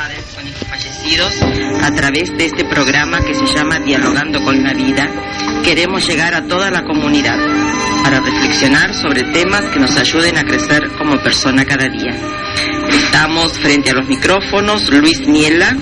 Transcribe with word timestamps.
padres 0.00 0.24
fallecidos, 0.66 1.30
a 1.82 1.94
través 1.94 2.34
de 2.34 2.46
este 2.46 2.64
programa 2.64 3.20
que 3.20 3.34
se 3.34 3.44
llama 3.44 3.80
Dialogando 3.80 4.42
con 4.42 4.62
la 4.62 4.72
Vida, 4.72 5.06
queremos 5.62 6.06
llegar 6.06 6.32
a 6.32 6.46
toda 6.46 6.70
la 6.70 6.84
comunidad 6.84 7.36
para 8.02 8.20
reflexionar 8.20 8.94
sobre 8.94 9.24
temas 9.24 9.66
que 9.66 9.78
nos 9.78 9.94
ayuden 9.98 10.38
a 10.38 10.44
crecer 10.44 10.90
como 10.96 11.18
persona 11.18 11.66
cada 11.66 11.86
día. 11.88 12.16
Estamos 12.88 13.58
frente 13.58 13.90
a 13.90 13.94
los 13.94 14.08
micrófonos, 14.08 14.88
Luis 14.88 15.20
Miela. 15.26 15.76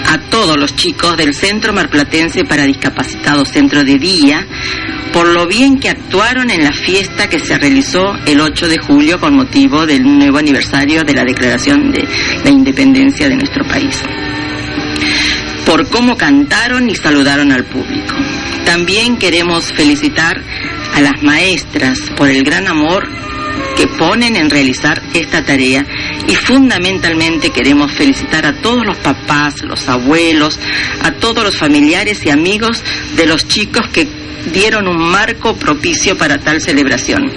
a 0.06 0.18
todos 0.30 0.56
los 0.56 0.74
chicos 0.74 1.16
del 1.16 1.34
Centro 1.34 1.72
Marplatense 1.72 2.44
para 2.44 2.64
Discapacitados, 2.64 3.48
Centro 3.48 3.84
de 3.84 3.98
Día, 3.98 4.46
por 5.12 5.28
lo 5.28 5.46
bien 5.46 5.78
que 5.78 5.88
actuaron 5.88 6.50
en 6.50 6.64
la 6.64 6.72
fiesta 6.72 7.28
que 7.28 7.38
se 7.38 7.58
realizó 7.58 8.14
el 8.26 8.40
8 8.40 8.68
de 8.68 8.78
julio 8.78 9.18
con 9.18 9.34
motivo 9.34 9.86
del 9.86 10.02
nuevo 10.02 10.38
aniversario 10.38 11.02
de 11.04 11.14
la 11.14 11.24
Declaración 11.24 11.90
de 11.90 12.06
la 12.44 12.50
Independencia 12.50 13.28
de 13.28 13.36
nuestro 13.36 13.64
país. 13.66 14.02
Por 15.66 15.88
cómo 15.88 16.16
cantaron 16.16 16.88
y 16.88 16.94
saludaron 16.94 17.52
al 17.52 17.64
público. 17.64 18.14
También 18.64 19.16
queremos 19.16 19.72
felicitar 19.72 20.42
a 20.94 21.00
las 21.00 21.22
maestras 21.22 21.98
por 22.16 22.28
el 22.28 22.42
gran 22.42 22.66
amor 22.66 23.08
que 23.80 23.86
ponen 23.86 24.36
en 24.36 24.50
realizar 24.50 25.00
esta 25.14 25.42
tarea 25.42 25.82
y 26.28 26.34
fundamentalmente 26.34 27.48
queremos 27.48 27.90
felicitar 27.90 28.44
a 28.44 28.60
todos 28.60 28.84
los 28.84 28.98
papás, 28.98 29.62
los 29.62 29.88
abuelos, 29.88 30.60
a 31.02 31.12
todos 31.12 31.42
los 31.42 31.56
familiares 31.56 32.20
y 32.26 32.28
amigos 32.28 32.84
de 33.16 33.24
los 33.24 33.48
chicos 33.48 33.88
que 33.88 34.06
dieron 34.52 34.86
un 34.86 34.98
marco 34.98 35.56
propicio 35.56 36.14
para 36.18 36.36
tal 36.36 36.60
celebración. 36.60 37.32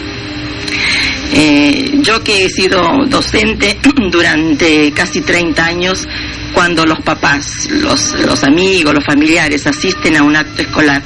Eh, 1.31 1.99
yo 2.01 2.21
que 2.21 2.43
he 2.43 2.49
sido 2.49 3.05
docente 3.07 3.79
durante 4.11 4.91
casi 4.91 5.21
30 5.21 5.65
años, 5.65 6.05
cuando 6.53 6.85
los 6.85 6.99
papás, 6.99 7.69
los, 7.71 8.43
amigos, 8.43 8.93
los 8.93 9.05
familiares 9.05 9.65
asisten 9.65 10.17
a 10.17 10.23
un 10.23 10.35
acto 10.35 10.61
escolar 10.61 11.01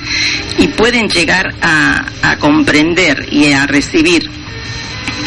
y 0.57 0.67
pueden 0.69 1.07
llegar 1.07 1.53
a 1.61 2.35
comprender 2.39 3.27
y 3.31 3.51
a 3.53 3.67
recibir 3.67 4.27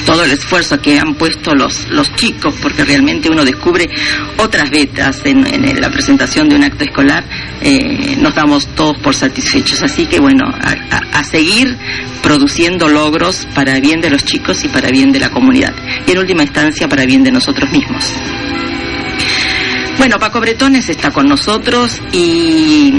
todo 0.05 0.25
el 0.25 0.31
esfuerzo 0.31 0.81
que 0.81 0.99
han 0.99 1.15
puesto 1.15 1.55
los, 1.55 1.89
los 1.91 2.15
chicos, 2.17 2.55
porque 2.63 2.85
realmente 2.85 3.29
uno 3.29 3.45
descubre 3.45 3.89
otras 4.39 4.71
vetas 4.71 5.21
en, 5.25 5.47
en 5.47 5.81
la 5.81 5.91
presentación 5.91 6.49
de 6.49 6.57
un 6.57 6.65
acto 6.65 6.85
escolar, 6.85 7.25
eh, 7.63 8.17
nos 8.19 8.35
damos 8.35 8.67
todos 8.75 8.99
por 8.99 9.15
satisfechos. 9.15 9.83
Así 9.83 10.07
que 10.07 10.19
bueno, 10.21 10.45
a, 10.47 11.25
seguir 11.25 11.77
produciendo 12.23 12.89
logros 12.89 13.47
para 13.55 13.79
bien 13.79 14.01
de 14.01 14.11
los 14.11 14.25
chicos 14.25 14.65
y 14.65 14.69
para 14.69 14.91
bien 14.91 15.13
de 15.13 15.21
la 15.21 15.31
comunidad. 15.31 15.75
Y 16.07 16.13
en 16.13 16.19
última 16.19 16.43
instancia 16.43 16.89
para 16.89 17.05
bien 17.05 17.23
de 17.23 17.31
nosotros 17.31 17.71
mismos. 17.71 18.13
Bueno, 19.99 20.19
Paco 20.19 20.41
Bretones 20.41 20.89
está 20.89 21.11
con 21.11 21.27
nosotros 21.29 22.01
y 22.13 22.95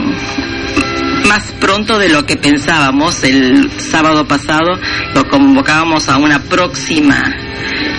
más 1.27 1.51
pronto 1.59 1.97
de 1.97 2.09
lo 2.09 2.25
que 2.25 2.37
pensábamos. 2.37 3.23
El 3.23 3.69
sábado 3.79 4.25
pasado 4.25 4.79
lo 5.13 5.27
convocábamos 5.27 6.09
a 6.09 6.17
una 6.17 6.41
próxima, 6.43 7.21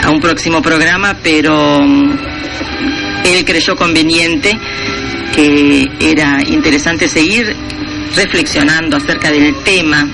a 0.03 0.11
un 0.11 0.21
próximo 0.21 0.63
programa, 0.63 1.17
pero 1.23 1.79
él 3.25 3.45
creyó 3.45 3.75
conveniente 3.77 4.59
que 5.35 5.89
era 6.01 6.39
interesante 6.47 7.09
seguir 7.09 7.55
reflexionando 8.15 8.97
acerca 8.97 9.31
del 9.31 9.55
tema 9.65 10.07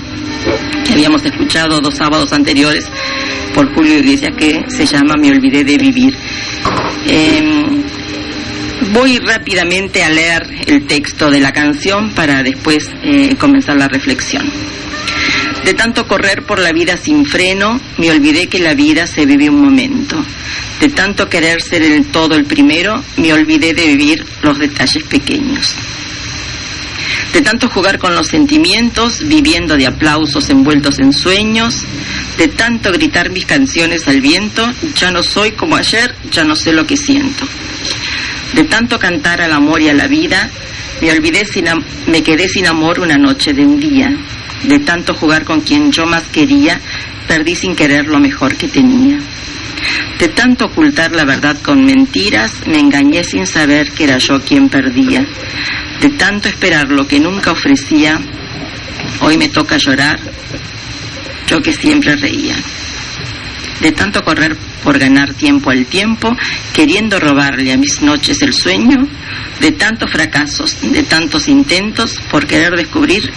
que 0.85 0.93
habíamos 0.93 1.25
escuchado 1.25 1.81
dos 1.81 1.95
sábados 1.95 2.31
anteriores 2.31 2.85
por 3.53 3.73
Julio 3.73 3.97
Iglesias 3.97 4.33
que 4.37 4.63
se 4.69 4.85
llama 4.85 5.15
Me 5.19 5.29
olvidé 5.29 5.63
de 5.63 5.77
vivir. 5.77 6.15
Eh, 7.07 7.83
Voy 8.93 9.17
rápidamente 9.19 10.03
a 10.03 10.09
leer 10.09 10.47
el 10.67 10.87
texto 10.87 11.29
de 11.29 11.41
la 11.41 11.51
canción 11.51 12.11
para 12.11 12.43
después 12.43 12.89
eh, 13.03 13.35
comenzar 13.37 13.75
la 13.75 13.87
reflexión. 13.87 14.49
De 15.65 15.73
tanto 15.73 16.07
correr 16.07 16.43
por 16.43 16.59
la 16.59 16.71
vida 16.71 16.95
sin 16.97 17.25
freno, 17.25 17.79
me 17.97 18.09
olvidé 18.09 18.47
que 18.47 18.59
la 18.59 18.73
vida 18.73 19.05
se 19.05 19.25
vive 19.25 19.49
un 19.49 19.61
momento. 19.61 20.23
De 20.79 20.89
tanto 20.89 21.29
querer 21.29 21.61
ser 21.61 21.83
el 21.83 22.05
todo 22.07 22.35
el 22.35 22.45
primero, 22.45 23.03
me 23.17 23.33
olvidé 23.33 23.73
de 23.73 23.85
vivir 23.87 24.25
los 24.41 24.57
detalles 24.57 25.03
pequeños. 25.03 25.75
De 27.33 27.41
tanto 27.41 27.69
jugar 27.69 27.99
con 27.99 28.15
los 28.15 28.27
sentimientos, 28.27 29.27
viviendo 29.27 29.75
de 29.75 29.87
aplausos 29.87 30.49
envueltos 30.49 30.99
en 30.99 31.11
sueños, 31.11 31.83
de 32.37 32.47
tanto 32.47 32.91
gritar 32.93 33.29
mis 33.29 33.45
canciones 33.45 34.07
al 34.07 34.21
viento, 34.21 34.71
ya 34.95 35.11
no 35.11 35.21
soy 35.21 35.51
como 35.51 35.75
ayer, 35.75 36.15
ya 36.31 36.45
no 36.45 36.55
sé 36.55 36.71
lo 36.71 36.87
que 36.87 36.95
siento. 36.95 37.45
De 38.53 38.63
tanto 38.63 38.97
cantar 38.97 39.41
al 39.41 39.53
amor 39.53 39.81
y 39.81 39.89
a 39.89 39.93
la 39.93 40.07
vida, 40.07 40.49
me 41.01 41.11
olvidé 41.11 41.45
sin 41.45 41.65
me 42.07 42.23
quedé 42.23 42.49
sin 42.49 42.67
amor 42.67 42.99
una 42.99 43.17
noche 43.17 43.53
de 43.53 43.65
un 43.65 43.79
día. 43.79 44.07
De 44.63 44.79
tanto 44.79 45.13
jugar 45.13 45.45
con 45.45 45.61
quien 45.61 45.91
yo 45.91 46.05
más 46.05 46.23
quería, 46.31 46.79
perdí 47.27 47.55
sin 47.55 47.75
querer 47.75 48.07
lo 48.07 48.19
mejor 48.19 48.55
que 48.55 48.67
tenía. 48.67 49.19
De 50.19 50.27
tanto 50.29 50.65
ocultar 50.65 51.13
la 51.13 51.23
verdad 51.23 51.57
con 51.61 51.85
mentiras, 51.85 52.51
me 52.65 52.79
engañé 52.79 53.23
sin 53.23 53.47
saber 53.47 53.91
que 53.91 54.03
era 54.03 54.17
yo 54.17 54.41
quien 54.41 54.67
perdía. 54.67 55.25
De 56.01 56.09
tanto 56.09 56.49
esperar 56.49 56.89
lo 56.89 57.07
que 57.07 57.19
nunca 57.19 57.51
ofrecía, 57.51 58.19
hoy 59.21 59.37
me 59.37 59.47
toca 59.47 59.77
llorar, 59.77 60.19
yo 61.47 61.61
que 61.61 61.71
siempre 61.71 62.15
reía. 62.15 62.55
De 63.79 63.91
tanto 63.93 64.23
correr 64.23 64.57
por 64.83 64.99
ganar 64.99 65.33
tiempo 65.33 65.69
al 65.69 65.85
tiempo, 65.85 66.35
queriendo 66.73 67.19
robarle 67.19 67.73
a 67.73 67.77
mis 67.77 68.01
noches 68.01 68.41
el 68.41 68.53
sueño, 68.53 69.07
de 69.59 69.71
tantos 69.71 70.11
fracasos, 70.11 70.77
de 70.81 71.03
tantos 71.03 71.47
intentos 71.47 72.19
por 72.31 72.47
querer 72.47 72.75
descubrir 72.75 73.31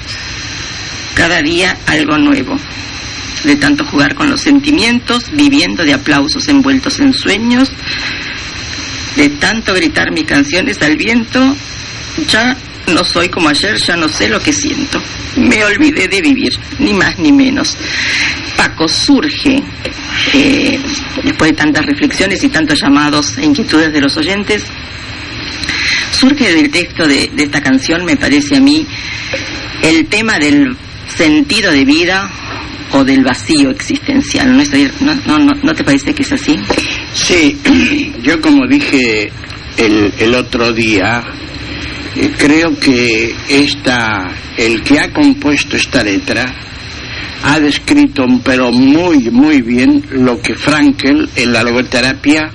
cada 1.14 1.42
día 1.42 1.76
algo 1.86 2.16
nuevo 2.18 2.56
de 3.44 3.56
tanto 3.56 3.84
jugar 3.84 4.14
con 4.14 4.30
los 4.30 4.40
sentimientos, 4.40 5.30
viviendo 5.32 5.84
de 5.84 5.94
aplausos 5.94 6.46
envueltos 6.48 7.00
en 7.00 7.12
sueños, 7.12 7.70
de 9.16 9.28
tanto 9.30 9.74
gritar 9.74 10.12
mis 10.12 10.24
canciones 10.24 10.80
al 10.82 10.96
viento, 10.96 11.56
ya 12.28 12.56
no 12.88 13.04
soy 13.04 13.28
como 13.28 13.48
ayer, 13.48 13.76
ya 13.78 13.96
no 13.96 14.08
sé 14.08 14.28
lo 14.28 14.40
que 14.40 14.52
siento. 14.52 15.02
Me 15.36 15.64
olvidé 15.64 16.08
de 16.08 16.20
vivir, 16.20 16.52
ni 16.78 16.92
más 16.92 17.18
ni 17.18 17.32
menos. 17.32 17.76
Paco 18.62 18.86
surge, 18.86 19.60
eh, 20.34 20.78
después 21.24 21.50
de 21.50 21.56
tantas 21.56 21.84
reflexiones 21.84 22.44
y 22.44 22.48
tantos 22.48 22.80
llamados 22.80 23.36
e 23.36 23.44
inquietudes 23.44 23.92
de 23.92 24.00
los 24.00 24.16
oyentes, 24.16 24.62
surge 26.12 26.54
del 26.54 26.70
texto 26.70 27.08
de, 27.08 27.28
esta 27.38 27.60
canción, 27.60 28.04
me 28.04 28.16
parece 28.16 28.58
a 28.58 28.60
mí, 28.60 28.86
el 29.82 30.06
tema 30.06 30.38
del 30.38 30.76
sentido 31.08 31.72
de 31.72 31.84
vida 31.84 32.30
o 32.92 33.02
del 33.02 33.24
vacío 33.24 33.70
existencial. 33.70 34.56
¿No, 34.56 35.14
no, 35.26 35.38
no, 35.38 35.60
no 35.60 35.74
te 35.74 35.82
parece 35.82 36.14
que 36.14 36.22
es 36.22 36.30
así? 36.30 36.56
Sí, 37.14 37.58
yo 38.22 38.40
como 38.40 38.68
dije 38.68 39.32
el, 39.76 40.12
el 40.20 40.34
otro 40.36 40.72
día, 40.72 41.20
eh, 42.14 42.30
creo 42.38 42.78
que 42.78 43.34
esta, 43.48 44.28
el 44.56 44.84
que 44.84 45.00
ha 45.00 45.12
compuesto 45.12 45.76
esta 45.76 46.04
letra 46.04 46.70
ha 47.44 47.58
descrito, 47.58 48.24
pero 48.44 48.72
muy, 48.72 49.30
muy 49.30 49.62
bien, 49.62 50.04
lo 50.10 50.40
que 50.40 50.54
Frankel 50.54 51.28
en 51.36 51.52
la 51.52 51.62
logoterapia, 51.62 52.50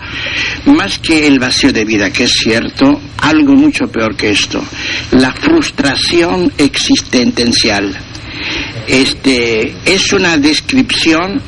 más 0.66 1.00
que 1.00 1.28
el 1.28 1.40
vacío 1.40 1.74
de 1.74 1.86
vida, 1.86 2.12
que 2.12 2.24
es 2.24 2.32
cierto, 2.32 3.00
algo 3.22 3.54
mucho 3.54 3.88
peor 3.88 4.16
que 4.16 4.32
esto, 4.32 4.64
la 5.12 5.34
frustración 5.34 6.52
existencial. 6.58 7.98
Este, 8.88 9.74
es 9.86 10.14
una 10.14 10.38
descripción 10.38 11.42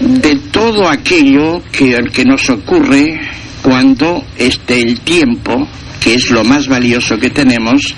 de 0.00 0.36
todo 0.52 0.88
aquello 0.88 1.62
que, 1.72 1.96
que 2.12 2.24
nos 2.24 2.48
ocurre 2.50 3.20
cuando 3.62 4.24
este, 4.36 4.80
el 4.80 5.00
tiempo, 5.00 5.66
que 6.00 6.14
es 6.14 6.30
lo 6.30 6.44
más 6.44 6.66
valioso 6.68 7.18
que 7.18 7.30
tenemos, 7.30 7.94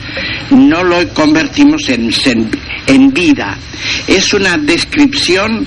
no 0.51 0.83
lo 0.83 1.07
convertimos 1.11 1.89
en, 1.89 2.11
en, 2.87 3.13
vida. 3.13 3.57
Es 4.07 4.33
una 4.33 4.57
descripción 4.57 5.67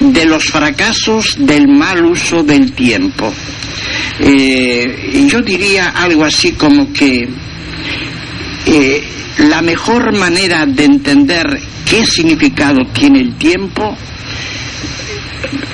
de 0.00 0.24
los 0.24 0.44
fracasos 0.44 1.36
del 1.38 1.68
mal 1.68 2.04
uso 2.04 2.42
del 2.42 2.72
tiempo. 2.72 3.32
Eh, 4.20 5.26
yo 5.28 5.40
diría 5.42 5.90
algo 5.90 6.24
así 6.24 6.52
como 6.52 6.92
que 6.92 7.28
eh, 8.66 9.04
la 9.38 9.62
mejor 9.62 10.16
manera 10.16 10.64
de 10.66 10.84
entender 10.84 11.60
qué 11.88 12.04
significado 12.06 12.86
tiene 12.92 13.20
el 13.20 13.36
tiempo, 13.36 13.96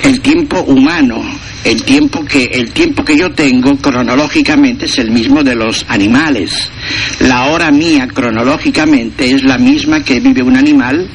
el 0.03 0.19
tiempo 0.21 0.61
humano, 0.61 1.23
el 1.63 1.83
tiempo 1.83 2.25
que 2.25 2.45
el 2.45 2.71
tiempo 2.71 3.03
que 3.05 3.17
yo 3.17 3.31
tengo 3.31 3.77
cronológicamente 3.77 4.85
es 4.85 4.97
el 4.97 5.11
mismo 5.11 5.43
de 5.43 5.55
los 5.55 5.85
animales. 5.87 6.71
La 7.19 7.51
hora 7.51 7.71
mía 7.71 8.07
cronológicamente 8.07 9.31
es 9.31 9.43
la 9.43 9.57
misma 9.57 10.03
que 10.03 10.19
vive 10.19 10.41
un 10.41 10.57
animal 10.57 11.07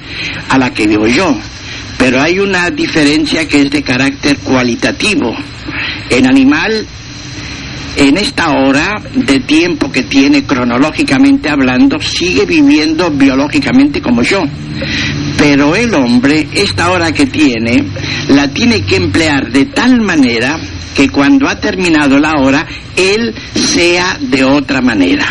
a 0.49 0.59
la 0.59 0.73
que 0.73 0.87
vivo 0.87 1.07
yo. 1.07 1.37
Pero 1.99 2.21
hay 2.21 2.39
una 2.39 2.71
diferencia 2.71 3.49
que 3.49 3.63
es 3.63 3.71
de 3.71 3.83
carácter 3.83 4.37
cualitativo. 4.39 5.35
En 6.11 6.27
animal 6.29 6.87
en 7.97 8.17
esta 8.19 8.51
hora 8.51 9.03
de 9.15 9.41
tiempo 9.41 9.91
que 9.91 10.03
tiene 10.03 10.45
cronológicamente 10.45 11.49
hablando, 11.49 11.99
sigue 11.99 12.45
viviendo 12.45 13.11
biológicamente 13.11 14.03
como 14.03 14.23
yo. 14.23 14.43
Pero 15.39 15.75
el 15.75 15.95
hombre, 15.95 16.47
esta 16.53 16.91
hora 16.91 17.13
que 17.13 17.27
tiene, 17.27 17.85
la 18.29 18.49
tiene 18.49 18.83
que 18.83 18.97
emplear 18.97 19.51
de 19.51 19.67
tal 19.67 20.01
manera 20.01 20.59
que 20.95 21.09
cuando 21.09 21.49
ha 21.49 21.59
terminado 21.59 22.19
la 22.19 22.35
hora, 22.39 22.67
él 22.97 23.35
sea 23.55 24.19
de 24.21 24.45
otra 24.45 24.81
manera. 24.81 25.27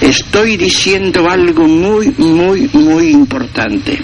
Estoy 0.00 0.56
diciendo 0.56 1.28
algo 1.28 1.66
muy, 1.66 2.12
muy, 2.18 2.68
muy 2.72 3.08
importante. 3.08 3.98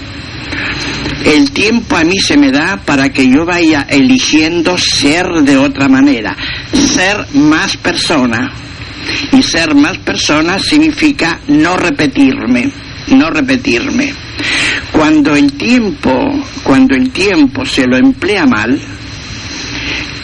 El 1.25 1.50
tiempo 1.52 1.96
a 1.96 2.05
mí 2.05 2.19
se 2.19 2.37
me 2.37 2.50
da 2.50 2.76
para 2.84 3.11
que 3.11 3.28
yo 3.28 3.44
vaya 3.44 3.87
eligiendo 3.88 4.76
ser 4.76 5.26
de 5.43 5.56
otra 5.56 5.88
manera, 5.88 6.37
ser 6.72 7.26
más 7.34 7.76
persona. 7.76 8.52
Y 9.33 9.42
ser 9.42 9.75
más 9.75 9.99
persona 9.99 10.59
significa 10.59 11.38
no 11.49 11.76
repetirme, 11.76 12.71
no 13.09 13.30
repetirme. 13.30 14.14
Cuando 14.92 15.37
el 15.37 15.52
tiempo, 15.52 16.42
cuando 16.62 16.94
el 16.94 17.11
tiempo 17.11 17.66
se 17.66 17.87
lo 17.87 17.99
emplea 17.99 18.47
mal, 18.47 18.80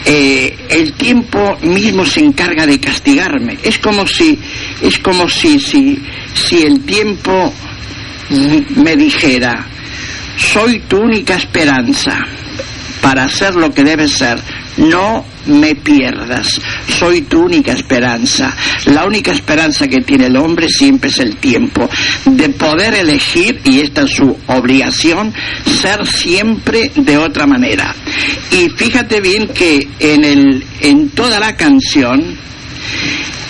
eh, 0.05 0.57
el 0.69 0.93
tiempo 0.93 1.57
mismo 1.61 2.05
se 2.05 2.21
encarga 2.21 2.65
de 2.65 2.79
castigarme. 2.79 3.57
Es 3.63 3.77
como 3.79 4.07
si, 4.07 4.37
es 4.81 4.97
como 4.99 5.29
si, 5.29 5.59
si, 5.59 6.01
si 6.33 6.63
el 6.63 6.81
tiempo 6.81 7.53
me 8.75 8.95
dijera, 8.95 9.67
soy 10.37 10.79
tu 10.81 10.97
única 10.97 11.35
esperanza 11.35 12.17
para 13.01 13.27
ser 13.27 13.55
lo 13.55 13.73
que 13.73 13.83
debes 13.83 14.11
ser. 14.11 14.39
No 14.77 15.25
me 15.47 15.75
pierdas, 15.75 16.61
soy 16.87 17.21
tu 17.21 17.41
única 17.41 17.73
esperanza. 17.73 18.55
La 18.85 19.05
única 19.05 19.31
esperanza 19.31 19.87
que 19.87 20.01
tiene 20.01 20.27
el 20.27 20.37
hombre 20.37 20.69
siempre 20.69 21.09
es 21.09 21.19
el 21.19 21.35
tiempo, 21.37 21.89
de 22.25 22.49
poder 22.49 22.93
elegir, 22.93 23.59
y 23.65 23.81
esta 23.81 24.03
es 24.03 24.11
su 24.11 24.37
obligación, 24.47 25.33
ser 25.65 26.05
siempre 26.07 26.91
de 26.95 27.17
otra 27.17 27.45
manera. 27.45 27.93
Y 28.51 28.69
fíjate 28.69 29.19
bien 29.19 29.47
que 29.47 29.87
en, 29.99 30.23
el, 30.23 30.63
en 30.79 31.09
toda 31.09 31.39
la 31.39 31.55
canción 31.55 32.37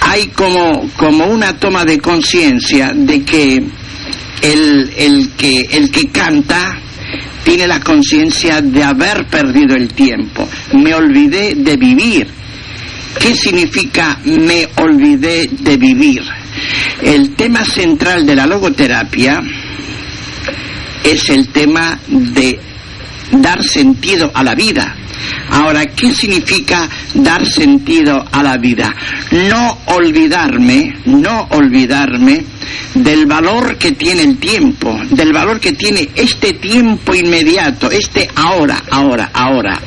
hay 0.02 0.28
como, 0.28 0.90
como 0.98 1.26
una 1.26 1.58
toma 1.60 1.86
de 1.86 2.00
conciencia 2.00 2.92
de 2.96 3.22
que 3.24 3.64
el, 4.42 4.92
el, 4.98 5.32
que 5.38 5.68
el 5.72 5.92
que 5.92 6.10
canta 6.10 6.78
tiene 7.44 7.68
la 7.68 7.80
conciencia 7.80 8.62
de 8.62 8.84
haber 8.84 9.28
perdido 9.28 9.76
el 9.76 9.94
tiempo. 9.94 10.48
Me 10.74 10.94
olvidé 10.94 11.56
de 11.56 11.78
vivir. 11.78 12.28
¿Qué 13.20 13.36
significa 13.36 14.20
me 14.24 14.68
olvidé 14.78 15.50
de 15.52 15.78
vivir? 15.78 16.22
El 17.02 17.36
tema 17.36 17.66
central 17.66 18.26
de 18.26 18.36
la 18.36 18.46
logoterapia 18.46 19.42
es 21.04 21.30
el 21.30 21.50
tema 21.50 22.00
de 22.08 22.71
dar 23.32 23.64
sentido 23.64 24.32
a 24.34 24.44
la 24.44 24.56
vida. 24.56 24.96
Ahora, 25.50 25.86
¿qué 25.86 26.14
significa 26.14 26.90
dar 27.14 27.46
sentido 27.46 28.26
a 28.32 28.42
la 28.42 28.58
vida? 28.58 28.94
No 29.50 29.78
olvidarme, 29.88 30.96
no 31.06 31.48
olvidarme 31.52 32.44
del 32.96 33.26
valor 33.26 33.78
que 33.78 33.92
tiene 33.92 34.24
el 34.24 34.38
tiempo, 34.38 34.98
del 35.10 35.34
valor 35.34 35.60
que 35.60 35.74
tiene 35.74 36.10
este 36.16 36.54
tiempo 36.54 37.14
inmediato, 37.14 37.92
este 37.92 38.30
ahora, 38.36 38.84
ahora, 38.90 39.32
ahora, 39.34 39.80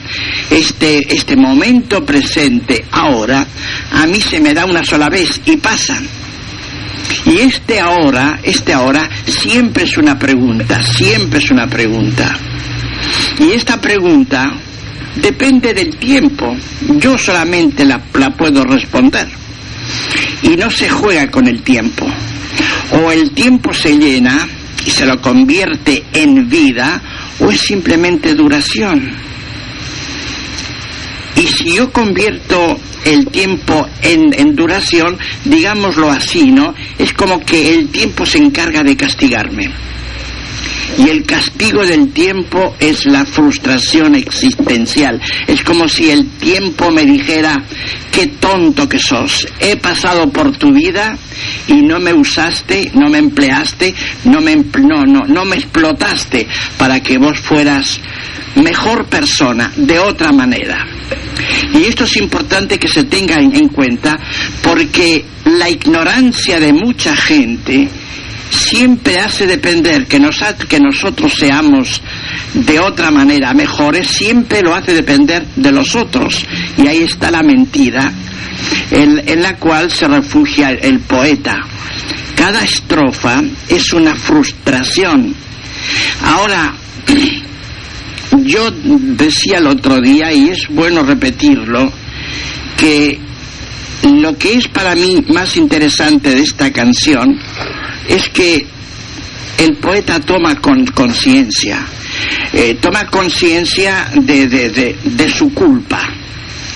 este, 0.50 1.14
este 1.14 1.36
momento 1.36 2.04
presente, 2.04 2.84
ahora, 2.90 3.46
a 3.92 4.06
mí 4.06 4.20
se 4.20 4.40
me 4.40 4.54
da 4.54 4.66
una 4.66 4.84
sola 4.84 5.08
vez 5.08 5.40
y 5.46 5.56
pasan. 5.56 6.06
Y 7.26 7.38
este 7.38 7.80
ahora, 7.80 8.40
este 8.42 8.72
ahora, 8.72 9.08
siempre 9.26 9.84
es 9.84 9.96
una 9.96 10.18
pregunta, 10.18 10.82
siempre 10.82 11.38
es 11.38 11.50
una 11.50 11.66
pregunta. 11.66 12.36
Y 13.38 13.52
esta 13.52 13.80
pregunta 13.80 14.52
depende 15.16 15.74
del 15.74 15.96
tiempo. 15.96 16.56
Yo 16.98 17.18
solamente 17.18 17.84
la, 17.84 17.98
puedo 18.36 18.64
responder. 18.64 19.28
Y 20.42 20.56
no 20.56 20.70
se 20.70 20.88
juega 20.88 21.30
con 21.30 21.46
el 21.46 21.62
tiempo. 21.62 22.06
O 22.92 23.10
el 23.10 23.32
tiempo 23.32 23.72
se 23.72 23.96
llena 23.96 24.46
y 24.86 24.90
se 24.90 25.06
lo 25.06 25.20
convierte 25.20 26.04
en 26.12 26.48
vida, 26.48 27.02
o 27.40 27.50
es 27.50 27.60
simplemente 27.60 28.34
duración. 28.34 29.10
Y 31.36 31.46
si 31.46 31.74
yo 31.74 31.90
convierto 31.90 32.78
el 33.04 33.26
tiempo 33.26 33.88
en, 34.02 34.54
duración, 34.54 35.18
digámoslo 35.44 36.10
así, 36.10 36.50
¿no? 36.52 36.74
Es 36.98 37.12
como 37.12 37.40
que 37.40 37.74
el 37.74 37.88
tiempo 37.88 38.24
se 38.24 38.38
encarga 38.38 38.82
de 38.82 38.96
castigarme. 38.96 39.70
Y 40.98 41.08
el 41.08 41.24
castigo 41.24 41.84
del 41.84 42.12
tiempo 42.12 42.74
es 42.78 43.06
la 43.06 43.24
frustración 43.24 44.14
existencial. 44.14 45.20
Es 45.46 45.62
como 45.62 45.88
si 45.88 46.10
el 46.10 46.28
tiempo 46.38 46.90
me 46.90 47.04
dijera, 47.04 47.64
qué 48.10 48.28
tonto 48.28 48.88
que 48.88 48.98
sos. 48.98 49.46
He 49.58 49.76
pasado 49.76 50.30
por 50.30 50.56
tu 50.56 50.72
vida 50.72 51.16
y 51.66 51.82
no 51.82 51.98
me 51.98 52.12
usaste, 52.12 52.90
no 52.94 53.10
me 53.10 53.18
empleaste, 53.18 53.94
no 54.24 54.40
me, 54.40 54.56
no, 54.56 55.04
no, 55.04 55.20
no 55.26 55.44
me 55.44 55.56
explotaste 55.56 56.46
para 56.78 57.00
que 57.00 57.18
vos 57.18 57.38
fueras 57.40 58.00
mejor 58.56 59.06
persona 59.06 59.72
de 59.76 59.98
otra 59.98 60.32
manera. 60.32 60.86
Y 61.74 61.84
esto 61.84 62.04
es 62.04 62.16
importante 62.16 62.78
que 62.78 62.88
se 62.88 63.04
tenga 63.04 63.36
en 63.36 63.68
cuenta 63.68 64.18
porque 64.62 65.24
la 65.44 65.68
ignorancia 65.68 66.60
de 66.60 66.72
mucha 66.72 67.14
gente 67.16 67.88
siempre 68.50 69.18
hace 69.18 69.46
depender 69.46 70.06
que, 70.06 70.18
nos, 70.18 70.38
que 70.68 70.80
nosotros 70.80 71.34
seamos 71.34 72.00
de 72.54 72.78
otra 72.78 73.10
manera 73.10 73.52
mejores, 73.54 74.08
siempre 74.08 74.62
lo 74.62 74.74
hace 74.74 74.94
depender 74.94 75.46
de 75.56 75.72
los 75.72 75.94
otros. 75.94 76.44
Y 76.76 76.86
ahí 76.86 77.02
está 77.02 77.30
la 77.30 77.42
mentira 77.42 78.12
en, 78.90 79.22
en 79.28 79.42
la 79.42 79.56
cual 79.56 79.90
se 79.90 80.06
refugia 80.08 80.70
el 80.70 81.00
poeta. 81.00 81.58
Cada 82.36 82.62
estrofa 82.62 83.42
es 83.68 83.92
una 83.92 84.14
frustración. 84.14 85.34
Ahora, 86.22 86.74
yo 88.42 88.70
decía 88.70 89.58
el 89.58 89.66
otro 89.66 90.00
día, 90.00 90.32
y 90.32 90.48
es 90.48 90.66
bueno 90.68 91.02
repetirlo, 91.02 91.92
que 92.76 93.18
lo 94.04 94.36
que 94.36 94.54
es 94.54 94.68
para 94.68 94.94
mí 94.94 95.24
más 95.28 95.56
interesante 95.56 96.30
de 96.30 96.42
esta 96.42 96.72
canción 96.72 97.38
es 98.08 98.28
que 98.28 98.66
el 99.58 99.76
poeta 99.78 100.20
toma 100.20 100.56
con 100.56 100.84
conciencia, 100.86 101.86
eh, 102.52 102.76
toma 102.80 103.06
conciencia 103.06 104.10
de, 104.14 104.46
de, 104.46 104.70
de, 104.70 104.96
de, 105.04 105.28
su 105.28 105.54
culpa, 105.54 106.02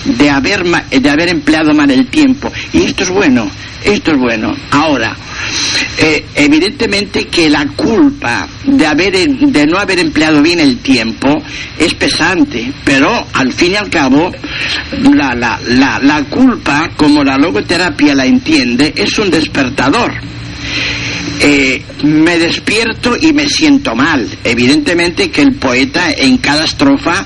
de 0.05 0.31
haber, 0.31 0.65
de 0.65 1.11
haber 1.11 1.29
empleado 1.29 1.75
mal 1.75 1.91
el 1.91 2.07
tiempo. 2.07 2.51
Y 2.73 2.85
esto 2.85 3.03
es 3.03 3.11
bueno, 3.11 3.51
esto 3.85 4.13
es 4.13 4.19
bueno. 4.19 4.55
Ahora, 4.71 5.17
eh, 5.99 6.25
evidentemente 6.35 7.27
que 7.27 7.49
la 7.49 7.67
culpa 7.69 8.49
de, 8.65 8.87
haber, 8.87 9.29
de 9.29 9.67
no 9.67 9.79
haber 9.79 9.99
empleado 10.01 10.43
bien 10.43 10.61
el 10.61 10.79
tiempo 10.79 11.29
es 11.79 11.95
pesante, 11.95 12.73
pero 12.85 13.27
al 13.33 13.53
fin 13.53 13.73
y 13.73 13.77
al 13.77 13.89
cabo 13.89 14.31
la, 15.15 15.35
la, 15.35 15.61
la, 15.67 15.99
la 16.01 16.25
culpa, 16.25 16.91
como 16.97 17.23
la 17.23 17.37
logoterapia 17.37 18.15
la 18.15 18.27
entiende, 18.27 18.93
es 18.97 19.19
un 19.19 19.31
despertador. 19.31 20.13
Eh, 21.41 21.83
me 22.03 22.39
despierto 22.39 23.17
y 23.17 23.33
me 23.33 23.49
siento 23.49 23.95
mal. 23.95 24.27
Evidentemente 24.43 25.31
que 25.31 25.43
el 25.43 25.55
poeta 25.55 26.11
en 26.11 26.39
cada 26.39 26.65
estrofa 26.65 27.25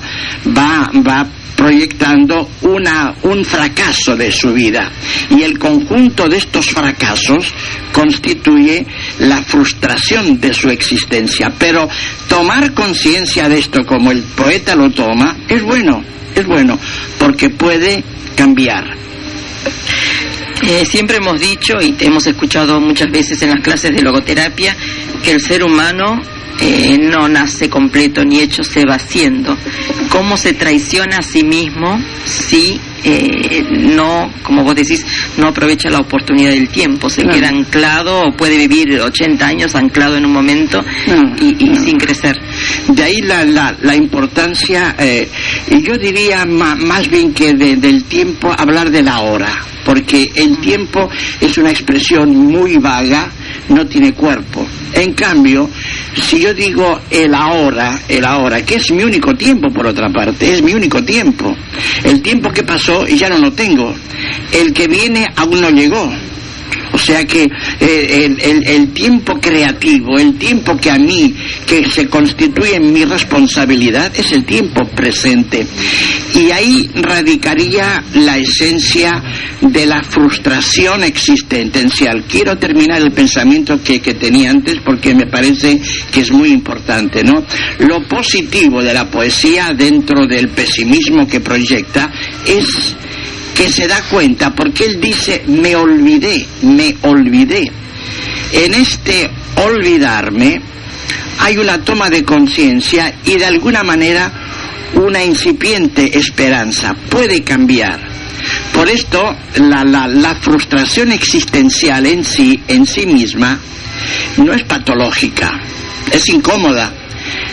va, 0.55 0.91
va 1.05 1.27
proyectando 1.55 2.49
una, 2.61 3.15
un 3.23 3.43
fracaso 3.45 4.15
de 4.15 4.31
su 4.31 4.53
vida. 4.53 4.91
Y 5.29 5.43
el 5.43 5.57
conjunto 5.57 6.27
de 6.27 6.37
estos 6.37 6.69
fracasos 6.69 7.53
constituye 7.91 8.85
la 9.19 9.41
frustración 9.41 10.39
de 10.39 10.53
su 10.53 10.69
existencia. 10.69 11.51
Pero 11.57 11.87
tomar 12.27 12.73
conciencia 12.73 13.49
de 13.49 13.59
esto 13.59 13.85
como 13.85 14.11
el 14.11 14.21
poeta 14.21 14.75
lo 14.75 14.89
toma 14.91 15.37
es 15.47 15.61
bueno, 15.63 16.03
es 16.35 16.45
bueno, 16.45 16.79
porque 17.19 17.49
puede 17.49 18.03
cambiar. 18.35 19.03
Eh, 20.65 20.85
siempre 20.85 21.17
hemos 21.17 21.39
dicho 21.41 21.73
y 21.81 21.95
hemos 21.99 22.25
escuchado 22.25 22.79
muchas 22.79 23.11
veces 23.11 23.41
en 23.41 23.49
las 23.49 23.59
clases 23.61 23.91
de 23.91 24.01
logoterapia 24.01 24.75
que 25.23 25.31
el 25.31 25.41
ser 25.41 25.63
humano 25.63 26.21
eh, 26.61 26.97
no 26.99 27.27
nace 27.27 27.69
completo 27.69 28.23
ni 28.23 28.39
hecho, 28.39 28.63
se 28.63 28.85
va 28.85 28.95
haciendo. 28.95 29.57
¿Cómo 30.09 30.37
se 30.37 30.53
traiciona 30.53 31.17
a 31.17 31.21
sí 31.23 31.43
mismo 31.43 31.99
si 32.25 32.79
eh, 33.05 33.65
no, 33.71 34.31
como 34.43 34.63
vos 34.63 34.75
decís, 34.75 35.05
no 35.37 35.47
aprovecha 35.47 35.89
la 35.89 35.97
oportunidad 35.99 36.51
del 36.51 36.69
tiempo? 36.69 37.09
Se 37.09 37.23
queda 37.23 37.49
anclado 37.49 38.21
o 38.21 38.31
puede 38.37 38.57
vivir 38.67 38.99
80 39.01 39.45
años 39.45 39.75
anclado 39.75 40.15
en 40.17 40.25
un 40.25 40.31
momento 40.31 40.81
No, 41.07 41.35
y, 41.39 41.55
y 41.65 41.69
no. 41.69 41.75
sin 41.83 41.97
crecer. 41.97 42.39
De 42.87 43.03
ahí 43.03 43.21
la, 43.21 43.43
la, 43.43 43.75
la 43.81 43.95
importancia, 43.95 44.95
eh, 44.99 45.27
y 45.69 45.81
yo 45.81 45.93
diría 45.97 46.45
ma- 46.45 46.75
más 46.75 47.09
bien 47.09 47.33
que 47.33 47.53
de- 47.53 47.75
del 47.75 48.03
tiempo, 48.05 48.53
hablar 48.57 48.89
de 48.89 49.03
la 49.03 49.19
hora, 49.21 49.51
porque 49.83 50.31
el 50.35 50.59
tiempo 50.59 51.09
es 51.41 51.57
una 51.57 51.71
expresión 51.71 52.29
muy 52.35 52.77
vaga, 52.77 53.27
no 53.69 53.85
tiene 53.85 54.13
cuerpo. 54.13 54.65
En 54.93 55.13
cambio, 55.13 55.69
si 56.15 56.39
yo 56.39 56.53
digo 56.53 56.99
el 57.09 57.33
ahora, 57.33 57.99
el 58.07 58.25
ahora, 58.25 58.63
que 58.63 58.75
es 58.75 58.91
mi 58.91 59.03
único 59.03 59.33
tiempo 59.33 59.69
por 59.69 59.87
otra 59.87 60.09
parte, 60.09 60.51
es 60.51 60.61
mi 60.61 60.73
único 60.73 61.03
tiempo. 61.03 61.55
El 62.03 62.21
tiempo 62.21 62.51
que 62.51 62.63
pasó 62.63 63.07
y 63.07 63.17
ya 63.17 63.29
no 63.29 63.37
lo 63.39 63.51
tengo. 63.51 63.93
El 64.51 64.73
que 64.73 64.87
viene 64.87 65.27
aún 65.35 65.61
no 65.61 65.69
llegó. 65.69 66.11
O 66.93 66.97
sea 66.97 67.25
que 67.25 67.49
eh, 67.79 68.35
el, 68.65 68.93
tiempo 68.93 69.39
creativo, 69.41 70.19
el 70.19 70.37
tiempo 70.37 70.77
que 70.77 70.91
a 70.91 70.97
mí, 70.97 71.33
que 71.65 71.89
se 71.89 72.07
constituye 72.07 72.75
en 72.75 72.93
mi 72.93 73.03
responsabilidad, 73.03 74.11
es 74.15 74.31
el 74.31 74.45
tiempo 74.45 74.85
presente. 74.95 75.65
Y 76.35 76.51
ahí 76.51 76.89
radicaría 76.93 78.03
la 78.13 78.37
esencia 78.37 79.11
de 79.61 79.85
la 79.87 80.03
frustración 80.03 81.03
existencial. 81.03 82.25
Quiero 82.29 82.57
terminar 82.57 83.01
el 83.01 83.11
pensamiento 83.11 83.81
que, 83.81 83.99
que 83.99 84.13
tenía 84.13 84.51
antes 84.51 84.77
porque 84.85 85.15
me 85.15 85.25
parece 85.25 85.81
que 86.11 86.21
es 86.21 86.31
muy 86.31 86.49
importante, 86.49 87.23
¿no? 87.23 87.43
Lo 87.79 88.07
positivo 88.07 88.83
de 88.83 88.93
la 88.93 89.09
poesía 89.09 89.73
dentro 89.75 90.27
del 90.27 90.49
pesimismo 90.49 91.27
que 91.27 91.39
proyecta 91.39 92.11
es 92.45 92.95
que 93.55 93.69
se 93.69 93.87
da 93.87 94.01
cuenta, 94.03 94.51
porque 94.53 94.85
él 94.85 94.99
dice, 94.99 95.43
me 95.47 95.75
olvidé, 95.75 96.45
me 96.63 96.95
olvidé. 97.01 97.71
En 98.51 98.73
este 98.73 99.29
olvidarme 99.55 100.61
hay 101.39 101.57
una 101.57 101.83
toma 101.83 102.09
de 102.09 102.23
conciencia 102.23 103.13
y 103.25 103.37
de 103.37 103.45
alguna 103.45 103.83
manera 103.83 104.31
una 104.95 105.23
incipiente 105.23 106.17
esperanza. 106.17 106.93
Puede 107.09 107.43
cambiar. 107.43 107.99
Por 108.73 108.89
esto, 108.89 109.35
la, 109.55 109.83
la, 109.83 110.07
la 110.07 110.35
frustración 110.35 111.11
existencial 111.11 112.05
en 112.05 112.23
sí, 112.23 112.59
en 112.67 112.85
sí 112.85 113.05
misma, 113.05 113.57
no 114.37 114.53
es 114.53 114.63
patológica, 114.63 115.59
es 116.11 116.27
incómoda. 116.29 116.91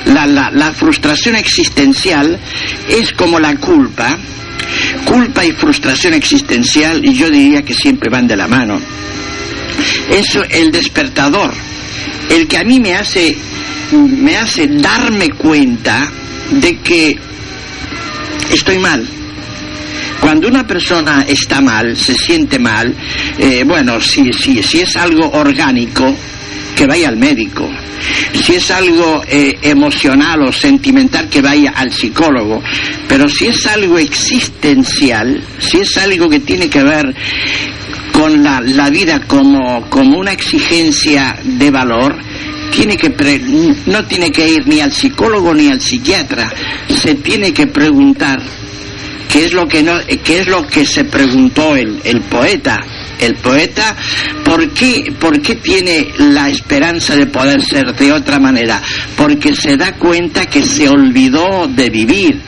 La, 0.06 0.26
la, 0.26 0.50
la 0.50 0.72
frustración 0.72 1.36
existencial 1.36 2.38
es 2.88 3.12
como 3.12 3.38
la 3.38 3.54
culpa, 3.56 4.18
culpa 5.04 5.44
y 5.44 5.52
frustración 5.52 6.14
existencial, 6.14 7.00
y 7.04 7.14
yo 7.14 7.30
diría 7.30 7.62
que 7.62 7.74
siempre 7.74 8.10
van 8.10 8.26
de 8.26 8.36
la 8.36 8.48
mano. 8.48 8.80
Eso, 10.10 10.42
el 10.48 10.70
despertador, 10.70 11.52
el 12.30 12.46
que 12.46 12.58
a 12.58 12.64
mí 12.64 12.80
me 12.80 12.94
hace, 12.94 13.36
me 13.92 14.36
hace 14.36 14.66
darme 14.66 15.30
cuenta 15.30 16.10
de 16.50 16.78
que 16.78 17.16
estoy 18.52 18.78
mal. 18.78 19.06
Cuando 20.20 20.48
una 20.48 20.66
persona 20.66 21.24
está 21.26 21.60
mal, 21.60 21.96
se 21.96 22.14
siente 22.14 22.58
mal, 22.58 22.94
eh, 23.38 23.64
bueno, 23.66 24.00
si, 24.00 24.32
si, 24.32 24.62
si 24.62 24.80
es 24.80 24.96
algo 24.96 25.30
orgánico, 25.30 26.14
que 26.76 26.86
vaya 26.86 27.08
al 27.08 27.16
médico. 27.16 27.68
Si 28.32 28.54
es 28.54 28.70
algo 28.70 29.22
eh, 29.26 29.58
emocional 29.62 30.42
o 30.42 30.52
sentimental, 30.52 31.28
que 31.28 31.40
vaya 31.40 31.70
al 31.76 31.92
psicólogo. 31.92 32.62
Pero 33.08 33.28
si 33.28 33.46
es 33.46 33.66
algo 33.66 33.98
existencial, 33.98 35.42
si 35.58 35.78
es 35.78 35.96
algo 35.98 36.28
que 36.28 36.40
tiene 36.40 36.68
que 36.68 36.82
ver 36.82 37.14
con 38.12 38.42
la, 38.42 38.60
la 38.60 38.90
vida 38.90 39.20
como, 39.26 39.88
como 39.88 40.18
una 40.18 40.32
exigencia 40.32 41.36
de 41.42 41.70
valor, 41.70 42.16
tiene 42.74 42.96
que 42.96 43.10
pre- 43.10 43.40
no 43.86 44.04
tiene 44.06 44.30
que 44.30 44.48
ir 44.48 44.66
ni 44.66 44.80
al 44.80 44.92
psicólogo 44.92 45.54
ni 45.54 45.68
al 45.68 45.80
psiquiatra, 45.80 46.52
se 46.88 47.14
tiene 47.16 47.52
que 47.52 47.66
preguntar 47.66 48.40
¿Qué 49.32 49.44
es 49.44 49.52
lo 49.52 49.68
que, 49.68 49.80
no, 49.84 49.92
qué 50.24 50.40
es 50.40 50.48
lo 50.48 50.66
que 50.66 50.84
se 50.84 51.04
preguntó 51.04 51.76
el, 51.76 52.00
el 52.02 52.20
poeta? 52.22 52.76
El 53.20 53.34
poeta, 53.36 53.96
¿por 54.44 54.70
qué, 54.70 55.12
¿por 55.18 55.40
qué 55.40 55.56
tiene 55.56 56.08
la 56.18 56.48
esperanza 56.48 57.14
de 57.14 57.26
poder 57.26 57.62
ser 57.62 57.94
de 57.94 58.12
otra 58.12 58.38
manera? 58.38 58.80
Porque 59.16 59.54
se 59.54 59.76
da 59.76 59.92
cuenta 59.92 60.46
que 60.46 60.62
se 60.62 60.88
olvidó 60.88 61.66
de 61.68 61.90
vivir. 61.90 62.40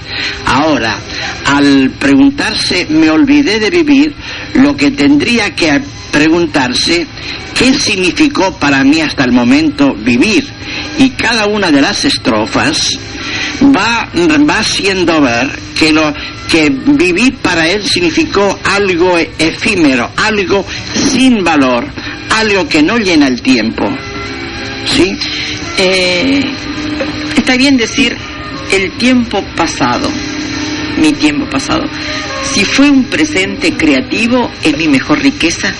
Ahora, 0.46 0.98
al 1.46 1.90
preguntarse, 1.98 2.86
me 2.90 3.10
olvidé 3.10 3.58
de 3.60 3.70
vivir, 3.70 4.14
lo 4.54 4.76
que 4.76 4.90
tendría 4.92 5.54
que 5.54 5.80
preguntarse, 6.10 7.06
¿qué 7.54 7.74
significó 7.74 8.56
para 8.58 8.84
mí 8.84 9.00
hasta 9.00 9.24
el 9.24 9.32
momento 9.32 9.94
vivir? 9.94 10.44
Y 10.98 11.10
cada 11.10 11.46
una 11.46 11.70
de 11.70 11.80
las 11.80 12.04
estrofas 12.04 12.98
va, 13.74 14.08
va 14.48 14.58
haciendo 14.58 15.20
ver 15.20 15.50
que 15.78 15.92
lo, 15.92 16.12
que 16.48 16.68
vivir 16.70 17.36
para 17.36 17.66
él 17.68 17.82
significó 17.82 18.58
algo 18.64 19.16
efímero, 19.16 20.10
algo 20.16 20.66
sin 20.94 21.42
valor, 21.42 21.86
algo 22.36 22.68
que 22.68 22.82
no 22.82 22.98
llena 22.98 23.26
el 23.26 23.40
tiempo. 23.40 23.88
¿Sí? 24.84 25.16
Eh, 25.78 26.40
está 27.36 27.56
bien 27.56 27.76
decir 27.76 28.16
el 28.70 28.92
tiempo 28.98 29.42
pasado, 29.56 30.10
mi 30.98 31.12
tiempo 31.12 31.48
pasado. 31.48 31.84
Si 32.42 32.64
fue 32.64 32.90
un 32.90 33.04
presente 33.04 33.72
creativo, 33.72 34.50
es 34.62 34.76
mi 34.76 34.88
mejor 34.88 35.22
riqueza. 35.22 35.72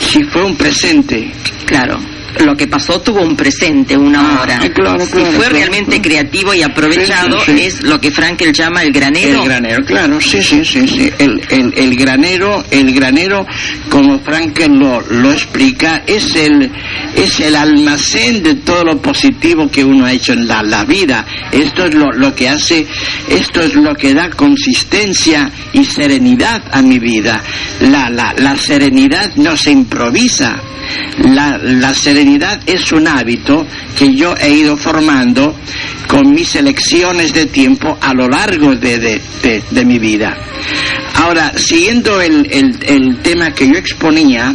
Si 0.00 0.24
fue 0.24 0.42
un 0.42 0.56
presente. 0.56 1.30
Claro 1.64 2.09
lo 2.38 2.56
que 2.56 2.66
pasó 2.66 3.00
tuvo 3.00 3.22
un 3.22 3.36
presente, 3.36 3.96
una 3.96 4.20
ah, 4.20 4.42
hora. 4.42 4.60
si 4.60 5.24
fue 5.36 5.48
realmente 5.48 6.00
creativo 6.00 6.54
y 6.54 6.62
aprovechado, 6.62 7.38
es 7.46 7.82
lo 7.82 8.00
que 8.00 8.10
Frankel 8.10 8.52
llama 8.52 8.82
el 8.82 8.92
granero. 8.92 9.42
El 9.42 9.48
granero, 9.48 9.84
claro, 9.84 10.20
sí, 10.20 10.42
sí, 10.42 10.64
sí, 10.64 10.86
sí. 10.86 11.10
El, 11.18 11.40
el, 11.50 11.72
el 11.76 11.96
granero, 11.96 12.64
el 12.70 12.92
granero, 12.94 13.46
como 13.88 14.18
Frankel 14.20 14.72
lo, 14.72 15.00
lo 15.00 15.32
explica, 15.32 16.04
es 16.06 16.34
el, 16.36 16.70
es 17.16 17.40
el 17.40 17.56
almacén 17.56 18.42
de 18.42 18.56
todo 18.56 18.84
lo 18.84 19.02
positivo 19.02 19.68
que 19.70 19.84
uno 19.84 20.06
ha 20.06 20.12
hecho 20.12 20.32
en 20.32 20.46
la, 20.46 20.62
la 20.62 20.84
vida. 20.84 21.26
Esto 21.52 21.86
es 21.86 21.94
lo, 21.94 22.12
lo 22.12 22.34
que 22.34 22.48
hace, 22.48 22.86
esto 23.28 23.60
es 23.60 23.74
lo 23.74 23.94
que 23.94 24.14
da 24.14 24.30
consistencia 24.30 25.50
y 25.72 25.84
serenidad 25.84 26.62
a 26.70 26.82
mi 26.82 26.98
vida. 26.98 27.42
La, 27.80 28.08
la, 28.08 28.34
la 28.36 28.56
serenidad 28.56 29.34
no 29.36 29.56
se 29.56 29.70
improvisa 29.70 30.60
la, 31.18 31.58
la 31.58 31.94
serenidad 31.94 32.19
es 32.66 32.92
un 32.92 33.08
hábito 33.08 33.66
que 33.96 34.14
yo 34.14 34.34
he 34.36 34.50
ido 34.50 34.76
formando 34.76 35.54
con 36.10 36.32
mis 36.32 36.56
elecciones 36.56 37.32
de 37.32 37.46
tiempo 37.46 37.96
a 38.00 38.12
lo 38.12 38.28
largo 38.28 38.74
de, 38.74 38.98
de, 38.98 39.84
mi 39.84 40.00
vida. 40.00 40.36
Ahora, 41.14 41.52
siguiendo 41.56 42.20
el, 42.20 42.48
el, 42.50 42.76
el, 42.82 43.18
tema 43.18 43.52
que 43.52 43.66
yo 43.66 43.78
exponía, 43.78 44.52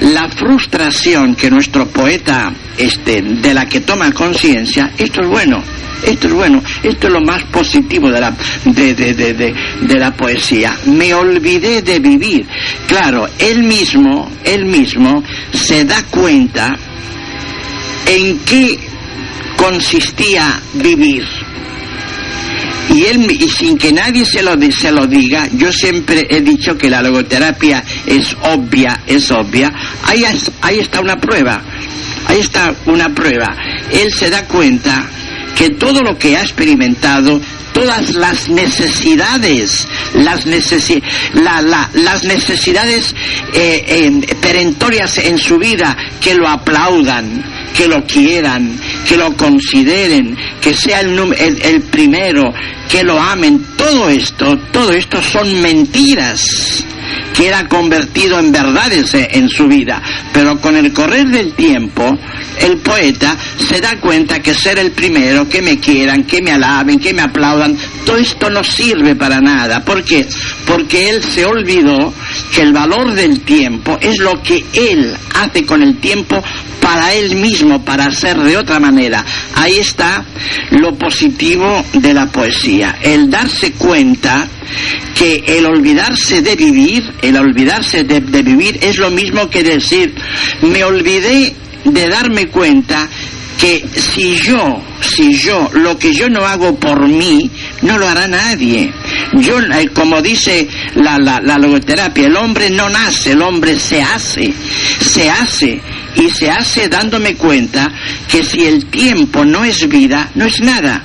la 0.00 0.30
frustración 0.30 1.34
que 1.34 1.50
nuestro 1.50 1.86
poeta, 1.88 2.50
este, 2.78 3.20
de 3.20 3.52
la 3.52 3.66
que 3.66 3.80
toma 3.80 4.12
conciencia, 4.12 4.92
esto 4.96 5.20
es 5.20 5.28
bueno 5.28 5.62
esto 6.06 6.26
es 6.26 6.34
bueno, 6.34 6.62
esto 6.82 7.06
es 7.06 7.12
lo 7.12 7.20
más 7.22 7.44
positivo 7.44 8.10
de 8.10 8.20
la, 8.20 8.36
de, 8.64 8.94
de, 8.94 9.14
de, 9.14 9.54
de, 9.80 9.98
la 9.98 10.14
poesía. 10.14 10.76
Me 10.86 11.14
olvidé 11.14 11.80
de 11.80 11.98
vivir. 11.98 12.46
Claro, 12.86 13.26
él 13.38 13.62
mismo, 13.62 14.30
él 14.44 14.66
mismo 14.66 15.22
se 15.52 15.84
da 15.86 16.02
cuenta 16.10 16.76
en 18.06 18.38
qué 18.40 18.78
consistía 19.64 20.60
vivir. 20.74 21.24
Y, 22.90 23.04
él, 23.04 23.30
y 23.30 23.48
sin 23.48 23.78
que 23.78 23.92
nadie 23.92 24.26
se 24.26 24.42
lo, 24.42 24.52
se 24.70 24.92
lo 24.92 25.06
diga, 25.06 25.48
yo 25.54 25.72
siempre 25.72 26.26
he 26.28 26.42
dicho 26.42 26.76
que 26.76 26.90
la 26.90 27.00
logoterapia 27.00 27.82
es 28.04 28.36
obvia, 28.42 29.00
es 29.06 29.30
obvia. 29.30 29.72
Ahí, 30.04 30.22
ahí 30.60 30.78
está 30.78 31.00
una 31.00 31.16
prueba, 31.16 31.62
ahí 32.26 32.40
está 32.40 32.74
una 32.84 33.08
prueba. 33.14 33.56
Él 33.90 34.12
se 34.12 34.28
da 34.28 34.44
cuenta 34.44 35.08
que 35.56 35.70
todo 35.70 36.02
lo 36.02 36.18
que 36.18 36.36
ha 36.36 36.42
experimentado, 36.42 37.40
todas 37.72 38.14
las 38.14 38.48
necesidades, 38.48 39.86
las, 40.14 40.46
las 40.46 42.24
necesidades 42.24 43.14
eh, 43.52 44.20
perentorias 44.40 45.18
en 45.18 45.38
su 45.38 45.58
vida, 45.58 45.96
que 46.20 46.34
lo 46.34 46.48
aplaudan, 46.48 47.44
que 47.76 47.88
lo 47.88 48.04
quieran, 48.04 48.78
que 49.06 49.16
lo 49.16 49.36
consideren, 49.36 50.36
que 50.60 50.74
sea 50.74 51.00
el, 51.00 51.18
el, 51.18 51.62
el 51.62 51.82
primero, 51.82 52.52
que 52.88 53.02
lo 53.02 53.18
amen, 53.20 53.64
todo 53.76 54.08
esto, 54.08 54.56
todo 54.72 54.92
esto 54.92 55.22
son 55.22 55.60
mentiras 55.60 56.84
que 57.34 57.48
era 57.48 57.68
convertido 57.68 58.38
en 58.38 58.52
verdades 58.52 59.14
en 59.14 59.48
su 59.48 59.66
vida. 59.66 60.02
Pero 60.32 60.60
con 60.60 60.76
el 60.76 60.92
correr 60.92 61.26
del 61.28 61.52
tiempo, 61.54 62.16
el 62.60 62.78
poeta 62.78 63.36
se 63.58 63.80
da 63.80 63.98
cuenta 64.00 64.40
que 64.40 64.54
ser 64.54 64.78
el 64.78 64.92
primero, 64.92 65.48
que 65.48 65.62
me 65.62 65.78
quieran, 65.78 66.24
que 66.24 66.42
me 66.42 66.52
alaben, 66.52 66.98
que 66.98 67.12
me 67.14 67.22
aplaudan, 67.22 67.76
todo 68.04 68.16
esto 68.16 68.50
no 68.50 68.62
sirve 68.62 69.14
para 69.14 69.40
nada. 69.40 69.84
¿Por 69.84 70.04
qué? 70.04 70.26
Porque 70.66 71.10
él 71.10 71.22
se 71.22 71.44
olvidó 71.44 72.12
que 72.54 72.62
el 72.62 72.72
valor 72.72 73.12
del 73.14 73.40
tiempo 73.40 73.98
es 74.00 74.18
lo 74.18 74.42
que 74.42 74.64
él 74.72 75.14
hace 75.34 75.64
con 75.64 75.82
el 75.82 75.98
tiempo 75.98 76.42
para 76.80 77.14
él 77.14 77.36
mismo, 77.36 77.82
para 77.82 78.10
ser 78.10 78.38
de 78.38 78.58
otra 78.58 78.78
manera. 78.78 79.24
Ahí 79.54 79.78
está 79.78 80.24
lo 80.70 80.94
positivo 80.96 81.82
de 81.94 82.12
la 82.12 82.26
poesía, 82.26 82.98
el 83.02 83.30
darse 83.30 83.72
cuenta 83.72 84.46
que 85.14 85.44
el 85.46 85.66
olvidarse 85.66 86.42
de 86.42 86.56
vivir, 86.56 87.02
el 87.22 87.36
olvidarse 87.36 88.04
de, 88.04 88.20
vivir 88.20 88.78
es 88.82 88.98
lo 88.98 89.10
mismo 89.10 89.48
que 89.48 89.62
decir, 89.62 90.14
me 90.62 90.82
olvidé 90.84 91.54
de 91.84 92.08
darme 92.08 92.46
cuenta 92.48 93.08
que 93.58 93.84
si 93.94 94.36
yo, 94.36 94.82
si 95.00 95.34
yo, 95.34 95.70
lo 95.74 95.96
que 95.96 96.12
yo 96.12 96.28
no 96.28 96.44
hago 96.44 96.78
por 96.78 97.06
mí, 97.06 97.48
no 97.82 97.96
lo 97.98 98.08
hará 98.08 98.26
nadie. 98.26 98.92
Yo, 99.34 99.60
eh, 99.60 99.88
como 99.94 100.20
dice 100.20 100.68
la, 100.96 101.18
la, 101.18 101.40
la, 101.40 101.56
logoterapia, 101.56 102.26
el 102.26 102.36
hombre 102.36 102.68
no 102.70 102.88
nace, 102.88 103.32
el 103.32 103.42
hombre 103.42 103.78
se 103.78 104.02
hace, 104.02 104.52
se 105.00 105.30
hace, 105.30 105.80
y 106.16 106.28
se 106.30 106.50
hace 106.50 106.88
dándome 106.88 107.36
cuenta 107.36 107.92
que 108.28 108.42
si 108.42 108.64
el 108.64 108.86
tiempo 108.86 109.44
no 109.44 109.64
es 109.64 109.88
vida, 109.88 110.30
no 110.34 110.46
es 110.46 110.60
nada. 110.60 111.04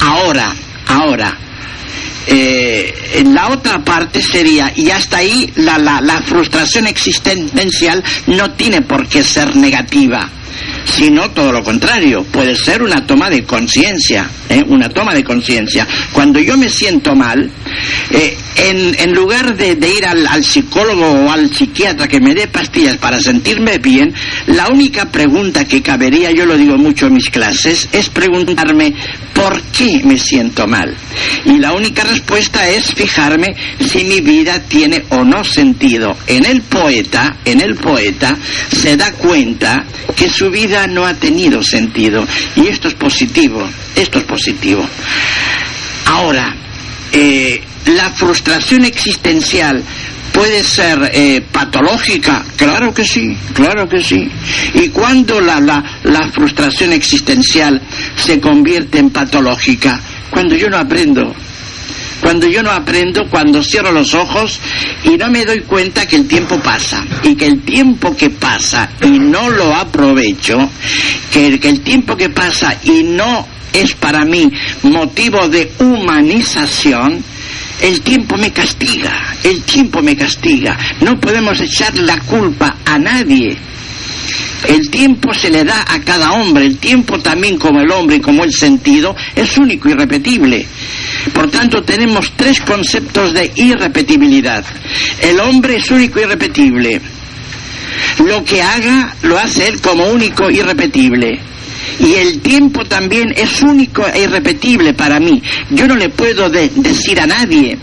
Ahora, 0.00 0.54
ahora, 0.88 1.45
eh, 2.26 3.24
la 3.32 3.48
otra 3.50 3.84
parte 3.84 4.20
sería, 4.20 4.72
y 4.74 4.90
hasta 4.90 5.18
ahí 5.18 5.52
la, 5.56 5.78
la, 5.78 6.00
la 6.00 6.20
frustración 6.22 6.86
existencial 6.86 8.02
no 8.26 8.50
tiene 8.52 8.82
por 8.82 9.06
qué 9.08 9.22
ser 9.22 9.54
negativa 9.56 10.30
sino 10.86 11.30
todo 11.30 11.52
lo 11.52 11.62
contrario, 11.62 12.24
puede 12.24 12.54
ser 12.54 12.82
una 12.82 13.04
toma 13.04 13.28
de 13.28 13.44
conciencia, 13.44 14.28
¿eh? 14.48 14.62
una 14.68 14.88
toma 14.88 15.14
de 15.14 15.24
conciencia. 15.24 15.86
Cuando 16.12 16.38
yo 16.40 16.56
me 16.56 16.68
siento 16.68 17.14
mal, 17.14 17.50
eh, 18.10 18.36
en, 18.56 18.94
en, 18.98 19.12
lugar 19.12 19.56
de, 19.56 19.74
de 19.74 19.88
ir 19.92 20.06
al, 20.06 20.26
al, 20.26 20.44
psicólogo 20.44 21.04
o 21.04 21.30
al 21.30 21.52
psiquiatra 21.52 22.08
que 22.08 22.20
me 22.20 22.34
dé 22.34 22.46
pastillas 22.46 22.96
para 22.96 23.20
sentirme 23.20 23.78
bien, 23.78 24.14
la 24.46 24.68
única 24.68 25.10
pregunta 25.10 25.66
que 25.66 25.82
cabería, 25.82 26.30
yo 26.30 26.46
lo 26.46 26.56
digo 26.56 26.78
mucho 26.78 27.06
en 27.06 27.14
mis 27.14 27.30
clases, 27.30 27.88
es 27.92 28.08
preguntarme 28.08 28.94
por 29.34 29.60
qué 29.64 30.00
me 30.04 30.18
siento 30.18 30.66
mal. 30.66 30.94
Y 31.44 31.58
la 31.58 31.72
única 31.72 32.04
respuesta 32.04 32.68
es 32.68 32.92
fijarme 32.94 33.48
si 33.80 34.04
mi 34.04 34.20
vida 34.20 34.60
tiene 34.60 35.04
o 35.10 35.24
no 35.24 35.44
sentido. 35.44 36.16
En 36.26 36.46
el 36.46 36.62
poeta, 36.62 37.36
en 37.44 37.60
el 37.60 37.74
poeta, 37.74 38.36
se 38.74 38.96
da 38.96 39.12
cuenta 39.12 39.84
que 40.16 40.30
su 40.30 40.50
vida 40.50 40.75
no 40.86 41.06
ha 41.06 41.14
tenido 41.14 41.62
sentido. 41.62 42.26
Y 42.56 42.66
esto 42.66 42.88
es 42.88 42.94
positivo, 42.94 43.66
esto 43.94 44.18
es 44.18 44.24
positivo. 44.24 44.84
Ahora, 46.06 46.54
eh, 47.12 47.62
la 47.86 48.10
frustración 48.10 48.84
existencial 48.84 49.82
puede 50.32 50.62
ser 50.62 51.10
eh, 51.14 51.42
patológica, 51.50 52.44
claro 52.56 52.92
que 52.92 53.04
sí, 53.04 53.36
claro 53.54 53.88
que 53.88 54.02
sí. 54.02 54.28
Y 54.74 54.88
cuando 54.88 55.40
la, 55.40 55.60
la, 55.60 55.82
la 56.02 56.30
frustración 56.30 56.92
existencial 56.92 57.80
se 58.16 58.38
convierte 58.40 58.98
en 58.98 59.10
patológica, 59.10 59.98
cuando 60.28 60.54
yo 60.54 60.68
no 60.68 60.76
aprendo, 60.76 61.34
cuando 62.20 62.46
yo 62.46 62.62
no 62.62 62.70
aprendo, 62.70 63.28
cuando 63.28 63.62
cierro 63.62 63.92
los 63.92 64.14
ojos 64.14 64.60
y 65.04 65.16
no 65.16 65.28
me 65.28 65.44
doy 65.44 65.60
cuenta 65.60 66.06
que 66.06 66.16
el 66.16 66.26
tiempo 66.26 66.58
pasa 66.60 67.04
y 67.22 67.34
que 67.34 67.46
el 67.46 67.62
tiempo 67.62 68.16
que 68.16 68.30
pasa 68.30 68.90
y 69.02 69.18
no 69.18 69.50
lo 69.50 69.74
aprovecho, 69.74 70.58
que, 71.30 71.58
que 71.58 71.68
el 71.68 71.80
tiempo 71.80 72.16
que 72.16 72.30
pasa 72.30 72.78
y 72.84 73.02
no 73.02 73.46
es 73.72 73.94
para 73.94 74.24
mí 74.24 74.50
motivo 74.82 75.48
de 75.48 75.70
humanización, 75.78 77.22
el 77.80 78.00
tiempo 78.00 78.36
me 78.36 78.52
castiga, 78.52 79.36
el 79.44 79.62
tiempo 79.62 80.00
me 80.02 80.16
castiga. 80.16 80.76
No 81.00 81.20
podemos 81.20 81.60
echar 81.60 81.96
la 81.98 82.18
culpa 82.20 82.76
a 82.84 82.98
nadie. 82.98 83.56
El 84.68 84.90
tiempo 84.90 85.32
se 85.34 85.50
le 85.50 85.64
da 85.64 85.84
a 85.86 86.00
cada 86.00 86.32
hombre, 86.32 86.66
el 86.66 86.78
tiempo 86.78 87.18
también 87.18 87.58
como 87.58 87.80
el 87.80 87.90
hombre, 87.90 88.20
como 88.20 88.42
el 88.44 88.52
sentido, 88.52 89.14
es 89.34 89.56
único 89.58 89.88
y 89.88 89.94
repetible. 89.94 90.66
Por 91.32 91.50
tanto, 91.50 91.82
tenemos 91.82 92.32
tres 92.36 92.60
conceptos 92.60 93.32
de 93.32 93.52
irrepetibilidad. 93.56 94.64
El 95.20 95.38
hombre 95.40 95.76
es 95.76 95.90
único 95.90 96.18
y 96.18 96.22
irrepetible. 96.22 97.00
Lo 98.24 98.44
que 98.44 98.62
haga 98.62 99.14
lo 99.22 99.38
hace 99.38 99.68
él 99.68 99.80
como 99.80 100.06
único 100.06 100.50
y 100.50 100.58
irrepetible. 100.58 101.38
Y 102.00 102.14
el 102.14 102.40
tiempo 102.40 102.84
también 102.84 103.32
es 103.36 103.62
único 103.62 104.06
e 104.06 104.22
irrepetible 104.22 104.92
para 104.94 105.20
mí. 105.20 105.42
Yo 105.70 105.86
no 105.86 105.96
le 105.96 106.08
puedo 106.08 106.50
decir 106.50 107.20
a 107.20 107.26
nadie, 107.26 107.78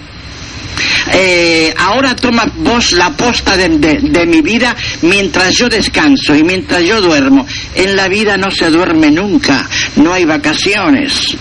eh, 1.11 1.73
ahora 1.77 2.15
toma 2.15 2.45
vos 2.57 2.93
la 2.93 3.11
posta 3.11 3.57
de, 3.57 3.69
de, 3.69 4.25
mi 4.25 4.41
vida 4.41 4.75
mientras 5.01 5.55
yo 5.57 5.67
descanso 5.67 6.35
y 6.35 6.43
mientras 6.43 6.83
yo 6.83 7.01
duermo. 7.01 7.45
En 7.75 7.95
la 7.95 8.07
vida 8.07 8.37
no 8.37 8.51
se 8.51 8.69
duerme 8.69 9.11
nunca, 9.11 9.67
no 9.97 10.13
hay 10.13 10.25
vacaciones. 10.25 11.35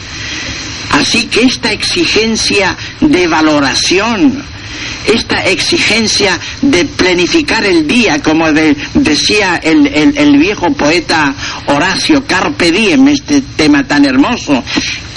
Así 0.91 1.27
que 1.27 1.45
esta 1.45 1.73
exigencia 1.73 2.77
de 3.01 3.27
valoración, 3.27 4.45
esta 5.07 5.45
exigencia 5.47 6.39
de 6.61 6.85
planificar 6.85 7.65
el 7.65 7.87
día, 7.87 8.21
como 8.23 8.53
decía 8.53 9.57
el, 9.63 10.39
viejo 10.39 10.73
poeta 10.75 11.35
Horacio 11.67 12.25
Carpe 12.27 12.71
Diem, 12.71 13.09
este 13.09 13.43
tema 13.57 13.85
tan 13.85 14.05
hermoso, 14.05 14.63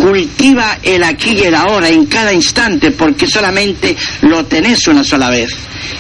cultiva 0.06 0.78
el 0.84 1.04
aquí 1.04 1.32
y 1.32 1.41
el 1.46 1.56
ahora 1.56 1.89
en 1.89 2.06
cada 2.06 2.32
instante, 2.32 2.91
porque 2.91 3.26
solamente 3.26 3.96
lo 4.22 4.46
tenés 4.46 4.88
una 4.88 5.04
sola 5.04 5.32
vez. 5.32 5.50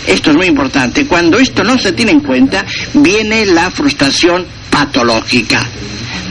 Esto 0.05 0.29
es 0.29 0.35
muy 0.35 0.45
importante. 0.45 1.07
Cuando 1.07 1.39
esto 1.39 1.63
no 1.63 1.75
se 1.79 1.91
tiene 1.93 2.11
en 2.11 2.19
cuenta, 2.19 2.63
viene 2.93 3.47
la 3.47 3.71
frustración 3.71 4.45
patológica 4.69 5.67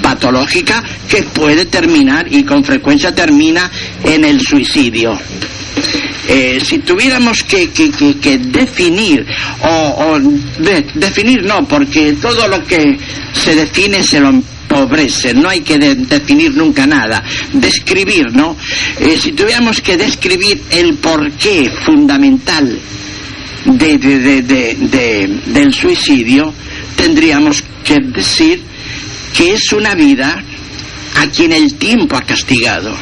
patológica 0.01 0.85
que 1.09 1.23
puede 1.23 1.65
terminar 1.65 2.27
y 2.31 2.45
con 2.45 2.63
frecuencia 2.63 3.15
termina 3.15 3.71
en 4.05 4.25
el 4.25 4.41
suicidio. 4.41 5.19
Eh, 6.29 6.61
si 6.63 6.79
tuviéramos 6.81 7.43
que, 7.43 7.69
definir, 8.39 9.27
o, 9.63 10.21
definir 10.95 11.43
no, 11.45 11.67
porque 11.67 12.13
todo 12.21 12.47
lo 12.49 12.63
que 12.65 12.99
se 13.33 13.55
define 13.55 14.05
se 14.05 14.21
lo 14.21 14.43
no 15.35 15.49
hay 15.49 15.61
que 15.61 15.79
definir 15.79 16.55
nunca 16.55 16.87
nada, 16.87 17.23
describir, 17.53 18.33
¿no? 18.33 18.57
Eh, 18.99 19.19
si 19.21 19.33
tuviéramos 19.33 19.81
que 19.81 19.97
describir 19.97 20.63
el 20.71 20.95
porqué 20.95 21.71
fundamental 21.85 22.79
del 23.65 25.73
suicidio, 25.73 26.53
tendríamos 26.97 27.63
que 27.85 27.99
decir 28.01 28.63
que 29.37 29.55
es 29.55 29.73
una 29.73 29.95
vida 29.95 30.43
a 31.17 31.27
quien 31.29 31.53
el 31.53 31.75
tiempo 31.75 32.17
ha 32.17 32.23
castigado 32.23 32.95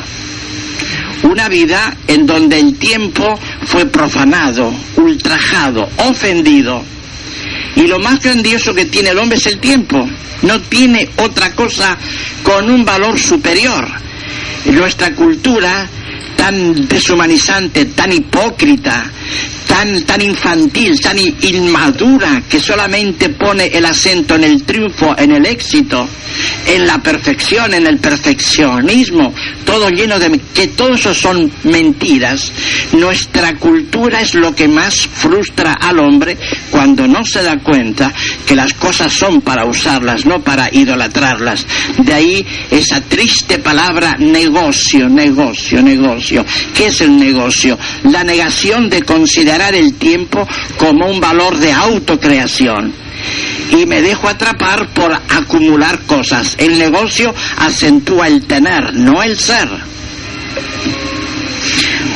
una 1.22 1.48
vida 1.48 1.96
en 2.06 2.26
donde 2.26 2.58
el 2.58 2.76
tiempo 2.76 3.38
fue 3.64 3.86
profanado, 3.86 4.72
ultrajado, 4.96 5.88
ofendido. 5.98 6.82
Y 7.76 7.86
lo 7.86 7.98
más 7.98 8.20
grandioso 8.20 8.74
que 8.74 8.86
tiene 8.86 9.10
el 9.10 9.18
hombre 9.18 9.38
es 9.38 9.46
el 9.46 9.58
tiempo. 9.58 10.08
No 10.42 10.60
tiene 10.62 11.08
otra 11.16 11.52
cosa 11.52 11.96
con 12.42 12.70
un 12.70 12.84
valor 12.84 13.18
superior. 13.18 13.88
Nuestra 14.66 15.14
cultura 15.14 15.88
tan 16.36 16.86
deshumanizante, 16.88 17.86
tan 17.86 18.12
hipócrita, 18.12 19.10
tan, 19.72 20.04
tan 20.04 20.20
infantil, 20.20 21.00
tan 21.00 21.18
inmadura, 21.18 22.42
que 22.46 22.60
solamente 22.60 23.30
pone 23.30 23.68
el 23.68 23.86
acento 23.86 24.34
en 24.34 24.44
el 24.44 24.64
triunfo, 24.64 25.14
en 25.16 25.32
el 25.32 25.46
éxito, 25.46 26.06
en 26.66 26.86
la 26.86 26.98
perfección, 26.98 27.72
en 27.72 27.86
el 27.86 27.96
perfeccionismo, 27.96 29.32
todo 29.64 29.88
lleno 29.88 30.18
de 30.18 30.38
que 30.52 30.68
todo 30.68 30.92
eso 30.92 31.14
son 31.14 31.50
mentiras. 31.64 32.52
Nuestra 32.92 33.54
cultura 33.54 34.20
es 34.20 34.34
lo 34.34 34.54
que 34.54 34.68
más 34.68 34.94
frustra 34.94 35.72
al 35.72 36.00
hombre 36.00 36.36
cuando 36.70 37.08
no 37.08 37.24
se 37.24 37.42
da 37.42 37.58
cuenta 37.58 38.12
que 38.46 38.54
las 38.54 38.74
cosas 38.74 39.10
son 39.10 39.40
para 39.40 39.64
usarlas, 39.64 40.26
no 40.26 40.40
para 40.42 40.68
idolatrarlas. 40.70 41.66
De 41.96 42.12
ahí 42.12 42.46
esa 42.70 43.00
triste 43.00 43.58
palabra 43.58 44.16
negocio, 44.18 45.08
negocio, 45.08 45.80
negocio. 45.80 46.44
¿Qué 46.74 46.86
es 46.86 47.00
el 47.00 47.16
negocio? 47.16 47.78
La 48.04 48.22
negación 48.22 48.90
de 48.90 49.02
considerar 49.02 49.61
el 49.70 49.94
tiempo 49.94 50.46
como 50.76 51.06
un 51.06 51.20
valor 51.20 51.58
de 51.58 51.72
autocreación 51.72 52.92
y 53.70 53.86
me 53.86 54.02
dejo 54.02 54.28
atrapar 54.28 54.88
por 54.88 55.12
acumular 55.12 56.00
cosas. 56.00 56.56
El 56.58 56.78
negocio 56.78 57.34
acentúa 57.56 58.28
el 58.28 58.44
tener, 58.46 58.94
no 58.94 59.22
el 59.22 59.38
ser. 59.38 59.68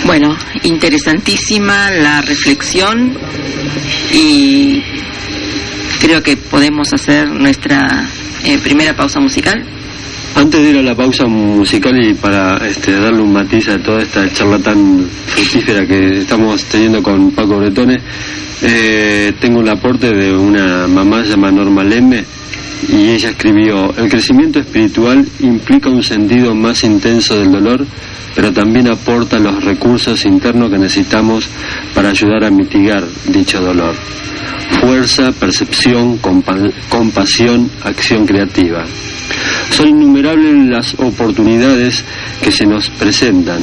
Bueno, 0.04 0.36
interesantísima 0.62 1.90
la 1.90 2.20
reflexión 2.22 3.18
y 4.12 4.82
creo 6.00 6.22
que 6.22 6.36
podemos 6.36 6.92
hacer 6.92 7.28
nuestra 7.28 8.06
eh, 8.44 8.58
primera 8.58 8.94
pausa 8.94 9.20
musical. 9.20 9.75
Antes 10.36 10.60
de 10.60 10.68
ir 10.68 10.76
a 10.76 10.82
la 10.82 10.94
pausa 10.94 11.26
musical 11.26 11.98
y 11.98 12.12
para 12.12 12.58
este, 12.68 12.92
darle 12.92 13.22
un 13.22 13.32
matiz 13.32 13.70
a 13.70 13.78
toda 13.78 14.02
esta 14.02 14.30
charla 14.30 14.58
tan 14.58 15.08
fructífera 15.28 15.86
que 15.86 16.18
estamos 16.18 16.62
teniendo 16.64 17.02
con 17.02 17.30
Paco 17.30 17.56
Bretone, 17.56 17.96
eh, 18.60 19.32
tengo 19.40 19.60
un 19.60 19.68
aporte 19.70 20.14
de 20.14 20.36
una 20.36 20.86
mamá 20.88 21.22
llamada 21.22 21.54
Norma 21.54 21.82
Lemme 21.82 22.22
y 22.86 23.12
ella 23.12 23.30
escribió, 23.30 23.94
el 23.96 24.10
crecimiento 24.10 24.58
espiritual 24.58 25.26
implica 25.40 25.88
un 25.88 26.02
sentido 26.02 26.54
más 26.54 26.84
intenso 26.84 27.38
del 27.38 27.52
dolor, 27.52 27.86
pero 28.34 28.52
también 28.52 28.88
aporta 28.88 29.38
los 29.38 29.64
recursos 29.64 30.22
internos 30.26 30.70
que 30.70 30.76
necesitamos 30.76 31.48
para 31.94 32.10
ayudar 32.10 32.44
a 32.44 32.50
mitigar 32.50 33.02
dicho 33.28 33.58
dolor. 33.58 33.94
Fuerza, 34.80 35.32
percepción, 35.32 36.18
compasión, 36.18 37.70
acción 37.82 38.26
creativa. 38.26 38.84
Son 39.70 39.88
innumerables 39.88 40.68
las 40.68 40.94
oportunidades 40.94 42.04
que 42.42 42.52
se 42.52 42.64
nos 42.66 42.88
presentan 42.90 43.62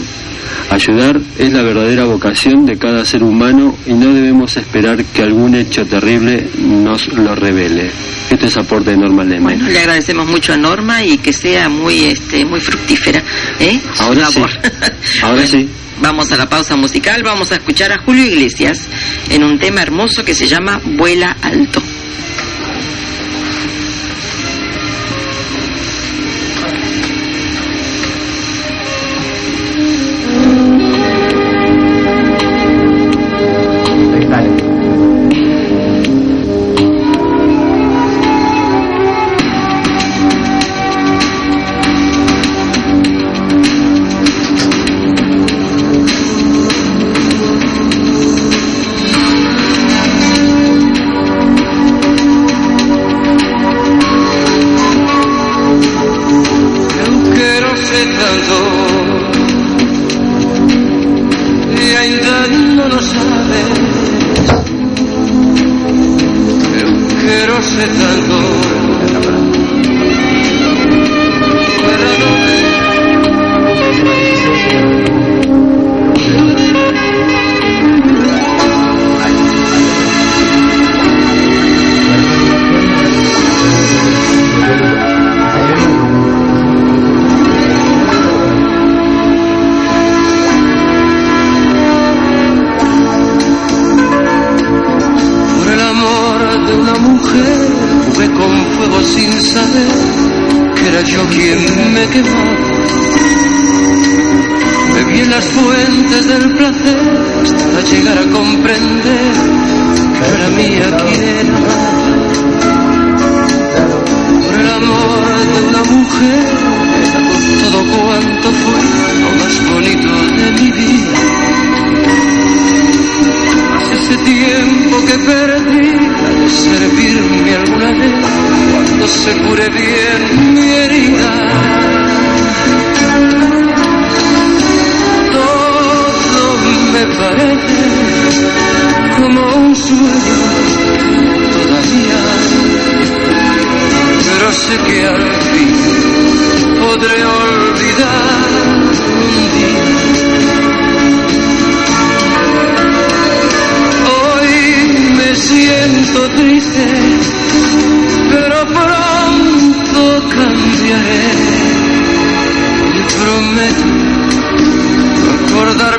Ayudar 0.70 1.20
es 1.38 1.54
la 1.54 1.62
verdadera 1.62 2.06
vocación 2.06 2.66
de 2.66 2.78
cada 2.78 3.06
ser 3.06 3.24
humano 3.24 3.78
y 3.86 3.94
no 3.94 4.14
debemos 4.14 4.58
esperar 4.58 5.04
que 5.06 5.22
algún 5.22 5.56
hecho 5.56 5.86
terrible 5.86 6.48
nos 6.58 7.08
lo 7.14 7.36
revele. 7.36 7.92
Esto 8.30 8.46
es 8.48 8.58
aporte 8.58 8.92
de 8.92 8.98
Norma 8.98 9.24
Lema. 9.24 9.52
Bueno, 9.52 9.70
le 9.70 9.80
agradecemos 9.80 10.26
mucho 10.28 10.54
a 10.54 10.58
Norma 10.58 11.04
y 11.04 11.18
que 11.18 11.34
sea 11.34 11.70
muy, 11.70 12.06
este, 12.06 12.46
muy 12.46 12.60
fructífera. 12.60 13.22
¿eh? 13.60 13.80
Ahora 14.00 14.26
sí. 14.28 14.42
Ahora 15.22 15.46
sí. 15.46 15.70
Vamos 16.00 16.32
a 16.32 16.38
la 16.38 16.50
pausa 16.50 16.76
musical, 16.76 17.24
vamos 17.24 17.52
a 17.52 17.56
escuchar 17.56 17.92
a 17.92 18.02
Julio 18.04 18.26
Iglesias 18.26 18.90
en 19.30 19.44
un 19.44 19.60
tema 19.60 19.82
hermoso 19.82 20.24
que 20.24 20.36
se 20.36 20.48
llama 20.48 20.82
Vuela 20.84 21.38
Alto. 21.42 21.82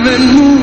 heaven. 0.05 0.54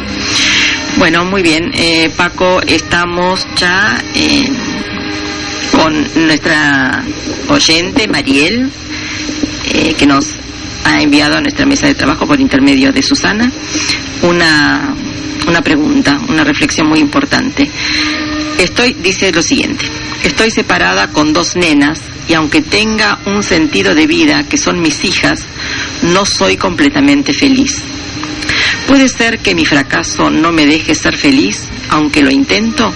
Bueno, 0.98 1.24
muy 1.24 1.40
bien. 1.42 1.70
Eh, 1.74 2.10
Paco, 2.16 2.60
estamos 2.66 3.46
ya 3.56 4.02
eh, 4.14 4.48
con 5.70 5.94
nuestra 6.26 7.04
oyente, 7.48 8.08
Mariel, 8.08 8.70
eh, 9.72 9.94
que 9.96 10.06
nos 10.06 10.34
ha 10.84 11.00
enviado 11.00 11.36
a 11.36 11.40
nuestra 11.40 11.64
mesa 11.66 11.86
de 11.86 11.94
trabajo 11.94 12.26
por 12.26 12.40
intermedio 12.40 12.92
de 12.92 13.02
Susana 13.02 13.50
una, 14.22 14.94
una 15.46 15.62
pregunta, 15.62 16.18
una 16.28 16.44
reflexión 16.44 16.88
muy 16.88 16.98
importante. 16.98 17.70
Estoy, 18.58 18.92
dice 18.94 19.30
lo 19.32 19.42
siguiente, 19.42 19.84
estoy 20.24 20.50
separada 20.50 21.08
con 21.08 21.32
dos 21.32 21.54
nenas 21.54 22.00
y 22.28 22.34
aunque 22.34 22.60
tenga 22.60 23.18
un 23.26 23.42
sentido 23.42 23.94
de 23.94 24.06
vida 24.06 24.44
que 24.48 24.58
son 24.58 24.80
mis 24.80 25.04
hijas, 25.04 25.44
no 26.02 26.26
soy 26.26 26.56
completamente 26.56 27.32
feliz. 27.32 27.80
¿Puede 28.88 29.08
ser 29.08 29.38
que 29.38 29.54
mi 29.54 29.64
fracaso 29.64 30.30
no 30.30 30.50
me 30.50 30.66
deje 30.66 30.94
ser 30.94 31.16
feliz, 31.16 31.64
aunque 31.90 32.22
lo 32.22 32.30
intento? 32.30 32.92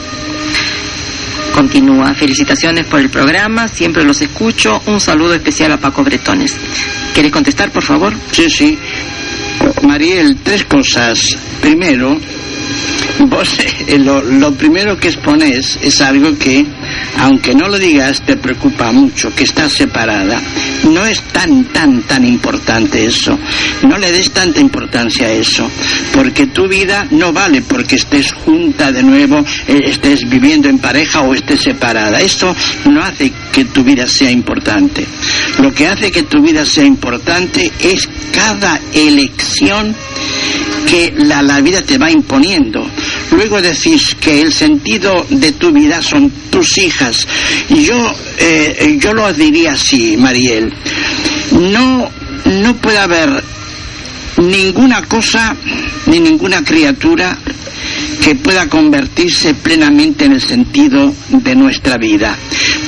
Continúa. 1.52 2.14
Felicitaciones 2.14 2.86
por 2.86 2.98
el 3.00 3.10
programa, 3.10 3.68
siempre 3.68 4.04
los 4.04 4.20
escucho. 4.22 4.82
Un 4.86 5.00
saludo 5.00 5.34
especial 5.34 5.70
a 5.72 5.78
Paco 5.78 6.02
Bretones. 6.02 6.56
¿Quieres 7.12 7.30
contestar, 7.30 7.70
por 7.70 7.82
favor? 7.82 8.14
Sí, 8.32 8.48
sí. 8.50 8.78
Mariel, 9.82 10.38
tres 10.42 10.64
cosas. 10.64 11.36
Primero, 11.60 12.18
Vos 13.26 13.58
eh, 13.60 13.98
lo, 13.98 14.22
lo 14.22 14.52
primero 14.54 14.96
que 14.98 15.08
expones 15.08 15.78
es 15.82 16.00
algo 16.00 16.36
que, 16.38 16.64
aunque 17.18 17.54
no 17.54 17.68
lo 17.68 17.78
digas, 17.78 18.22
te 18.22 18.36
preocupa 18.36 18.90
mucho, 18.92 19.34
que 19.34 19.44
estás 19.44 19.72
separada. 19.72 20.40
No 20.90 21.06
es 21.06 21.20
tan, 21.32 21.64
tan, 21.66 22.02
tan 22.02 22.24
importante 22.24 23.04
eso. 23.04 23.38
No 23.88 23.96
le 23.98 24.12
des 24.12 24.30
tanta 24.30 24.60
importancia 24.60 25.26
a 25.26 25.32
eso, 25.32 25.70
porque 26.12 26.46
tu 26.48 26.68
vida 26.68 27.06
no 27.10 27.32
vale 27.32 27.62
porque 27.62 27.96
estés 27.96 28.32
junta 28.32 28.90
de 28.92 29.02
nuevo, 29.02 29.44
eh, 29.68 29.82
estés 29.86 30.28
viviendo 30.28 30.68
en 30.68 30.78
pareja 30.78 31.20
o 31.20 31.34
estés 31.34 31.60
separada. 31.60 32.20
Eso 32.20 32.54
no 32.86 33.02
hace 33.02 33.32
que 33.52 33.66
tu 33.66 33.84
vida 33.84 34.06
sea 34.06 34.30
importante. 34.30 35.06
Lo 35.60 35.72
que 35.72 35.86
hace 35.86 36.10
que 36.10 36.22
tu 36.24 36.40
vida 36.40 36.64
sea 36.64 36.84
importante 36.84 37.70
es 37.80 38.08
cada 38.32 38.80
elección 38.94 39.94
que 40.86 41.12
la, 41.16 41.42
la 41.42 41.60
vida 41.60 41.82
te 41.82 41.98
va 41.98 42.10
imponiendo. 42.10 42.86
Luego 43.32 43.60
decís 43.60 44.14
que 44.20 44.40
el 44.40 44.52
sentido 44.52 45.24
de 45.30 45.52
tu 45.52 45.72
vida 45.72 46.02
son 46.02 46.30
tus 46.50 46.78
hijas. 46.78 47.26
Yo, 47.68 48.14
eh, 48.38 48.98
yo 49.00 49.14
lo 49.14 49.32
diría 49.32 49.72
así, 49.72 50.16
Mariel. 50.16 50.72
No, 51.52 52.10
no 52.44 52.76
puede 52.76 52.98
haber 52.98 53.42
ninguna 54.38 55.02
cosa 55.02 55.54
ni 56.06 56.20
ninguna 56.20 56.62
criatura 56.64 57.38
que 58.22 58.34
pueda 58.36 58.68
convertirse 58.68 59.54
plenamente 59.54 60.24
en 60.24 60.32
el 60.32 60.40
sentido 60.40 61.12
de 61.28 61.54
nuestra 61.54 61.96
vida. 61.98 62.36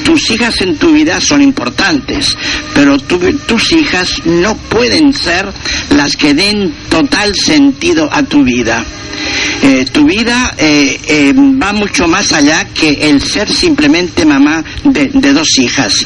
Tus 0.04 0.30
hijas 0.30 0.60
en 0.60 0.76
tu 0.76 0.92
vida 0.92 1.20
son 1.20 1.42
importantes, 1.42 2.36
pero 2.74 2.98
tu- 2.98 3.18
tus 3.46 3.72
hijas 3.72 4.10
no 4.26 4.56
pueden 4.56 5.12
ser 5.12 5.46
las 5.90 6.16
que 6.16 6.34
den 6.34 6.72
total 6.88 7.34
sentido 7.34 8.08
a 8.12 8.22
tu 8.22 8.44
vida. 8.44 8.84
Eh, 9.62 9.86
tu 9.90 10.04
vida 10.04 10.54
eh, 10.58 11.00
eh, 11.08 11.32
va 11.34 11.72
mucho 11.72 12.06
más 12.06 12.32
allá 12.32 12.66
que 12.74 13.08
el 13.08 13.22
ser 13.22 13.50
simplemente 13.52 14.24
mamá 14.26 14.62
de 14.84 15.32
dos 15.32 15.58
hijas. 15.58 16.04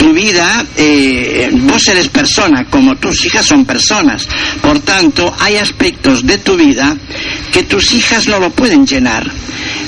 Tu 0.00 0.14
vida, 0.14 0.64
eh, 0.78 1.50
vos 1.52 1.86
eres 1.88 2.08
persona, 2.08 2.64
como 2.64 2.96
tus 2.96 3.22
hijas 3.26 3.44
son 3.44 3.66
personas. 3.66 4.26
Por 4.62 4.78
tanto, 4.78 5.30
hay 5.38 5.56
aspectos 5.56 6.24
de 6.26 6.38
tu 6.38 6.56
vida 6.56 6.96
que 7.52 7.64
tus 7.64 7.92
hijas 7.92 8.26
no 8.26 8.38
lo 8.38 8.48
pueden 8.48 8.86
llenar. 8.86 9.30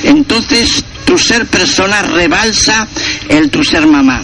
Entonces, 0.05 0.85
tu 1.07 1.16
ser 1.16 1.46
persona 1.46 2.03
rebalsa 2.03 2.87
el 3.27 3.48
tu 3.48 3.64
ser 3.64 3.87
mamá. 3.87 4.22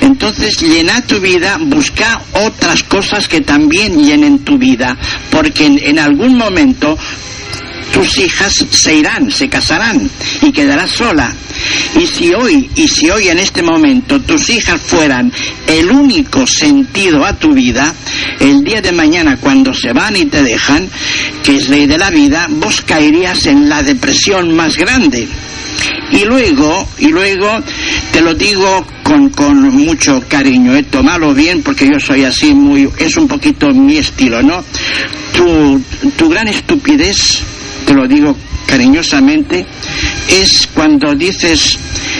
Entonces 0.00 0.58
llena 0.58 1.02
tu 1.02 1.20
vida, 1.20 1.58
busca 1.60 2.22
otras 2.32 2.82
cosas 2.84 3.28
que 3.28 3.42
también 3.42 4.02
llenen 4.02 4.38
tu 4.38 4.56
vida, 4.56 4.96
porque 5.30 5.66
en, 5.66 5.78
en 5.78 5.98
algún 5.98 6.38
momento 6.38 6.96
tus 7.92 8.18
hijas 8.18 8.64
se 8.70 8.94
irán, 8.94 9.30
se 9.30 9.48
casarán 9.48 10.08
y 10.42 10.52
quedarás 10.52 10.90
sola. 10.90 11.34
Y 11.98 12.06
si 12.06 12.32
hoy, 12.32 12.70
y 12.76 12.88
si 12.88 13.10
hoy 13.10 13.28
en 13.28 13.38
este 13.38 13.62
momento 13.62 14.20
tus 14.20 14.48
hijas 14.50 14.80
fueran 14.80 15.32
el 15.66 15.90
único 15.90 16.46
sentido 16.46 17.24
a 17.24 17.34
tu 17.38 17.52
vida, 17.52 17.94
el 18.38 18.64
día 18.64 18.80
de 18.80 18.92
mañana 18.92 19.36
cuando 19.38 19.74
se 19.74 19.92
van 19.92 20.16
y 20.16 20.26
te 20.26 20.42
dejan, 20.42 20.88
que 21.42 21.56
es 21.56 21.68
ley 21.68 21.86
de 21.86 21.98
la 21.98 22.10
vida, 22.10 22.46
vos 22.48 22.82
caerías 22.82 23.46
en 23.46 23.68
la 23.68 23.82
depresión 23.82 24.54
más 24.54 24.76
grande. 24.76 25.28
Y 26.12 26.24
luego, 26.24 26.88
y 26.98 27.08
luego, 27.08 27.62
te 28.12 28.20
lo 28.20 28.34
digo 28.34 28.84
con, 29.02 29.30
con 29.30 29.60
mucho 29.70 30.22
cariño, 30.28 30.74
eh, 30.74 30.82
tomalo 30.82 31.32
bien 31.34 31.62
porque 31.62 31.86
yo 31.86 32.00
soy 32.00 32.24
así 32.24 32.52
muy, 32.52 32.88
es 32.98 33.16
un 33.16 33.28
poquito 33.28 33.68
mi 33.72 33.96
estilo, 33.96 34.42
¿no? 34.42 34.64
Tu, 35.32 35.80
tu 36.16 36.28
gran 36.28 36.48
estupidez, 36.48 37.42
te 37.90 37.96
lo 37.96 38.06
digo 38.06 38.36
cariñosamente, 38.66 39.66
es 40.28 40.68
cuando 40.72 41.12
dices 41.16 41.76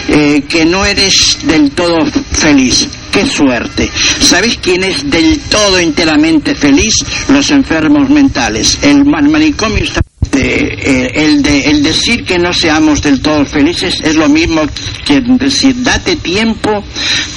eh, 0.08 0.42
que 0.48 0.64
no 0.64 0.84
eres 0.84 1.38
del 1.44 1.70
todo 1.70 2.04
feliz. 2.32 2.88
¡Qué 3.12 3.24
suerte! 3.24 3.88
¿Sabéis 4.18 4.58
quién 4.60 4.82
es 4.82 5.08
del 5.08 5.38
todo 5.48 5.78
enteramente 5.78 6.56
feliz? 6.56 6.94
Los 7.28 7.52
enfermos 7.52 8.10
mentales. 8.10 8.78
El 8.82 9.04
man- 9.04 9.30
manicomio 9.30 9.84
está 9.84 10.00
eh, 10.32 11.10
el, 11.14 11.42
de, 11.42 11.64
el 11.70 11.82
decir 11.84 12.24
que 12.24 12.38
no 12.38 12.52
seamos 12.52 13.00
del 13.02 13.20
todo 13.20 13.44
felices 13.44 13.94
es 14.02 14.14
lo 14.16 14.28
mismo 14.28 14.62
que 15.04 15.20
decir 15.20 15.82
date 15.82 16.16
tiempo 16.16 16.84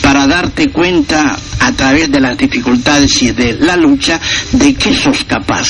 para 0.01 0.27
darte 0.27 0.69
cuenta 0.69 1.37
a 1.59 1.71
través 1.71 2.11
de 2.11 2.19
las 2.19 2.37
dificultades 2.37 3.21
y 3.23 3.31
de 3.31 3.57
la 3.59 3.75
lucha 3.77 4.19
de 4.51 4.73
que 4.75 4.95
sos 4.95 5.23
capaz 5.23 5.67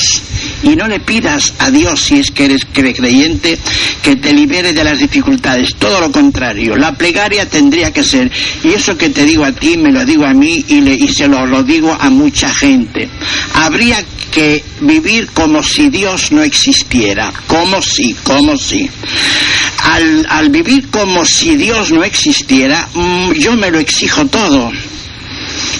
y 0.64 0.74
no 0.76 0.88
le 0.88 0.98
pidas 0.98 1.54
a 1.60 1.70
Dios 1.70 2.00
si 2.00 2.18
es 2.18 2.30
que 2.32 2.46
eres 2.46 2.62
cre- 2.74 2.94
creyente 2.96 3.56
que 4.02 4.16
te 4.16 4.32
libere 4.32 4.72
de 4.72 4.82
las 4.82 4.98
dificultades 4.98 5.76
todo 5.78 6.00
lo 6.00 6.10
contrario 6.10 6.76
la 6.76 6.92
plegaria 6.98 7.48
tendría 7.48 7.92
que 7.92 8.02
ser 8.02 8.30
y 8.64 8.68
eso 8.68 8.98
que 8.98 9.10
te 9.10 9.24
digo 9.24 9.44
a 9.44 9.52
ti 9.52 9.76
me 9.76 9.92
lo 9.92 10.04
digo 10.04 10.24
a 10.26 10.34
mí 10.34 10.64
y, 10.68 10.80
le, 10.80 10.94
y 10.94 11.08
se 11.08 11.28
lo, 11.28 11.46
lo 11.46 11.62
digo 11.62 11.96
a 12.00 12.10
mucha 12.10 12.48
gente 12.52 13.08
habría 13.54 14.04
que 14.32 14.64
vivir 14.80 15.28
como 15.32 15.62
si 15.62 15.90
Dios 15.90 16.32
no 16.32 16.42
existiera, 16.42 17.32
como 17.46 17.80
si, 17.80 18.14
como 18.24 18.56
si. 18.56 18.90
Al, 19.84 20.26
al 20.28 20.48
vivir 20.48 20.88
como 20.90 21.24
si 21.24 21.54
Dios 21.56 21.92
no 21.92 22.02
existiera, 22.02 22.88
mm, 22.94 23.30
yo 23.34 23.54
me 23.54 23.70
lo 23.70 23.78
exijo 23.78 24.26
todo. 24.26 24.72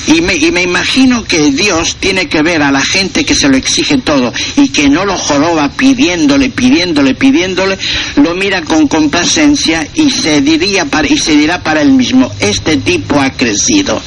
Y 0.06 0.20
me, 0.20 0.34
y 0.34 0.50
me 0.52 0.62
imagino 0.62 1.24
que 1.24 1.50
Dios 1.50 1.96
tiene 1.98 2.26
que 2.26 2.42
ver 2.42 2.62
a 2.62 2.70
la 2.70 2.80
gente 2.80 3.24
que 3.24 3.34
se 3.34 3.48
lo 3.48 3.56
exige 3.56 3.98
todo 3.98 4.32
y 4.56 4.68
que 4.68 4.88
no 4.88 5.04
lo 5.04 5.16
joroba 5.16 5.70
pidiéndole, 5.70 6.50
pidiéndole, 6.50 7.14
pidiéndole, 7.14 7.78
lo 8.16 8.34
mira 8.34 8.62
con 8.62 8.88
complacencia 8.88 9.86
y 9.94 10.10
se 10.10 10.40
diría 10.40 10.84
para, 10.84 11.08
y 11.08 11.16
se 11.16 11.36
dirá 11.36 11.62
para 11.62 11.82
él 11.82 11.92
mismo, 11.92 12.30
este 12.40 12.76
tipo 12.78 13.20
ha 13.20 13.30
crecido. 13.30 14.00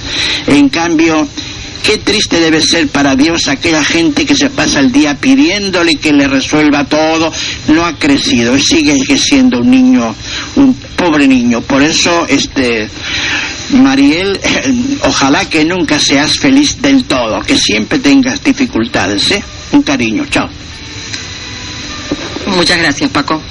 En 0.48 0.70
cambio, 0.70 1.28
Qué 1.88 2.00
triste 2.00 2.42
debe 2.42 2.62
ser 2.62 2.90
para 2.90 3.16
Dios 3.16 3.48
aquella 3.48 3.82
gente 3.82 4.26
que 4.26 4.36
se 4.36 4.50
pasa 4.50 4.82
el 4.82 4.92
día 4.92 5.16
pidiéndole 5.16 5.96
que 5.96 6.12
le 6.12 6.28
resuelva 6.28 6.84
todo. 6.84 7.32
No 7.70 7.86
ha 7.86 7.98
crecido, 7.98 8.60
sigue 8.60 8.98
siendo 9.18 9.60
un 9.60 9.72
niño, 9.72 10.14
un 10.58 10.74
pobre 10.98 11.30
niño. 11.30 11.62
Por 11.62 11.82
eso, 11.82 12.28
este, 12.28 12.90
Mariel, 13.72 14.40
ojalá 15.02 15.46
que 15.46 15.66
nunca 15.66 16.00
seas 16.00 16.40
feliz 16.40 16.82
del 16.82 17.04
todo, 17.04 17.42
que 17.42 17.58
siempre 17.58 18.00
tengas 18.00 18.44
dificultades, 18.44 19.32
¿eh? 19.32 19.44
Un 19.72 19.84
cariño, 19.84 20.26
chao. 20.30 20.48
Muchas 22.48 22.80
gracias, 22.80 23.10
Paco. 23.10 23.42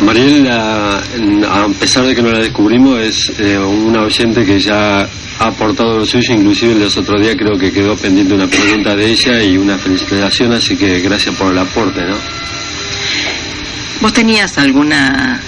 Mariel, 0.00 0.48
a, 0.50 0.96
a 0.96 1.68
pesar 1.78 2.06
de 2.06 2.14
que 2.14 2.22
no 2.22 2.32
la 2.32 2.38
descubrimos, 2.38 2.98
es 3.00 3.32
eh, 3.38 3.58
una 3.58 4.02
oyente 4.02 4.44
que 4.44 4.58
ya 4.58 5.02
ha 5.38 5.46
aportado 5.46 5.98
lo 5.98 6.06
suyo, 6.06 6.34
inclusive 6.34 6.74
los 6.74 6.96
otros 6.96 7.20
días 7.20 7.36
creo 7.36 7.58
que 7.58 7.70
quedó 7.70 7.94
pendiente 7.96 8.34
una 8.34 8.46
pregunta 8.46 8.96
de 8.96 9.10
ella 9.10 9.42
y 9.42 9.58
una 9.58 9.76
felicitación, 9.76 10.52
así 10.52 10.76
que 10.76 11.00
gracias 11.00 11.34
por 11.36 11.52
el 11.52 11.58
aporte, 11.58 12.00
¿no? 12.02 12.16
¿Vos 14.00 14.12
tenías 14.12 14.56
alguna 14.58 15.40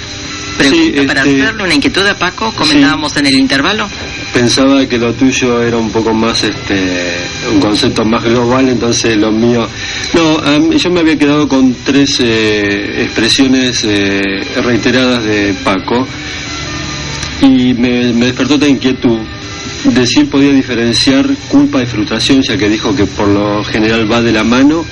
pregunta 0.57 1.01
Sí, 1.01 1.07
para 1.07 1.21
este- 1.25 1.43
hacerle, 1.43 1.62
una 1.64 1.75
inquietud 1.75 2.07
a 2.07 2.14
Paco? 2.19 2.53
Comentábamos 2.57 3.17
en 3.17 3.27
el 3.27 3.35
intervalo. 3.35 3.88
Pensaba 4.33 4.87
que 4.87 4.99
lo 4.99 5.12
tuyo 5.14 5.62
era 5.62 5.77
un 5.77 5.90
poco 5.90 6.12
más, 6.12 6.43
este, 6.43 7.19
un 7.53 7.61
concepto 7.61 8.05
más 8.05 8.23
global, 8.25 8.69
entonces 8.69 9.17
lo 9.17 9.31
mío... 9.31 9.67
No, 10.14 10.38
mí- 10.61 10.77
yo 10.79 10.90
me 10.90 11.01
había 11.01 11.17
quedado 11.19 11.47
con 11.49 11.75
tres 11.85 12.19
eh, 12.21 13.03
expresiones 13.05 13.83
eh, 13.85 14.21
reiteradas 14.64 15.25
de 15.25 15.55
Paco 15.64 16.07
y 17.43 17.75
me, 17.75 18.12
me 18.12 18.27
despertó 18.27 18.55
esta 18.55 18.69
inquietud. 18.69 19.19
Decir 19.85 20.31
podía 20.31 20.51
diferenciar 20.53 21.27
culpa 21.49 21.83
y 21.83 21.87
frustración, 21.87 22.40
ya 22.43 22.57
que 22.57 22.69
dijo 22.71 22.97
que 22.97 23.05
por 23.05 23.29
lo 23.29 23.62
general 23.64 24.11
va 24.11 24.23
de 24.23 24.33
la 24.33 24.43
mano, 24.43 24.85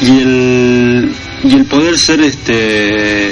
y 0.00 0.20
el, 0.20 1.10
y 1.42 1.52
el 1.54 1.64
poder 1.64 1.98
ser 1.98 2.20
este 2.20 3.23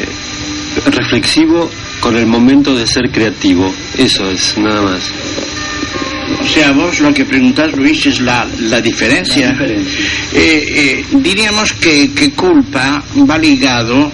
reflexivo 0.87 1.71
con 2.01 2.17
el 2.17 2.27
momento 2.27 2.75
de 2.75 2.87
ser 2.87 3.11
creativo. 3.11 3.73
Eso 3.97 4.29
es, 4.31 4.57
nada 4.59 4.83
más. 4.83 5.13
O 6.41 6.47
sea, 6.47 6.73
vos 6.73 7.01
lo 7.01 7.13
que 7.13 7.25
preguntás, 7.25 7.73
Luis, 7.77 8.07
es 8.07 8.21
la, 8.21 8.47
la 8.61 8.81
diferencia. 8.81 9.57
Eh, 9.61 9.85
eh, 10.35 11.05
diríamos 11.13 11.73
que, 11.75 12.11
que 12.13 12.33
culpa 12.33 13.03
va 13.29 13.39
ligado 13.39 14.11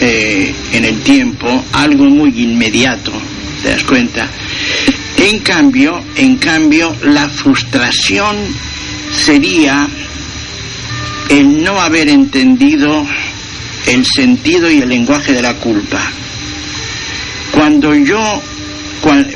eh, 0.00 0.54
en 0.72 0.84
el 0.84 1.00
tiempo 1.00 1.64
a 1.72 1.82
algo 1.82 2.04
muy 2.04 2.30
inmediato, 2.42 3.12
¿te 3.62 3.70
das 3.70 3.84
cuenta? 3.84 4.28
En 5.16 5.40
cambio, 5.40 6.00
en 6.16 6.36
cambio, 6.36 6.94
la 7.02 7.28
frustración 7.28 8.36
sería 9.12 9.88
el 11.28 11.62
no 11.62 11.80
haber 11.80 12.08
entendido 12.08 13.04
el 13.86 14.04
sentido 14.04 14.70
y 14.70 14.78
el 14.80 14.88
lenguaje 14.88 15.32
de 15.32 15.42
la 15.42 15.54
culpa. 15.54 16.00
Cuando 17.52 17.94
yo, 17.94 18.20
cuan- 19.00 19.26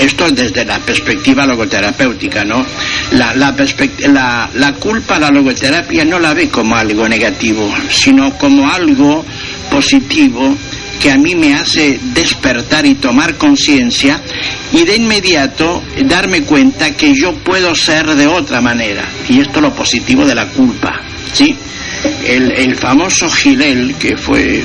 esto 0.00 0.26
es 0.26 0.34
desde 0.34 0.64
la 0.64 0.78
perspectiva 0.80 1.46
logoterapéutica, 1.46 2.44
¿no? 2.44 2.64
La, 3.12 3.34
la, 3.34 3.54
la, 4.08 4.50
la 4.54 4.72
culpa, 4.74 5.18
la 5.18 5.30
logoterapia 5.30 6.04
no 6.04 6.18
la 6.18 6.34
ve 6.34 6.48
como 6.48 6.76
algo 6.76 7.08
negativo, 7.08 7.72
sino 7.90 8.36
como 8.38 8.70
algo 8.70 9.24
positivo 9.70 10.56
que 11.00 11.10
a 11.10 11.16
mí 11.18 11.34
me 11.34 11.54
hace 11.54 11.98
despertar 12.14 12.86
y 12.86 12.94
tomar 12.94 13.34
conciencia 13.36 14.20
y 14.72 14.84
de 14.84 14.96
inmediato 14.96 15.82
darme 16.04 16.42
cuenta 16.42 16.92
que 16.96 17.12
yo 17.12 17.34
puedo 17.34 17.74
ser 17.74 18.06
de 18.14 18.28
otra 18.28 18.60
manera. 18.60 19.02
Y 19.28 19.40
esto 19.40 19.56
es 19.56 19.62
lo 19.62 19.74
positivo 19.74 20.24
de 20.24 20.34
la 20.36 20.46
culpa, 20.46 21.00
¿sí? 21.32 21.56
El, 22.24 22.50
el 22.52 22.74
famoso 22.76 23.28
Gilel, 23.30 23.94
que 23.96 24.16
fue 24.16 24.62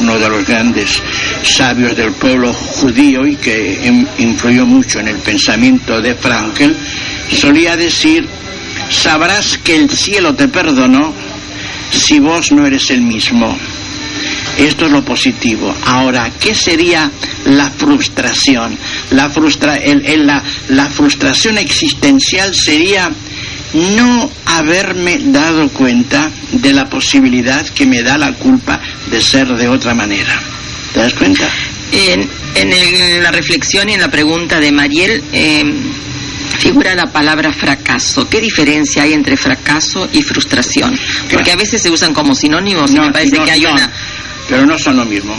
uno 0.00 0.18
de 0.18 0.28
los 0.28 0.46
grandes 0.46 1.02
sabios 1.42 1.94
del 1.96 2.12
pueblo 2.12 2.52
judío 2.52 3.26
y 3.26 3.36
que 3.36 3.78
in- 3.84 4.08
influyó 4.18 4.64
mucho 4.64 5.00
en 5.00 5.08
el 5.08 5.16
pensamiento 5.16 6.00
de 6.00 6.14
Frankel, 6.14 6.74
solía 7.30 7.76
decir, 7.76 8.26
sabrás 8.90 9.58
que 9.58 9.76
el 9.76 9.90
cielo 9.90 10.34
te 10.34 10.48
perdonó 10.48 11.12
si 11.90 12.18
vos 12.20 12.52
no 12.52 12.66
eres 12.66 12.90
el 12.90 13.02
mismo. 13.02 13.56
Esto 14.58 14.86
es 14.86 14.90
lo 14.90 15.04
positivo. 15.04 15.74
Ahora, 15.84 16.30
¿qué 16.40 16.54
sería 16.54 17.10
la 17.44 17.70
frustración? 17.70 18.76
La, 19.10 19.28
frustra 19.30 19.76
el- 19.76 20.04
el- 20.06 20.26
la, 20.26 20.42
la 20.68 20.86
frustración 20.88 21.58
existencial 21.58 22.54
sería 22.54 23.10
no 23.74 24.30
haberme 24.46 25.18
dado 25.24 25.68
cuenta 25.70 26.30
de 26.52 26.72
la 26.72 26.88
posibilidad 26.88 27.66
que 27.68 27.86
me 27.86 28.02
da 28.02 28.16
la 28.18 28.32
culpa 28.34 28.80
de 29.10 29.20
ser 29.20 29.48
de 29.48 29.68
otra 29.68 29.94
manera. 29.94 30.40
¿Te 30.94 31.00
das 31.00 31.14
cuenta? 31.14 31.48
En, 31.92 32.28
en 32.54 32.72
el- 32.72 33.22
la 33.22 33.30
reflexión 33.30 33.88
y 33.88 33.94
en 33.94 34.00
la 34.00 34.10
pregunta 34.10 34.58
de 34.60 34.72
Mariel 34.72 35.22
eh, 35.32 35.64
figura 36.58 36.94
la 36.94 37.06
palabra 37.12 37.52
fracaso. 37.52 38.28
¿Qué 38.28 38.40
diferencia 38.40 39.02
hay 39.02 39.12
entre 39.12 39.36
fracaso 39.36 40.08
y 40.12 40.22
frustración? 40.22 40.98
Porque 41.30 41.52
a 41.52 41.56
veces 41.56 41.80
se 41.82 41.90
usan 41.90 42.12
como 42.14 42.34
sinónimos 42.34 42.90
y 42.90 42.94
No, 42.94 43.06
me 43.06 43.12
parece 43.12 43.36
no 43.36 43.44
que 43.44 43.50
hay 43.52 43.64
una... 43.66 43.92
Pero 44.48 44.64
no 44.66 44.78
son 44.78 44.96
lo 44.96 45.04
mismo. 45.04 45.34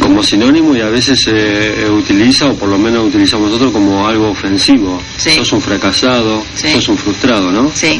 como 0.00 0.22
sinónimo 0.22 0.74
y 0.76 0.80
a 0.80 0.88
veces 0.88 1.20
se 1.20 1.32
eh, 1.32 1.90
utiliza, 1.90 2.46
o 2.46 2.54
por 2.56 2.68
lo 2.68 2.78
menos 2.78 3.08
utilizamos 3.08 3.46
nosotros, 3.48 3.72
como 3.72 4.06
algo 4.06 4.28
ofensivo. 4.30 5.02
Sí. 5.16 5.30
Sos 5.36 5.52
un 5.52 5.60
fracasado, 5.60 6.44
Sí. 6.54 6.68
sos 6.72 6.88
un 6.88 6.96
frustrado, 6.96 7.50
¿no? 7.50 7.70
Sí, 7.74 7.98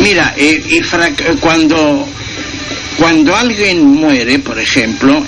Mira, 0.00 0.34
eh, 0.36 0.62
y 0.68 0.80
frac- 0.80 1.38
cuando, 1.40 2.06
cuando 2.98 3.34
alguien 3.34 3.84
muere, 3.86 4.38
por 4.40 4.58
ejemplo, 4.58 5.24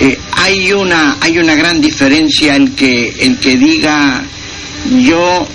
eh, 0.00 0.18
hay, 0.32 0.72
una, 0.72 1.18
hay 1.20 1.38
una 1.38 1.54
gran 1.54 1.80
diferencia 1.80 2.56
el 2.56 2.72
que, 2.74 3.14
el 3.20 3.38
que 3.38 3.56
diga 3.56 4.24
yo 5.02 5.46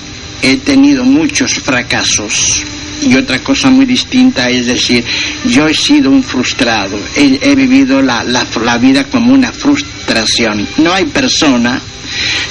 he 0.41 0.57
tenido 0.57 1.03
muchos 1.03 1.53
fracasos 1.59 2.63
y 3.01 3.15
otra 3.15 3.39
cosa 3.39 3.69
muy 3.69 3.85
distinta 3.85 4.49
es 4.49 4.67
decir, 4.67 5.03
yo 5.45 5.67
he 5.67 5.73
sido 5.73 6.09
un 6.11 6.23
frustrado, 6.23 6.99
he, 7.15 7.55
vivido 7.55 8.01
la, 8.01 8.23
la, 8.23 8.45
la 8.63 8.77
vida 8.77 9.05
como 9.05 9.33
una 9.33 9.51
frustración. 9.51 10.67
No 10.77 10.93
hay 10.93 11.05
persona, 11.05 11.81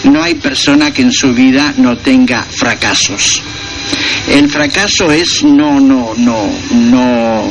no 0.04 0.22
hay 0.22 0.34
persona 0.34 0.92
que 0.92 1.02
en 1.02 1.12
su 1.12 1.32
vida 1.32 1.74
no 1.76 1.96
tenga 1.98 2.42
fracasos. 2.42 3.42
El 4.28 4.48
fracaso 4.48 5.10
es 5.10 5.42
no, 5.44 5.80
no, 5.80 6.14
no, 6.16 6.50
no, 6.72 7.50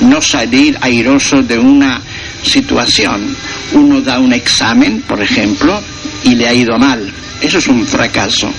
no 0.00 0.22
salir 0.22 0.78
airoso 0.80 1.42
de 1.42 1.58
una 1.58 2.00
situación. 2.42 3.34
Uno 3.72 4.00
da 4.00 4.18
un 4.18 4.32
examen, 4.32 5.02
por 5.02 5.22
ejemplo, 5.22 5.80
y 6.24 6.34
le 6.34 6.48
ha 6.48 6.54
ido 6.54 6.78
mal. 6.78 7.12
Eso 7.40 7.58
es 7.58 7.66
un 7.68 7.86
fracaso. 7.86 8.52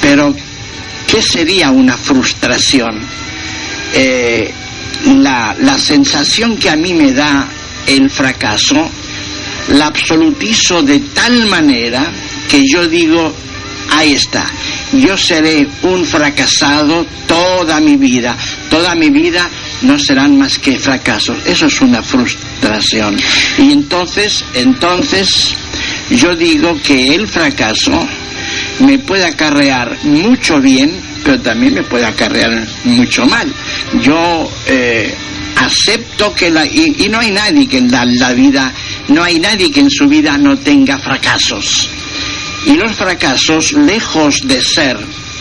Pero, 0.00 0.34
¿qué 1.06 1.22
sería 1.22 1.70
una 1.70 1.96
frustración? 1.96 3.00
Eh, 3.94 4.52
la, 5.18 5.54
la 5.58 5.78
sensación 5.78 6.56
que 6.56 6.70
a 6.70 6.76
mí 6.76 6.92
me 6.94 7.12
da 7.12 7.48
el 7.86 8.10
fracaso, 8.10 8.90
la 9.68 9.86
absolutizo 9.86 10.82
de 10.82 11.00
tal 11.14 11.46
manera 11.46 12.06
que 12.48 12.66
yo 12.66 12.88
digo, 12.88 13.34
ahí 13.90 14.12
está, 14.12 14.44
yo 14.92 15.16
seré 15.16 15.66
un 15.82 16.04
fracasado 16.04 17.06
toda 17.26 17.80
mi 17.80 17.96
vida, 17.96 18.36
toda 18.70 18.94
mi 18.94 19.10
vida 19.10 19.48
no 19.82 19.98
serán 19.98 20.38
más 20.38 20.58
que 20.58 20.78
fracasos. 20.78 21.38
Eso 21.46 21.66
es 21.66 21.80
una 21.80 22.02
frustración. 22.02 23.16
Y 23.58 23.72
entonces, 23.72 24.44
entonces, 24.54 25.54
yo 26.10 26.34
digo 26.34 26.78
que 26.82 27.14
el 27.14 27.28
fracaso 27.28 28.06
me 28.80 28.98
puede 28.98 29.24
acarrear 29.24 29.96
mucho 30.04 30.60
bien, 30.60 30.92
pero 31.24 31.40
también 31.40 31.74
me 31.74 31.82
puede 31.82 32.04
acarrear 32.04 32.66
mucho 32.84 33.26
mal. 33.26 33.52
Yo 34.02 34.50
eh, 34.66 35.14
acepto 35.56 36.34
que 36.34 36.50
la... 36.50 36.66
Y, 36.66 37.08
no 37.10 37.18
hay 37.18 37.30
nadie 37.30 37.66
que 37.66 37.78
en 37.78 37.90
la 37.90 38.32
vida, 38.32 38.72
no 39.08 39.22
hay 39.22 39.38
nadie 39.38 39.70
que 39.70 39.80
en 39.80 39.90
su 39.90 40.06
vida 40.06 40.36
no 40.38 40.58
tenga 40.58 40.98
fracasos. 40.98 41.88
Y 42.66 42.74
los 42.74 42.92
fracasos, 42.92 43.72
lejos 43.72 44.40
de 44.44 44.60
ser 44.60 44.98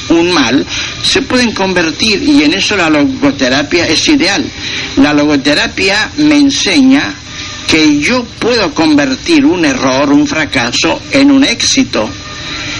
un 0.09 0.31
mal, 0.31 0.65
se 1.01 1.23
pueden 1.23 1.51
convertir, 1.51 2.21
y 2.21 2.43
en 2.43 2.53
eso 2.53 2.75
la 2.77 2.89
logoterapia 2.89 3.87
es 3.87 4.07
ideal. 4.07 4.45
La 4.97 5.13
logoterapia 5.13 6.11
me 6.17 6.37
enseña 6.37 7.13
que 7.67 7.99
yo 7.99 8.23
puedo 8.23 8.73
convertir 8.73 9.43
un 9.45 9.65
error, 9.65 10.11
un 10.11 10.27
fracaso, 10.27 11.01
en 11.11 11.31
un 11.31 11.43
éxito. 11.43 12.09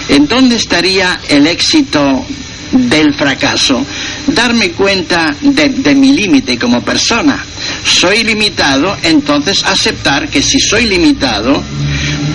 ¿En 0.08 0.28
dónde 0.28 0.56
estaría 0.56 1.20
el 1.28 1.46
éxito 1.46 2.24
del 2.72 3.12
fracaso? 3.14 3.84
Darme 4.28 4.70
cuenta 4.70 5.34
de, 5.40 5.94
mi 5.94 6.12
límite 6.12 6.58
como 6.58 6.82
persona. 6.82 7.44
Soy 7.84 8.22
limitado, 8.22 8.96
entonces 9.02 9.64
aceptar 9.64 10.28
que 10.28 10.42
si 10.42 10.60
soy 10.60 10.86
limitado, 10.86 11.62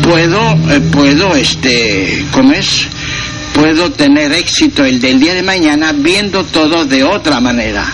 puedo, 0.01 0.51
eh, 0.69 0.81
puedo, 0.91 1.35
este, 1.35 2.25
¿cómo 2.31 2.51
es? 2.53 2.87
Puedo 3.53 3.91
tener 3.91 4.33
éxito 4.33 4.83
el 4.83 4.99
del 4.99 5.19
día 5.19 5.33
de 5.33 5.43
mañana 5.43 5.93
viendo 5.93 6.43
todo 6.45 6.85
de 6.85 7.03
otra 7.03 7.39
manera. 7.39 7.85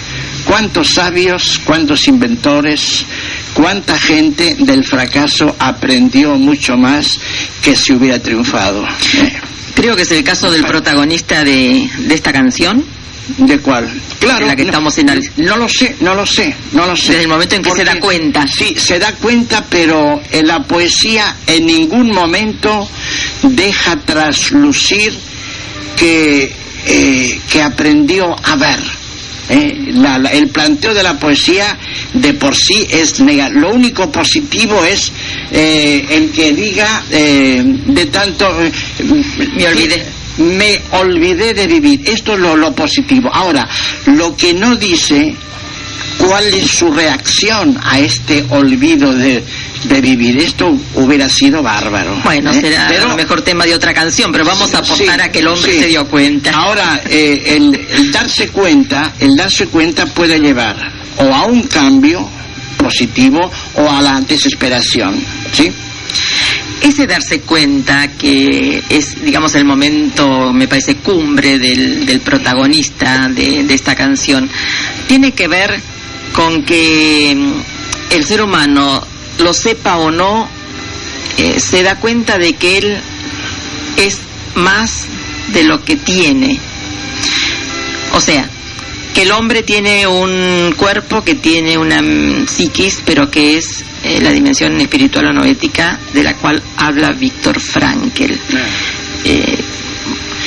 ¿Cuántos 0.46 0.94
sabios, 0.94 1.60
cuántos 1.66 2.08
inventores, 2.08 3.06
cuánta 3.54 4.00
gente 4.00 4.56
del 4.60 4.84
fracaso 4.86 5.56
aprendió 5.60 6.36
mucho 6.38 6.78
más 6.78 7.20
que 7.62 7.76
si 7.76 7.94
hubiera 7.94 8.20
triunfado? 8.20 8.86
Eh. 9.16 9.57
Creo 9.78 9.96
que 9.96 10.02
es 10.02 10.12
el 10.12 10.24
caso 10.24 10.50
del 10.50 10.66
protagonista 10.66 11.44
de, 11.44 11.88
de 12.00 12.16
esta 12.16 12.34
canción. 12.34 12.84
¿De 13.38 13.60
cuál? 13.60 13.88
Claro. 14.20 14.40
De 14.40 14.46
la 14.48 14.56
que 14.56 14.64
no, 14.64 14.70
estamos 14.70 14.98
en 14.98 15.10
el... 15.10 15.32
No 15.38 15.56
lo 15.56 15.70
sé, 15.70 15.96
no 16.00 16.16
lo 16.16 16.26
sé, 16.26 16.56
no 16.72 16.88
lo 16.88 16.96
sé. 16.96 17.10
Desde 17.10 17.22
el 17.22 17.28
momento 17.28 17.56
en 17.56 17.62
que 17.62 17.70
Porque, 17.70 17.86
se 17.86 17.94
da 17.94 18.00
cuenta. 18.00 18.48
Sí, 18.48 18.74
se 18.76 18.98
da 18.98 19.12
cuenta, 19.14 19.64
pero 19.70 20.20
en 20.32 20.48
la 20.48 20.64
poesía 20.64 21.36
en 21.46 21.68
ningún 21.68 22.12
momento 22.12 22.90
deja 23.44 23.98
traslucir 23.98 25.14
que, 25.96 26.52
eh, 26.88 27.40
que 27.48 27.62
aprendió 27.62 28.36
a 28.44 28.56
ver. 28.56 28.97
Eh, 29.50 29.92
la, 29.94 30.18
la, 30.18 30.30
el 30.32 30.50
planteo 30.50 30.94
de 30.94 31.04
la 31.04 31.18
poesía 31.18 31.78
de 32.14 32.34
por 32.34 32.56
sí 32.56 32.86
es 32.92 33.20
negar. 33.22 33.52
Lo 33.54 33.74
único 33.74 34.12
positivo 34.12 34.84
es 34.84 35.12
eh, 35.52 36.06
el 36.10 36.32
que 36.32 36.52
diga 36.54 37.04
eh, 37.12 37.64
de 37.66 38.06
tanto. 38.08 38.46
eh, 38.62 38.72
Me 39.56 39.68
olvidé. 39.68 40.06
Me 40.38 40.82
olvidé 40.92 41.54
de 41.54 41.66
vivir. 41.68 42.02
Esto 42.06 42.34
es 42.34 42.40
lo, 42.40 42.56
lo 42.56 42.74
positivo. 42.76 43.30
Ahora, 43.34 43.68
lo 44.08 44.36
que 44.36 44.54
no 44.54 44.76
dice 44.76 45.34
cuál 46.20 46.46
es 46.54 46.70
su 46.70 46.92
reacción 46.92 47.80
a 47.84 48.00
este 48.00 48.44
olvido 48.50 49.14
de, 49.14 49.44
de 49.88 50.02
vivir. 50.02 50.38
Esto 50.38 50.78
hubiera 50.96 51.30
sido 51.30 51.62
bárbaro. 51.64 52.16
Bueno, 52.24 52.52
¿eh? 52.52 52.62
será 52.62 52.88
Pero- 52.90 53.08
lo 53.10 53.16
mejor 53.16 53.42
tema 53.42 53.66
de 53.66 53.76
otra 53.76 53.94
canción, 53.94 54.32
pero 54.32 54.46
vamos 54.46 54.74
a 54.74 54.80
apostar 54.80 55.20
Sí, 55.20 55.22
a 55.26 55.32
que 55.32 55.40
el 55.40 55.48
hombre 55.48 55.72
sí. 55.74 55.80
se 55.80 55.88
dio 55.88 56.06
cuenta. 56.08 56.52
Ahora, 56.52 57.02
eh, 57.10 57.56
el, 57.58 57.76
el 57.92 58.12
darse 58.12 58.50
cuenta, 58.50 59.14
el 59.20 59.36
darse 59.36 59.68
cuenta 59.68 60.06
puede 60.06 60.40
llevar 60.40 60.76
o 61.18 61.34
a 61.34 61.46
un 61.46 61.64
cambio 61.64 62.28
positivo 62.78 63.52
o 63.76 63.90
a 63.90 64.02
la 64.02 64.22
desesperación, 64.22 65.16
¿sí? 65.52 65.72
Ese 66.80 67.08
darse 67.08 67.42
cuenta 67.42 68.10
que 68.10 68.84
es, 68.90 69.24
digamos, 69.24 69.56
el 69.56 69.66
momento, 69.66 70.54
me 70.54 70.68
parece, 70.68 70.98
cumbre 70.98 71.58
del, 71.58 72.06
del 72.06 72.20
protagonista 72.22 73.28
de, 73.30 73.64
de 73.64 73.74
esta 73.74 73.96
canción, 73.96 74.48
tiene 75.08 75.32
que 75.32 75.48
ver 75.48 75.80
con 76.34 76.64
que 76.64 77.34
mm, 77.36 78.14
el 78.14 78.24
ser 78.24 78.44
humano, 78.44 79.06
lo 79.40 79.54
sepa 79.54 79.98
o 79.98 80.12
no, 80.12 80.48
eh, 81.38 81.60
se 81.60 81.84
da 81.84 82.00
cuenta 82.00 82.38
de 82.38 82.54
que 82.54 82.78
él 82.78 82.98
es 83.98 84.20
más 84.56 85.06
de 85.54 85.64
lo 85.64 85.84
que 85.84 85.96
tiene. 85.96 86.60
O 88.14 88.22
sea, 88.22 88.50
que 89.14 89.24
el 89.24 89.32
hombre 89.32 89.64
tiene 89.64 90.06
un 90.08 90.74
cuerpo, 90.78 91.24
que 91.24 91.36
tiene 91.36 91.78
una 91.78 92.00
psiquis, 92.48 93.02
pero 93.06 93.30
que 93.30 93.58
es 93.58 93.84
eh, 94.04 94.20
la 94.22 94.32
dimensión 94.32 94.80
espiritual 94.80 95.28
o 95.28 95.34
noética 95.34 96.00
de 96.14 96.24
la 96.24 96.36
cual 96.36 96.62
habla 96.78 97.12
Víctor 97.14 97.60
Frankel. 97.60 98.40
Eh, 99.24 99.58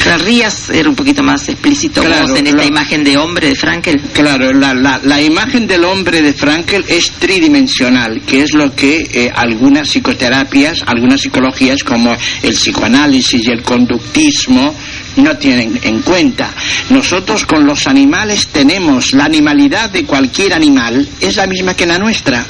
Querrías 0.03 0.55
ser 0.55 0.89
un 0.89 0.95
poquito 0.95 1.23
más 1.23 1.49
explícito 1.49 2.03
Claro, 2.03 2.29
vos 2.29 2.39
en 2.39 2.47
esta 2.47 2.65
imagen 2.65 3.05
de 3.05 3.17
hombre 3.17 3.49
de 3.49 3.55
Frankel. 3.55 4.01
Claro, 4.13 4.53
la, 4.53 4.75
la, 4.75 5.01
la 5.03 5.21
imagen 5.21 5.67
del 5.67 5.85
hombre 5.85 6.23
de 6.23 6.33
Frankel 6.33 6.85
es 6.89 7.11
tridimensional, 7.13 8.23
que 8.23 8.43
es 8.43 8.55
lo 8.55 8.75
que 8.75 9.09
eh, 9.13 9.33
algunas 9.35 9.89
psicoterapias, 9.89 10.85
algunas 10.87 11.21
psicologías 11.21 11.85
como 11.85 12.17
el 12.43 12.55
psicoanálisis 12.55 13.47
y 13.47 13.51
el 13.51 13.63
conductismo 13.63 14.75
no 15.17 15.37
tienen 15.37 15.79
en 15.83 16.03
cuenta. 16.03 16.51
Nosotros 16.91 17.45
con 17.45 17.67
los 17.67 17.87
animales 17.87 18.49
tenemos 18.49 19.13
la 19.13 19.25
animalidad 19.25 19.91
de 19.91 20.05
cualquier 20.05 20.55
animal, 20.55 21.07
es 21.21 21.37
la 21.37 21.47
misma 21.47 21.75
que 21.75 21.87
la 21.87 21.99
nuestra. 21.99 22.45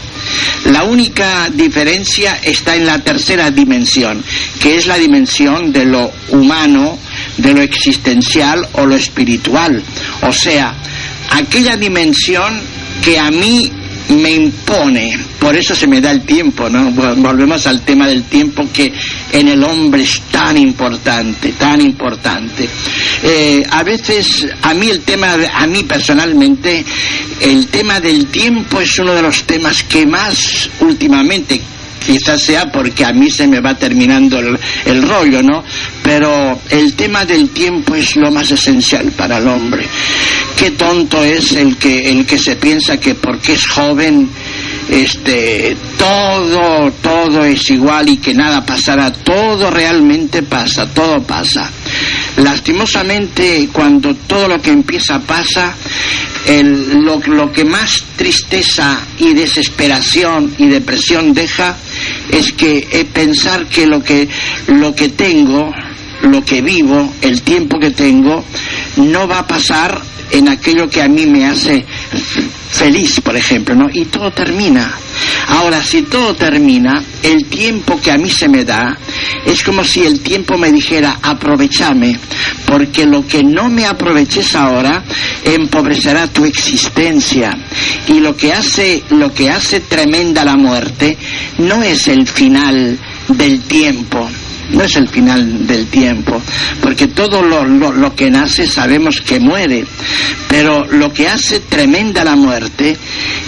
La 0.66 0.84
única 0.84 1.48
diferencia 1.52 2.38
está 2.42 2.76
en 2.76 2.86
la 2.86 2.98
tercera 2.98 3.50
dimensión, 3.50 4.22
que 4.60 4.76
es 4.76 4.86
la 4.86 4.98
dimensión 4.98 5.72
de 5.72 5.86
lo 5.86 6.12
humano, 6.28 6.98
de 7.36 7.52
lo 7.54 7.62
existencial 7.62 8.66
o 8.72 8.86
lo 8.86 8.96
espiritual. 8.96 9.82
O 10.22 10.32
sea, 10.32 10.74
aquella 11.30 11.76
dimensión 11.76 12.60
que 13.02 13.18
a 13.18 13.30
mí 13.30 13.70
me 14.10 14.32
impone, 14.32 15.16
por 15.38 15.54
eso 15.56 15.72
se 15.72 15.86
me 15.86 16.00
da 16.00 16.10
el 16.10 16.22
tiempo, 16.22 16.68
¿no? 16.68 16.90
Vol- 16.90 17.14
Volvemos 17.22 17.64
al 17.68 17.82
tema 17.82 18.08
del 18.08 18.24
tiempo 18.24 18.68
que 18.72 18.92
en 19.32 19.46
el 19.46 19.62
hombre 19.62 20.02
es 20.02 20.20
tan 20.32 20.56
importante, 20.56 21.52
tan 21.52 21.80
importante. 21.80 22.68
Eh, 23.22 23.62
a 23.70 23.84
veces, 23.84 24.48
a 24.62 24.74
mí 24.74 24.90
el 24.90 25.02
tema, 25.02 25.36
a 25.54 25.66
mí 25.68 25.84
personalmente, 25.84 26.84
el 27.40 27.68
tema 27.68 28.00
del 28.00 28.26
tiempo 28.26 28.80
es 28.80 28.98
uno 28.98 29.14
de 29.14 29.22
los 29.22 29.44
temas 29.44 29.84
que 29.84 30.04
más 30.06 30.68
últimamente 30.80 31.60
quizás 32.04 32.42
sea 32.42 32.70
porque 32.70 33.04
a 33.04 33.12
mí 33.12 33.30
se 33.30 33.46
me 33.46 33.60
va 33.60 33.74
terminando 33.74 34.38
el, 34.38 34.58
el 34.86 35.02
rollo, 35.02 35.42
¿no? 35.42 35.62
Pero 36.02 36.60
el 36.70 36.94
tema 36.94 37.24
del 37.24 37.50
tiempo 37.50 37.94
es 37.94 38.16
lo 38.16 38.30
más 38.30 38.50
esencial 38.50 39.12
para 39.12 39.38
el 39.38 39.48
hombre. 39.48 39.86
Qué 40.56 40.72
tonto 40.72 41.22
es 41.22 41.52
el 41.52 41.76
que 41.76 42.10
el 42.10 42.26
que 42.26 42.38
se 42.38 42.56
piensa 42.56 42.98
que 42.98 43.14
porque 43.14 43.54
es 43.54 43.66
joven 43.66 44.28
este 44.90 45.76
todo 45.96 46.90
todo 47.02 47.44
es 47.44 47.70
igual 47.70 48.08
y 48.08 48.16
que 48.16 48.34
nada 48.34 48.64
pasará, 48.64 49.12
todo 49.12 49.70
realmente 49.70 50.42
pasa, 50.42 50.86
todo 50.86 51.22
pasa. 51.22 51.70
Lastimosamente 52.36 53.68
cuando 53.72 54.14
todo 54.14 54.48
lo 54.48 54.60
que 54.60 54.70
empieza 54.70 55.20
pasa, 55.20 55.74
el- 56.46 57.02
lo, 57.04 57.18
lo 57.26 57.52
que 57.52 57.64
más 57.64 58.02
tristeza 58.16 59.00
y 59.18 59.34
desesperación 59.34 60.54
y 60.58 60.68
depresión 60.68 61.32
deja 61.34 61.76
es 62.30 62.52
que 62.52 62.88
eh, 62.92 63.04
pensar 63.12 63.66
que 63.66 63.86
lo 63.86 64.02
que 64.02 64.28
lo 64.68 64.94
que 64.94 65.08
tengo 65.10 65.72
lo 66.22 66.44
que 66.44 66.60
vivo 66.62 67.12
el 67.22 67.42
tiempo 67.42 67.78
que 67.78 67.90
tengo 67.90 68.44
no 68.96 69.26
va 69.26 69.40
a 69.40 69.46
pasar 69.46 70.00
en 70.32 70.48
aquello 70.48 70.88
que 70.88 71.02
a 71.02 71.08
mí 71.08 71.26
me 71.26 71.46
hace 71.46 71.84
feliz 72.70 73.20
por 73.20 73.36
ejemplo 73.36 73.74
no 73.74 73.88
y 73.92 74.06
todo 74.06 74.30
termina. 74.30 74.92
Ahora 75.48 75.82
si 75.82 76.02
todo 76.02 76.34
termina 76.34 77.02
el 77.22 77.46
tiempo 77.46 78.00
que 78.00 78.10
a 78.10 78.18
mí 78.18 78.30
se 78.30 78.48
me 78.48 78.64
da 78.64 78.96
es 79.44 79.62
como 79.62 79.84
si 79.84 80.04
el 80.04 80.20
tiempo 80.20 80.56
me 80.56 80.72
dijera 80.72 81.18
aprovechame 81.22 82.18
porque 82.66 83.06
lo 83.06 83.26
que 83.26 83.42
no 83.42 83.68
me 83.68 83.86
aproveches 83.86 84.54
ahora 84.54 85.04
empobrecerá 85.44 86.26
tu 86.28 86.44
existencia. 86.44 87.56
Y 88.06 88.20
lo 88.20 88.36
que 88.36 88.52
hace 88.52 89.02
lo 89.10 89.32
que 89.34 89.50
hace 89.50 89.80
tremenda 89.80 90.44
la 90.44 90.56
muerte 90.56 91.16
no 91.58 91.82
es 91.82 92.08
el 92.08 92.26
final 92.26 92.98
del 93.28 93.60
tiempo 93.62 94.28
no 94.72 94.82
es 94.84 94.96
el 94.96 95.08
final 95.08 95.66
del 95.66 95.86
tiempo, 95.86 96.40
porque 96.80 97.08
todo 97.08 97.42
lo, 97.42 97.64
lo- 97.64 98.14
que 98.14 98.30
nace 98.30 98.66
sabemos 98.66 99.20
que 99.20 99.38
muere, 99.40 99.84
pero 100.48 100.84
lo 100.86 101.12
que 101.12 101.28
hace 101.28 101.60
tremenda 101.60 102.24
la 102.24 102.36
muerte 102.36 102.96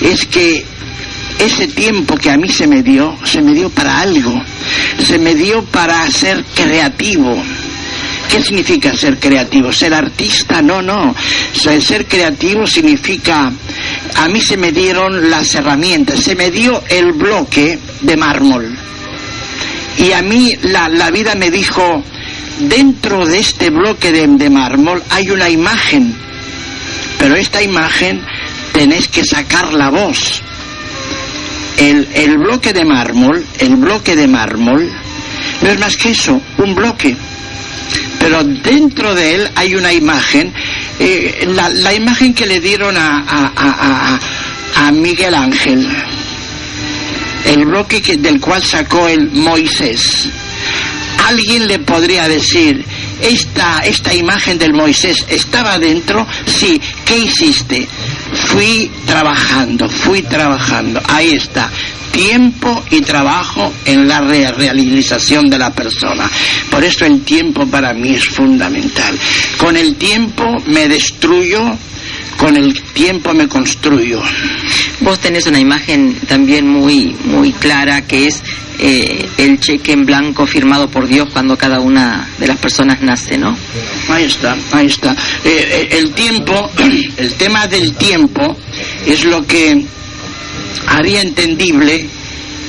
es 0.01 0.25
que 0.27 0.65
ese 1.39 1.67
tiempo 1.69 2.17
que 2.17 2.31
a 2.31 2.37
mí 2.37 2.49
se 2.49 2.67
me 2.67 2.83
dio, 2.83 3.17
se 3.25 3.43
me 3.43 3.53
dio 3.55 3.69
para 3.71 4.01
algo, 4.01 4.41
se 5.05 5.19
me 5.19 5.35
dio 5.35 5.65
para 5.65 6.09
ser 6.11 6.45
creativo. 6.55 7.43
¿Qué 8.31 8.41
significa 8.43 8.95
ser 8.97 9.19
creativo? 9.19 9.71
¿Ser 9.73 9.93
artista? 9.93 10.63
No, 10.63 10.81
no. 10.81 11.15
Ser 11.53 11.83
ser 11.83 12.07
creativo 12.07 12.67
significa, 12.67 13.53
a 14.17 14.29
mí 14.29 14.41
se 14.41 14.57
me 14.57 14.73
dieron 14.73 15.29
las 15.29 15.55
herramientas, 15.55 16.21
se 16.21 16.35
me 16.35 16.51
dio 16.51 16.83
el 16.89 17.13
bloque 17.13 17.79
de 18.01 18.17
mármol. 18.17 18.75
Y 19.99 20.13
a 20.13 20.23
mí 20.23 20.55
la, 20.63 20.89
la 20.89 21.11
vida 21.11 21.35
me 21.35 21.51
dijo, 21.51 22.03
dentro 22.61 23.27
de 23.27 23.39
este 23.39 23.71
bloque 23.71 24.11
de, 24.13 24.27
de 24.27 24.51
mármol 24.51 25.03
hay 25.11 25.31
una 25.31 25.49
imagen, 25.51 26.15
pero 27.19 27.37
esta 27.37 27.63
imagen 27.63 28.21
tenés 28.73 29.09
que 29.09 29.25
sacar 29.25 29.73
la 29.73 29.91
voz. 29.91 30.43
El, 31.77 32.09
el 32.15 32.39
bloque 32.39 32.73
de 32.73 32.85
mármol, 32.85 33.45
el 33.59 33.77
bloque 33.77 34.15
de 34.17 34.29
mármol, 34.29 34.91
no 35.63 35.69
es 35.71 35.79
más 35.79 35.97
que 35.97 36.11
eso, 36.11 36.41
un 36.59 36.75
bloque. 36.75 37.17
Pero 38.19 38.45
dentro 38.45 39.15
de 39.15 39.35
él 39.35 39.51
hay 39.57 39.75
una 39.75 39.93
imagen, 39.93 40.53
eh, 41.01 41.45
la, 41.55 41.69
la 41.69 41.93
imagen 41.93 42.35
que 42.35 42.47
le 42.47 42.61
dieron 42.61 42.97
a, 42.97 43.19
a- 43.19 43.53
a- 43.57 44.15
a- 44.77 44.87
a 44.87 44.93
Miguel 44.93 45.35
Ángel, 45.35 45.87
el 47.47 47.65
bloque 47.67 48.01
que- 48.03 48.17
del 48.17 48.41
cual 48.41 48.63
sacó 48.63 49.09
el 49.09 49.31
Moisés. 49.31 50.29
Alguien 51.27 51.67
le 51.69 51.79
podría 51.79 52.29
decir, 52.29 52.85
esta, 53.21 53.79
esta 53.85 54.13
imagen 54.13 54.59
del 54.59 54.73
Moisés 54.75 55.25
estaba 55.29 55.79
dentro, 55.79 56.27
sí, 56.47 56.81
¿qué 57.05 57.19
hiciste? 57.19 57.87
Fui 58.49 58.91
trabajando, 59.07 59.89
fui 59.89 60.23
trabajando, 60.23 61.01
ahí 61.09 61.31
está. 61.33 61.71
Tiempo 62.11 62.85
y 62.91 63.01
trabajo 63.01 63.73
en 63.87 64.07
la 64.09 64.21
re- 64.21 64.51
realización 64.53 65.49
de 65.49 65.59
la 65.59 65.71
persona. 65.73 66.29
Por 66.71 66.85
eso 66.85 67.07
el 67.07 67.23
tiempo 67.23 67.67
para 67.67 67.95
mí 67.95 68.15
es 68.15 68.25
fundamental. 68.27 69.17
Con 69.57 69.77
el 69.77 69.95
tiempo 69.95 70.45
me 70.67 70.89
destruyo, 70.89 71.79
con 72.37 72.57
el 72.57 72.81
tiempo 72.93 73.33
me 73.35 73.49
construyo. 73.49 74.21
Vos 75.01 75.19
tenés 75.19 75.47
una 75.47 75.59
imagen 75.59 76.15
también 76.29 76.67
muy 76.67 77.17
muy 77.25 77.53
clara 77.53 78.03
que 78.03 78.27
es 78.27 78.43
eh, 78.79 79.29
el 79.39 79.61
cheque 79.61 79.93
en 79.93 80.05
blanco 80.05 80.47
firmado 80.47 80.89
por 80.89 81.07
Dios 81.07 81.29
cuando 81.33 81.57
cada 81.57 81.81
una 81.81 82.29
de 82.39 82.47
las 82.47 82.59
personas 82.59 83.01
nace, 83.01 83.39
¿no? 83.39 83.57
Ahí 84.09 84.25
está, 84.25 84.57
ahí 84.73 84.87
está. 84.87 85.13
Eh, 85.13 85.17
eh, 85.45 85.89
el 85.99 86.13
tiempo, 86.13 86.71
el 87.17 87.35
tema 87.35 87.67
del 87.67 87.95
tiempo 87.95 88.57
es 89.07 89.25
lo 89.25 89.47
que 89.47 89.85
haría 90.89 91.23
entendible 91.23 92.09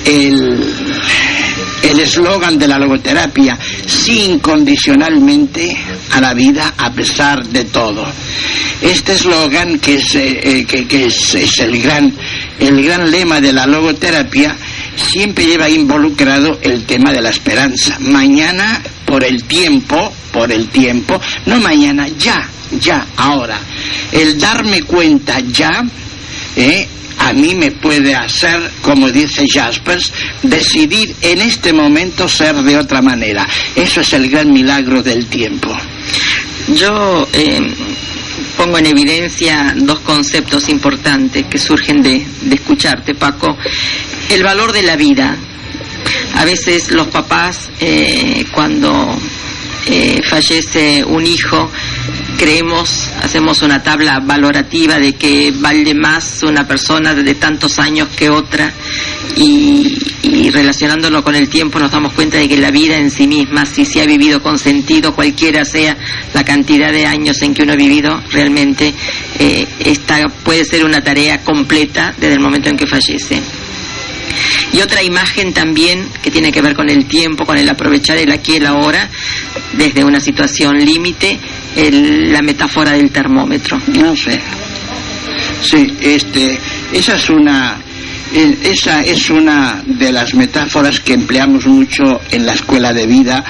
el 0.06 0.74
el 1.84 2.00
eslogan 2.00 2.58
de 2.58 2.68
la 2.68 2.78
logoterapia, 2.78 3.58
sí 3.86 4.24
incondicionalmente 4.26 5.78
a 6.12 6.22
la 6.22 6.34
vida 6.34 6.74
a 6.78 6.92
pesar 6.92 7.46
de 7.48 7.66
todo. 7.66 8.06
Este 8.82 9.14
eslogan 9.14 9.80
que 9.80 9.96
es, 9.96 10.16
eh, 10.16 10.40
eh, 10.44 10.66
que, 10.66 11.06
es, 11.06 11.36
es 11.36 11.60
el 11.60 11.82
gran 11.82 12.14
el 12.60 12.84
gran 12.84 13.10
lema 13.10 13.42
de 13.42 13.54
la 13.54 13.66
logoterapia 13.66 14.56
siempre 14.96 15.46
lleva 15.46 15.70
involucrado 15.70 16.60
el 16.62 16.86
tema 16.86 17.12
de 17.12 17.22
la 17.22 17.30
esperanza. 17.30 17.98
Mañana 18.00 18.82
por 19.06 19.24
el 19.24 19.44
tiempo, 19.44 20.12
por 20.32 20.52
el 20.52 20.68
tiempo, 20.68 21.20
no 21.46 21.60
mañana, 21.60 22.08
ya, 22.18 22.48
ya, 22.80 23.06
ahora. 23.18 23.60
El 24.12 24.40
darme 24.40 24.84
cuenta 24.84 25.40
ya, 25.40 25.84
¿eh? 26.56 26.88
A 27.20 27.34
mí 27.34 27.56
me 27.56 27.72
puede 27.72 28.16
hacer, 28.16 28.72
como 28.82 29.10
dice 29.12 29.46
Jaspers, 29.52 30.12
decidir 30.42 31.16
en 31.22 31.42
este 31.42 31.74
momento 31.74 32.28
ser 32.28 32.56
de 32.56 32.78
otra 32.78 33.02
manera. 33.02 33.48
Eso 33.76 34.02
es 34.02 34.14
el 34.14 34.30
gran 34.30 34.52
milagro 34.52 35.02
del 35.02 35.28
tiempo. 35.28 35.76
Yo 36.76 37.28
eh, 37.34 37.62
pongo 38.58 38.78
en 38.78 38.86
evidencia 38.88 39.74
dos 39.78 40.00
conceptos 40.00 40.70
importantes 40.70 41.46
que 41.46 41.58
surgen 41.58 42.02
de, 42.02 42.26
de 42.42 42.56
escucharte, 42.56 43.16
Paco. 43.16 43.58
El 44.30 44.44
valor 44.44 44.72
de 44.72 44.84
la 44.84 44.96
vida. 44.96 45.36
A 46.36 46.46
veces 46.46 46.92
los 46.92 47.08
papás, 47.08 47.70
eh, 47.80 48.46
cuando 48.52 49.18
eh, 49.86 50.22
fallece 50.24 51.04
un 51.04 51.26
hijo, 51.26 51.70
creemos, 52.38 53.10
hacemos 53.22 53.62
una 53.62 53.82
tabla 53.82 54.20
valorativa 54.20 55.00
de 55.00 55.14
que 55.14 55.52
vale 55.56 55.94
más 55.94 56.44
una 56.44 56.68
persona 56.68 57.14
de 57.14 57.36
tantos 57.36 57.80
años 57.80 58.10
que 58.10 58.30
otra 58.30 58.72
y, 59.38 59.98
y 60.24 60.50
relacionándolo 60.50 61.24
con 61.24 61.36
el 61.36 61.50
tiempo 61.50 61.80
nos 61.80 61.92
damos 61.92 62.14
cuenta 62.14 62.38
de 62.38 62.50
que 62.50 62.58
la 62.58 62.72
vida 62.72 62.98
en 62.98 63.12
sí 63.12 63.28
misma, 63.28 63.66
si 63.66 63.86
se 63.86 64.02
ha 64.02 64.06
vivido 64.06 64.42
con 64.42 64.60
sentido, 64.60 65.16
cualquiera 65.16 65.66
sea 65.66 65.98
la 66.34 66.44
cantidad 66.44 66.92
de 66.92 67.06
años 67.06 67.42
en 67.42 67.54
que 67.54 67.64
uno 67.64 67.74
ha 67.74 67.78
vivido, 67.78 68.22
realmente 68.32 68.94
eh, 69.40 69.68
esta 69.80 70.28
puede 70.44 70.66
ser 70.66 70.84
una 70.86 71.02
tarea 71.02 71.44
completa 71.44 72.14
desde 72.18 72.34
el 72.34 72.40
momento 72.40 72.70
en 72.70 72.78
que 72.78 72.88
fallece. 72.88 73.42
Y 74.74 74.82
otra 74.82 75.04
imagen 75.04 75.54
también 75.54 76.10
que 76.24 76.32
tiene 76.32 76.52
que 76.52 76.62
ver 76.62 76.76
con 76.76 76.90
el 76.90 77.06
tiempo, 77.06 77.46
con 77.46 77.58
el 77.58 77.70
aprovechar 77.70 78.18
el 78.18 78.32
aquí 78.32 78.54
y 78.54 78.56
el 78.58 78.66
ahora, 78.66 79.10
desde 79.78 80.04
una 80.04 80.20
situación 80.20 80.78
límite 80.80 81.38
la 81.76 82.42
metáfora 82.42 82.92
del 82.92 83.12
termómetro. 83.12 83.80
No 84.00 84.16
sé. 84.16 84.40
Sí, 85.62 85.94
este, 86.02 86.60
esa 86.92 87.16
es 87.16 87.30
una 87.30 87.78
esa 88.64 89.02
es 89.02 89.30
una 89.30 89.84
de 89.86 90.12
las 90.12 90.34
metáforas 90.34 91.00
que 91.02 91.14
empleamos 91.14 91.68
mucho 91.68 92.20
en 92.32 92.48
la 92.48 92.54
escuela 92.54 92.92
de 92.92 93.06
vida 93.06 93.44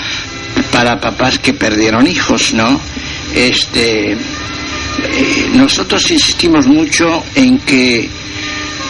para 0.74 1.00
papás 1.00 1.40
que 1.40 1.54
perdieron 1.54 2.06
hijos, 2.06 2.54
¿no? 2.54 2.82
Este, 3.34 4.12
eh, 4.12 4.18
nosotros 5.54 6.12
insistimos 6.12 6.68
mucho 6.68 7.24
en 7.36 7.60
que 7.60 8.10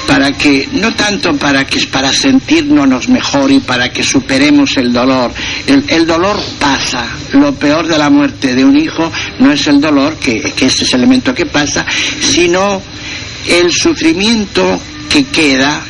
para 0.08 0.32
que 0.32 0.68
no 0.74 0.94
tanto 0.94 1.34
para 1.34 1.66
que 1.66 1.80
para 1.88 2.12
sentirnos 2.12 3.10
mejor 3.10 3.52
y 3.52 3.60
para 3.60 3.92
que 3.92 4.04
superemos 4.04 4.78
el 4.78 4.92
dolor 4.92 5.32
el, 5.68 6.06
dolor 6.06 6.40
pasa 6.60 7.06
lo 7.34 7.54
peor 7.56 7.88
de 7.88 7.98
la 7.98 8.10
muerte 8.10 8.56
de 8.56 8.66
un 8.66 8.78
hijo 8.78 9.12
no 9.40 9.52
es 9.52 9.68
el 9.68 9.80
dolor 9.80 10.18
que, 10.18 10.42
que 10.56 10.66
ese 10.66 10.84
es 10.84 10.94
el 10.94 11.02
elemento 11.02 11.34
que 11.34 11.46
pasa 11.46 11.86
sino 12.20 12.82
el 13.48 13.72
sufrimiento 13.72 14.80
que 15.10 15.26
queda 15.26 15.82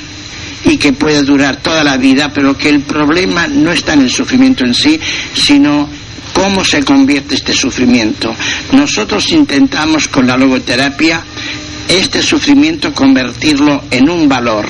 y 0.66 0.78
que 0.78 0.94
puede 0.94 1.24
durar 1.24 1.58
toda 1.58 1.84
la 1.84 1.98
vida, 1.98 2.32
pero 2.34 2.58
que 2.58 2.70
el 2.70 2.82
problema 2.82 3.48
no 3.48 3.72
está 3.72 3.94
en 3.94 4.02
el 4.02 4.12
sufrimiento 4.12 4.64
en 4.64 4.74
sí, 4.74 5.00
sino 5.34 5.90
cómo 6.34 6.64
se 6.64 6.84
convierte 6.84 7.36
este 7.36 7.54
sufrimiento. 7.54 8.36
Nosotros 8.72 9.30
intentamos 9.32 10.08
con 10.08 10.26
la 10.26 10.38
logoterapia 10.38 11.22
este 11.88 12.22
sufrimiento 12.22 12.94
convertirlo 12.94 13.84
en 13.92 14.10
un 14.10 14.28
valor. 14.28 14.68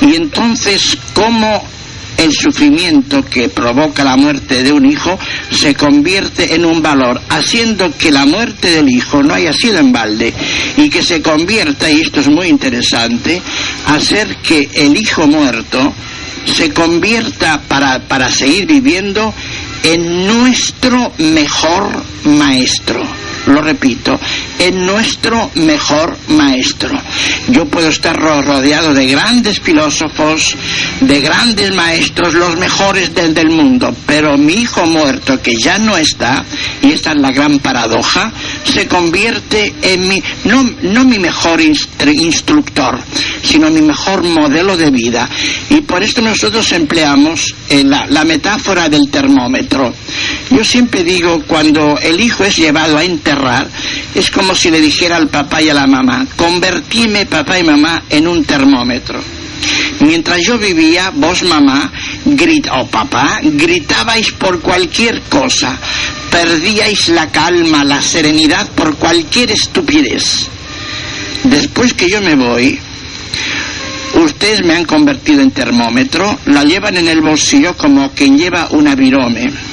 Y 0.00 0.14
entonces, 0.14 0.96
¿cómo 1.14 1.62
el 2.16 2.32
sufrimiento 2.32 3.24
que 3.24 3.48
provoca 3.48 4.04
la 4.04 4.16
muerte 4.16 4.62
de 4.62 4.72
un 4.72 4.84
hijo 4.84 5.18
se 5.50 5.74
convierte 5.74 6.54
en 6.54 6.66
un 6.66 6.82
valor, 6.82 7.20
haciendo 7.30 7.96
que 7.96 8.10
la 8.10 8.26
muerte 8.26 8.70
del 8.70 8.90
hijo 8.90 9.22
no 9.22 9.34
haya 9.34 9.52
sido 9.52 9.78
en 9.78 9.92
balde 9.92 10.32
y 10.76 10.90
que 10.90 11.02
se 11.02 11.22
convierta, 11.22 11.90
y 11.90 12.00
esto 12.00 12.20
es 12.20 12.28
muy 12.28 12.48
interesante, 12.48 13.40
hacer 13.86 14.36
que 14.36 14.68
el 14.74 14.96
hijo 14.96 15.26
muerto 15.26 15.94
se 16.44 16.72
convierta 16.72 17.62
para, 17.66 18.00
para 18.00 18.30
seguir 18.30 18.66
viviendo 18.66 19.32
en 19.82 20.26
nuestro 20.26 21.12
mejor 21.18 21.90
maestro 22.24 23.02
lo 23.46 23.60
repito, 23.60 24.18
en 24.58 24.86
nuestro 24.86 25.50
mejor 25.54 26.16
maestro. 26.28 26.90
Yo 27.48 27.66
puedo 27.66 27.88
estar 27.88 28.16
rodeado 28.16 28.94
de 28.94 29.06
grandes 29.06 29.60
filósofos, 29.60 30.56
de 31.00 31.20
grandes 31.20 31.74
maestros, 31.74 32.34
los 32.34 32.56
mejores 32.56 33.14
del, 33.14 33.34
del 33.34 33.50
mundo, 33.50 33.94
pero 34.06 34.36
mi 34.36 34.54
hijo 34.54 34.86
muerto, 34.86 35.40
que 35.42 35.56
ya 35.56 35.78
no 35.78 35.96
está, 35.96 36.44
y 36.82 36.92
esta 36.92 37.10
es 37.12 37.16
la 37.16 37.30
gran 37.30 37.58
paradoja, 37.58 38.32
se 38.64 38.86
convierte 38.86 39.74
en 39.82 40.08
mi, 40.08 40.22
no, 40.44 40.62
no 40.82 41.04
mi 41.04 41.18
mejor 41.18 41.60
instructor, 41.60 42.98
sino 43.42 43.70
mi 43.70 43.82
mejor 43.82 44.22
modelo 44.22 44.76
de 44.76 44.90
vida. 44.90 45.28
Y 45.70 45.80
por 45.82 46.02
esto 46.02 46.20
nosotros 46.20 46.70
empleamos 46.72 47.54
eh, 47.68 47.84
la, 47.84 48.06
la 48.06 48.24
metáfora 48.24 48.88
del 48.88 49.10
termómetro. 49.10 49.92
Yo 50.50 50.64
siempre 50.64 51.04
digo, 51.04 51.42
cuando 51.46 51.98
el 51.98 52.20
hijo 52.20 52.44
es 52.44 52.56
llevado 52.56 52.96
a 52.96 53.04
enterrar, 53.04 53.68
es 54.14 54.30
como 54.30 54.54
si 54.54 54.70
le 54.70 54.80
dijera 54.80 55.16
al 55.16 55.28
papá 55.28 55.62
y 55.62 55.68
a 55.68 55.74
la 55.74 55.86
mamá, 55.86 56.26
convertíme 56.36 57.26
papá 57.26 57.58
y 57.58 57.64
mamá 57.64 58.02
en 58.10 58.26
un 58.26 58.44
termómetro. 58.44 59.39
Mientras 60.00 60.40
yo 60.42 60.58
vivía, 60.58 61.10
vos 61.10 61.42
mamá 61.42 61.92
o 62.72 62.86
papá 62.86 63.40
gritabais 63.42 64.32
por 64.32 64.60
cualquier 64.60 65.20
cosa, 65.22 65.78
perdíais 66.30 67.08
la 67.08 67.30
calma, 67.30 67.84
la 67.84 68.00
serenidad 68.00 68.68
por 68.70 68.96
cualquier 68.96 69.50
estupidez. 69.50 70.48
Después 71.44 71.94
que 71.94 72.08
yo 72.08 72.20
me 72.20 72.34
voy, 72.34 72.78
ustedes 74.14 74.64
me 74.64 74.74
han 74.74 74.84
convertido 74.84 75.42
en 75.42 75.50
termómetro, 75.50 76.38
la 76.46 76.64
llevan 76.64 76.96
en 76.96 77.08
el 77.08 77.20
bolsillo 77.20 77.76
como 77.76 78.12
quien 78.12 78.38
lleva 78.38 78.68
una 78.70 78.94
virome 78.94 79.69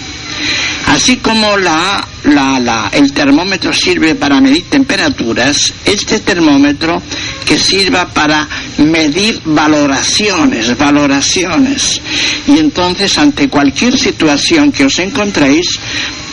Así 0.88 1.18
como 1.18 1.58
la, 1.58 2.90
el 2.94 3.12
termómetro 3.12 3.74
sirve 3.74 4.16
para 4.16 4.40
medir 4.40 4.64
temperaturas, 4.70 5.74
este 5.84 6.20
termómetro 6.20 7.02
que 7.46 7.60
sirva 7.60 8.08
para 8.08 8.48
medir 8.78 9.42
valoraciones, 9.46 10.78
valoraciones. 10.78 12.02
Y 12.48 12.60
entonces 12.60 13.18
ante 13.18 13.50
cualquier 13.50 13.98
situación 13.98 14.72
que 14.72 14.86
os 14.86 14.98
encontréis, 15.00 15.78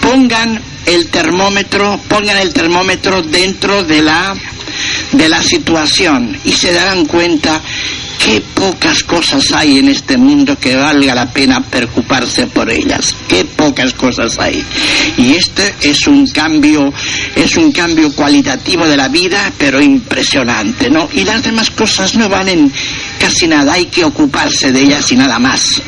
pongan 0.01 0.61
el 0.87 1.09
termómetro, 1.09 2.01
pongan 2.09 2.39
el 2.39 2.53
termómetro 2.53 3.23
dentro 3.23 3.83
de 3.83 4.03
la 4.03 4.35
de 5.13 5.29
la 5.29 5.43
situación 5.43 6.37
y 6.45 6.53
se 6.53 6.73
darán 6.73 7.07
cuenta 7.07 7.61
qué 8.19 8.43
pocas 8.55 9.03
cosas 9.03 9.53
hay 9.53 9.79
en 9.79 9.89
este 9.89 10.17
mundo 10.17 10.57
que 10.59 10.77
valga 10.77 11.15
la 11.15 11.31
pena 11.31 11.61
preocuparse 11.61 12.47
por 12.47 12.71
ellas. 12.71 13.15
Qué 13.29 13.45
pocas 13.45 13.93
cosas 13.95 14.39
hay. 14.39 14.65
Y 15.17 15.35
este 15.35 15.75
es 15.83 16.07
un 16.07 16.27
cambio, 16.27 16.93
es 17.35 17.57
un 17.57 17.73
cambio 17.73 18.13
cualitativo 18.13 18.87
de 18.87 18.97
la 18.97 19.09
vida, 19.09 19.53
pero 19.59 19.81
impresionante, 19.81 20.91
¿no? 20.91 21.09
Y 21.13 21.25
las 21.25 21.43
demás 21.43 21.71
cosas 21.71 22.15
no 22.15 22.29
valen 22.29 22.71
casi 23.19 23.47
nada, 23.47 23.75
hay 23.75 23.87
que 23.87 24.05
ocuparse 24.05 24.73
de 24.73 24.81
ellas 24.81 25.11
y 25.13 25.17
nada 25.17 25.39
más. 25.39 25.81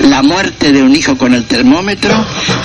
La 0.00 0.22
muerte 0.22 0.72
de 0.72 0.82
un 0.82 0.94
hijo 0.94 1.16
con 1.16 1.34
el 1.34 1.44
termómetro, 1.44 2.14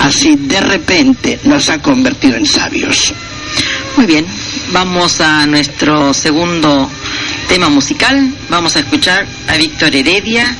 así 0.00 0.36
de 0.36 0.60
repente 0.60 1.40
nos 1.44 1.68
ha 1.68 1.80
convertido 1.80 2.36
en 2.36 2.46
sabios. 2.46 3.12
Muy 3.96 4.06
bien, 4.06 4.26
vamos 4.72 5.20
a 5.20 5.44
nuestro 5.46 6.14
segundo 6.14 6.88
tema 7.48 7.70
musical. 7.70 8.30
Vamos 8.50 8.76
a 8.76 8.80
escuchar 8.80 9.26
a 9.48 9.56
Víctor 9.56 9.94
Heredia 9.96 10.54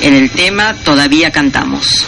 en 0.00 0.14
el 0.14 0.30
tema 0.30 0.74
Todavía 0.74 1.30
cantamos. 1.30 2.06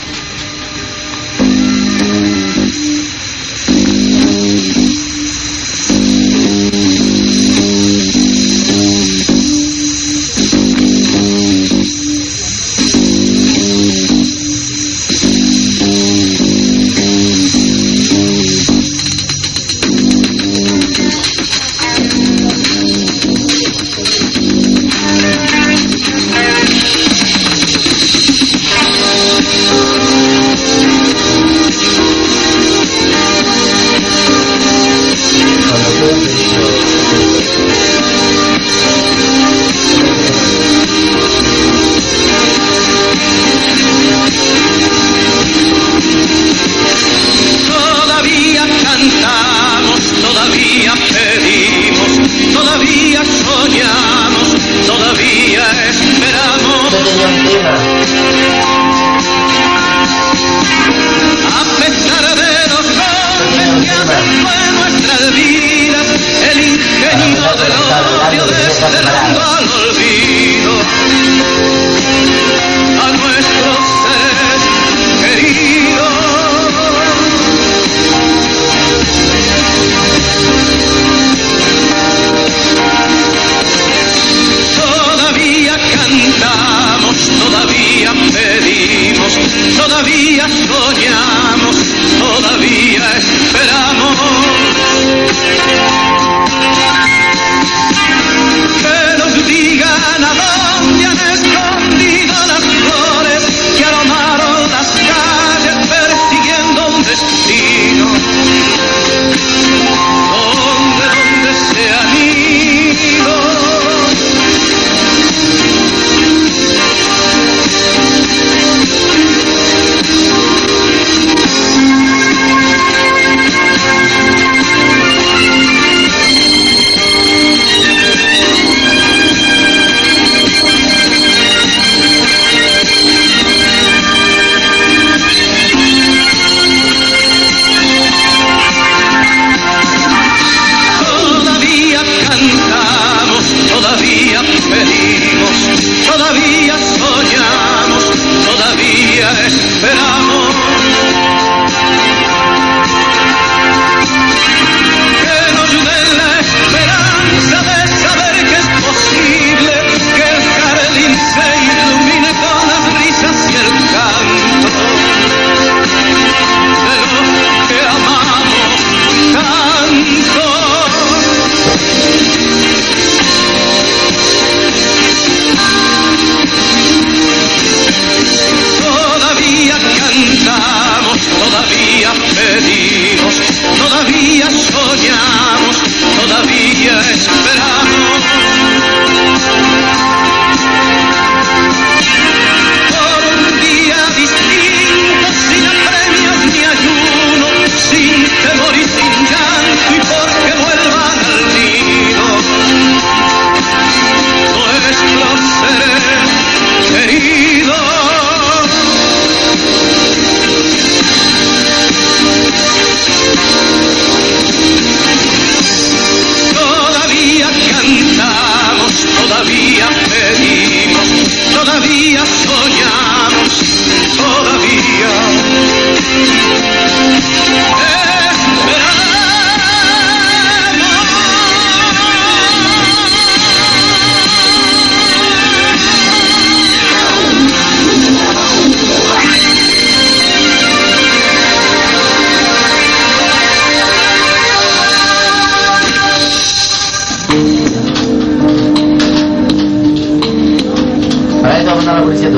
Ya 252.23 252.31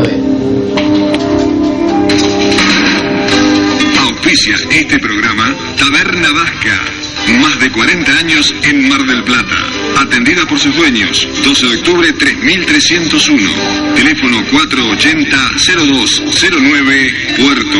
este 4.70 4.99
programa 4.99 5.55
Taberna 5.76 6.32
Vasca. 6.32 6.80
Más 7.41 7.59
de 7.61 7.70
40 7.70 8.18
años 8.18 8.55
en 8.62 8.89
Mar 8.89 9.05
del 9.05 9.22
Plata. 9.24 9.68
Atendida 9.99 10.47
por 10.47 10.59
sus 10.59 10.74
dueños. 10.74 11.28
12 11.45 11.66
de 11.66 11.76
octubre 11.76 12.11
3301. 12.14 13.95
Teléfono 13.95 14.43
480-0209 14.47 17.37
Puerto. 17.37 17.78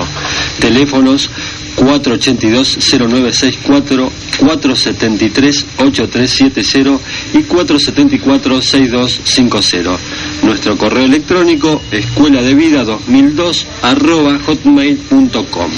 Teléfonos 0.60 1.30
482-0964, 1.76 4.10
473-8370 4.40 6.98
y 7.34 7.38
474-6250. 7.38 9.96
Nuestro 10.42 10.76
correo 10.76 11.04
electrónico 11.04 11.80
escuela 11.90 12.42
de 12.42 12.54
vida 12.54 12.84
2002 12.84 13.66
arroba 13.82 14.38
hotmail.com. 14.44 15.70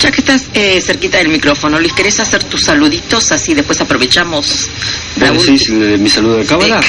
Ya 0.00 0.10
que 0.10 0.20
estás 0.22 0.46
eh, 0.54 0.80
cerquita 0.80 1.18
del 1.18 1.28
micrófono, 1.28 1.78
Luis, 1.78 1.92
¿querés 1.92 2.18
hacer 2.20 2.42
tus 2.44 2.62
saluditos? 2.62 3.30
Así 3.32 3.52
después 3.52 3.78
aprovechamos. 3.82 4.68
la 5.16 5.30
¿Vos 5.30 5.46
ul- 5.46 5.52
decís 5.52 5.68
de 5.78 5.98
mi 5.98 6.08
saludo 6.08 6.38
de 6.38 6.46
cábala? 6.46 6.80
Eh, 6.80 6.84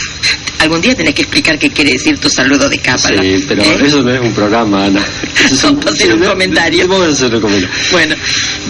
algún 0.60 0.80
día 0.80 0.96
tenés 0.96 1.14
que 1.14 1.24
explicar 1.24 1.60
qué 1.60 1.70
quiere 1.72 1.92
decir 1.92 2.18
tu 2.20 2.30
saludo 2.30 2.70
de 2.70 2.78
cábala. 2.80 3.22
Sí, 3.22 3.44
pero 3.50 3.64
¿eh? 3.64 3.78
eso 3.86 4.02
no 4.02 4.14
es 4.14 4.22
un 4.22 4.32
programa, 4.34 4.86
Ana. 4.86 5.04
Eso 5.46 5.56
es 5.56 5.64
a 5.86 5.90
hacer 5.90 6.14
un 6.14 6.22
sí, 6.24 6.26
comentario. 6.30 6.88
Vamos 6.88 7.08
a 7.08 7.10
hacer 7.10 7.36
un 7.36 7.42
comentario. 7.42 7.70
Bueno, 7.92 8.16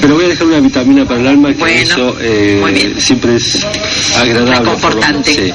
Pero 0.01 0.15
voy 0.15 0.25
a 0.25 0.27
dejar 0.29 0.47
una 0.47 0.59
vitamina 0.59 1.05
para 1.05 1.19
el 1.19 1.27
alma 1.27 1.49
que 1.49 1.59
Bueno, 1.59 1.79
eso 1.79 2.17
eh, 2.19 2.57
muy 2.59 2.71
bien. 2.73 2.99
siempre 2.99 3.35
es 3.35 3.63
agradable. 4.17 4.55
Reconfortante. 4.59 5.33
sí. 5.33 5.53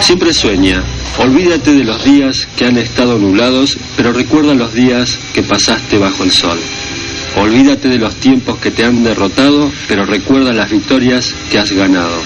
Siempre 0.00 0.32
sueña. 0.34 0.82
Olvídate 1.18 1.72
de 1.72 1.84
los 1.84 2.02
días 2.04 2.48
que 2.56 2.64
han 2.66 2.76
estado 2.78 3.18
nublados, 3.18 3.76
pero 3.96 4.12
recuerda 4.12 4.54
los 4.54 4.72
días 4.72 5.18
que 5.34 5.42
pasaste 5.42 5.98
bajo 5.98 6.24
el 6.24 6.32
sol. 6.32 6.58
Olvídate 7.36 7.88
de 7.88 7.98
los 7.98 8.16
tiempos 8.16 8.58
que 8.58 8.70
te 8.70 8.84
han 8.84 9.02
derrotado, 9.02 9.70
pero 9.88 10.04
recuerda 10.04 10.52
las 10.52 10.70
victorias 10.70 11.34
que 11.50 11.58
has 11.58 11.72
ganado. 11.72 12.16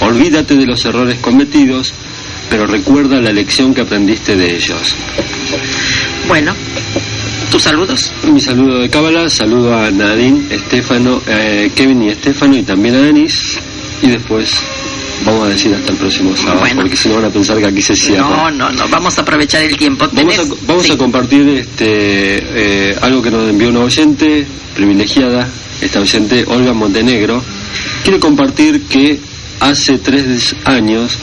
Olvídate 0.00 0.56
de 0.56 0.66
los 0.66 0.84
errores 0.84 1.18
cometidos, 1.20 1.92
pero 2.50 2.66
recuerda 2.66 3.20
la 3.20 3.32
lección 3.32 3.72
que 3.72 3.82
aprendiste 3.82 4.36
de 4.36 4.56
ellos. 4.56 4.94
bueno, 6.26 6.54
tus 7.50 7.62
saludos. 7.62 8.10
Mi 8.32 8.40
saludo 8.40 8.80
de 8.80 8.90
Cábala, 8.90 9.28
saludo 9.28 9.78
a 9.78 9.90
Nadine, 9.90 10.42
Estefano, 10.50 11.22
eh, 11.26 11.70
Kevin 11.74 12.02
y 12.02 12.08
Estefano 12.08 12.56
y 12.56 12.62
también 12.62 12.96
a 12.96 13.02
Denis. 13.02 13.58
Y 14.02 14.08
después 14.08 14.60
vamos 15.24 15.46
a 15.46 15.50
decir 15.50 15.74
hasta 15.74 15.92
el 15.92 15.98
próximo 15.98 16.36
sábado, 16.36 16.60
Bueno. 16.60 16.80
porque 16.82 16.96
si 16.96 17.08
no 17.08 17.16
van 17.16 17.24
a 17.26 17.30
pensar 17.30 17.58
que 17.58 17.66
aquí 17.66 17.82
se 17.82 17.94
cierra. 17.96 18.28
No, 18.28 18.50
no, 18.50 18.70
no, 18.70 18.88
vamos 18.88 19.16
a 19.18 19.22
aprovechar 19.22 19.62
el 19.62 19.76
tiempo. 19.76 20.06
Vamos, 20.12 20.38
a, 20.38 20.42
vamos 20.66 20.84
sí. 20.86 20.92
a 20.92 20.96
compartir 20.96 21.48
este 21.48 22.90
eh, 22.90 22.96
algo 23.00 23.22
que 23.22 23.30
nos 23.30 23.48
envió 23.48 23.68
una 23.68 23.80
oyente 23.80 24.46
privilegiada, 24.74 25.48
esta 25.80 26.00
oyente 26.00 26.44
Olga 26.48 26.72
Montenegro. 26.72 27.42
Quiere 28.02 28.18
compartir 28.18 28.82
que 28.84 29.18
hace 29.60 29.98
tres 29.98 30.54
años 30.64 31.16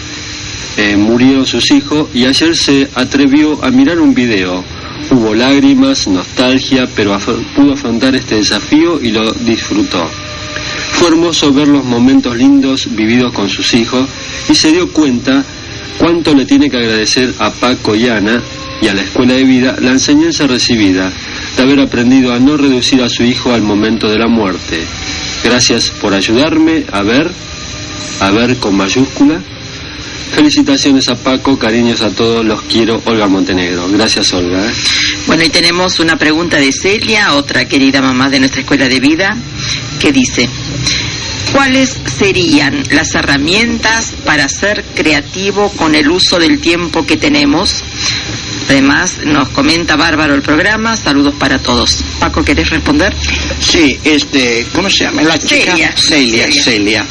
eh, 0.78 0.96
murieron 0.96 1.46
sus 1.46 1.72
hijos 1.72 2.08
y 2.14 2.26
ayer 2.26 2.56
se 2.56 2.88
atrevió 2.96 3.64
a 3.64 3.70
mirar 3.70 4.00
un 4.00 4.14
video. 4.14 4.64
Hubo 5.12 5.34
lágrimas, 5.34 6.08
nostalgia, 6.08 6.88
pero 6.96 7.14
af- 7.18 7.44
pudo 7.56 7.74
afrontar 7.74 8.16
este 8.16 8.36
desafío 8.36 9.00
y 9.02 9.12
lo 9.12 9.32
disfrutó. 9.34 10.08
Fue 10.94 11.10
hermoso 11.10 11.54
ver 11.54 11.68
los 11.68 11.84
momentos 11.84 12.36
lindos 12.36 12.88
vividos 12.96 13.34
con 13.34 13.50
sus 13.50 13.74
hijos 13.74 14.08
y 14.50 14.56
se 14.56 14.72
dio 14.72 14.92
cuenta 14.92 15.44
cuánto 15.98 16.34
le 16.34 16.46
tiene 16.46 16.70
que 16.70 16.78
agradecer 16.78 17.34
a 17.40 17.52
Paco 17.52 17.96
y 17.96 18.08
Ana 18.08 18.42
y 18.82 18.88
a 18.88 18.94
la 18.94 19.02
escuela 19.02 19.34
de 19.34 19.44
vida 19.44 19.76
la 19.82 19.92
enseñanza 19.92 20.48
recibida 20.48 21.12
de 21.58 21.64
haber 21.64 21.80
aprendido 21.80 22.34
a 22.34 22.40
no 22.40 22.58
reducir 22.58 23.02
a 23.02 23.10
su 23.10 23.24
hijo 23.24 23.54
al 23.54 23.62
momento 23.62 24.10
de 24.10 24.18
la 24.18 24.28
muerte. 24.28 24.86
Gracias 25.44 25.90
por 25.90 26.14
ayudarme 26.14 26.86
a 26.92 27.02
ver, 27.02 27.30
a 28.22 28.32
ver 28.32 28.58
con 28.58 28.76
mayúscula. 28.76 29.42
Felicitaciones 30.32 31.10
a 31.10 31.16
Paco, 31.16 31.58
cariños 31.58 32.02
a 32.02 32.12
todos, 32.12 32.46
los 32.46 32.62
quiero, 32.62 33.02
Olga 33.06 33.28
Montenegro. 33.28 33.90
Gracias 33.90 34.32
Olga. 34.34 34.64
Bueno, 35.28 35.44
y 35.44 35.50
tenemos 35.50 36.00
una 36.00 36.18
pregunta 36.18 36.58
de 36.58 36.72
Celia, 36.72 37.34
otra 37.34 37.66
querida 37.68 38.02
mamá 38.02 38.30
de 38.30 38.40
nuestra 38.40 38.62
escuela 38.62 38.88
de 38.88 39.00
vida, 39.00 39.36
que 40.00 40.12
dice, 40.12 40.50
¿cuáles 41.52 41.98
serían 42.18 42.84
las 42.92 43.14
herramientas 43.16 44.14
para 44.26 44.48
ser 44.50 44.84
creativo 44.96 45.72
con 45.74 45.96
el 45.96 46.10
uso 46.10 46.40
del 46.40 46.60
tiempo 46.60 47.06
que 47.06 47.18
tenemos? 47.18 47.84
Además, 48.70 49.18
nos 49.26 49.50
comenta 49.50 49.96
Bárbaro 49.96 50.36
el 50.36 50.42
programa, 50.42 50.96
saludos 50.96 51.34
para 51.40 51.60
todos. 51.60 52.04
Paco, 52.20 52.44
¿querés 52.44 52.70
responder? 52.70 53.16
Sí, 53.60 54.00
este, 54.04 54.68
¿cómo 54.74 54.90
se 54.90 55.06
llama? 55.06 55.24
La 55.24 55.38
chica 55.38 55.72
Celia. 55.72 55.94
Celia. 55.96 56.52
Celia. 56.52 56.64
Celia. 56.64 57.08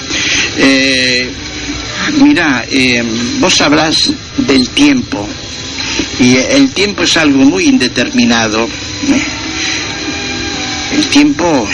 Eh, 0.57 1.31
mira, 2.23 2.65
eh, 2.71 3.03
vos 3.41 3.61
hablas 3.61 4.13
del 4.37 4.69
tiempo 4.71 5.29
y 6.21 6.37
el 6.37 6.71
tiempo 6.71 7.03
es 7.03 7.17
algo 7.17 7.45
muy 7.45 7.65
indeterminado. 7.65 8.69
El 10.93 11.07
tiempo, 11.09 11.69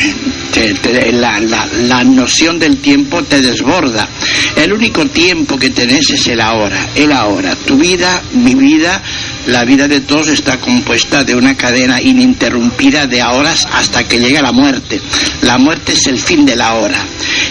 la, 1.12 1.38
la- 1.40 1.66
la 1.66 2.04
noción 2.04 2.58
del 2.58 2.78
tiempo 2.78 3.22
te 3.22 3.40
desborda. 3.40 4.08
El 4.56 4.72
único 4.72 5.06
tiempo 5.06 5.58
que 5.58 5.70
tenés 5.70 6.10
es 6.10 6.26
el 6.28 6.40
ahora, 6.40 6.88
el 6.94 7.12
ahora. 7.12 7.54
Tu 7.56 7.76
vida, 7.76 8.22
mi 8.32 8.54
vida, 8.54 9.02
la 9.46 9.64
vida 9.64 9.86
de 9.88 10.00
todos 10.00 10.28
está 10.28 10.58
compuesta 10.58 11.22
de 11.24 11.34
una 11.34 11.56
cadena 11.56 12.00
ininterrumpida 12.00 13.06
de 13.06 13.22
horas 13.22 13.66
hasta 13.72 14.06
que 14.06 14.18
llega 14.18 14.42
la 14.42 14.52
muerte. 14.52 15.00
La 15.42 15.58
muerte 15.58 15.92
es 15.92 16.06
el 16.06 16.18
fin 16.18 16.44
de 16.44 16.56
la 16.56 16.74
hora. 16.74 16.98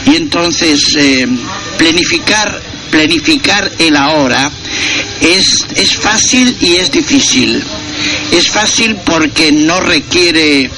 Y 0.06 0.16
entonces, 0.16 0.96
eh, 0.98 1.28
planificar, 1.78 2.62
planificar 2.92 3.72
el 3.80 3.96
ahora 3.96 4.52
es, 5.22 5.66
es 5.76 5.96
fácil 5.96 6.56
y 6.62 6.76
es 6.76 6.92
difícil. 6.92 7.64
Es 8.32 8.50
fácil 8.50 8.96
porque 9.06 9.52
no 9.52 9.80
requiere 9.80 10.70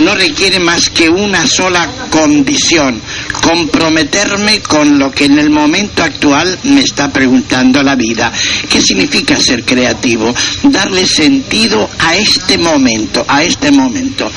no 0.00 0.14
requiere 0.14 0.58
más 0.60 0.90
que 0.90 1.08
una 1.08 1.46
sola 1.46 1.88
condición, 2.10 3.00
comprometerme 3.42 4.60
con 4.60 4.98
lo 4.98 5.10
que 5.10 5.24
en 5.24 5.38
el 5.38 5.50
momento 5.50 6.02
actual 6.02 6.58
me 6.64 6.80
está 6.80 7.12
preguntando 7.12 7.82
la 7.82 7.96
vida. 7.96 8.32
¿Qué 8.68 8.80
significa 8.80 9.36
ser 9.36 9.64
creativo? 9.64 10.34
Darle 10.64 11.06
sentido 11.06 11.88
a 11.98 12.16
este 12.16 12.58
momento, 12.58 13.24
a 13.26 13.42
este 13.42 13.70
momento. 13.70 14.30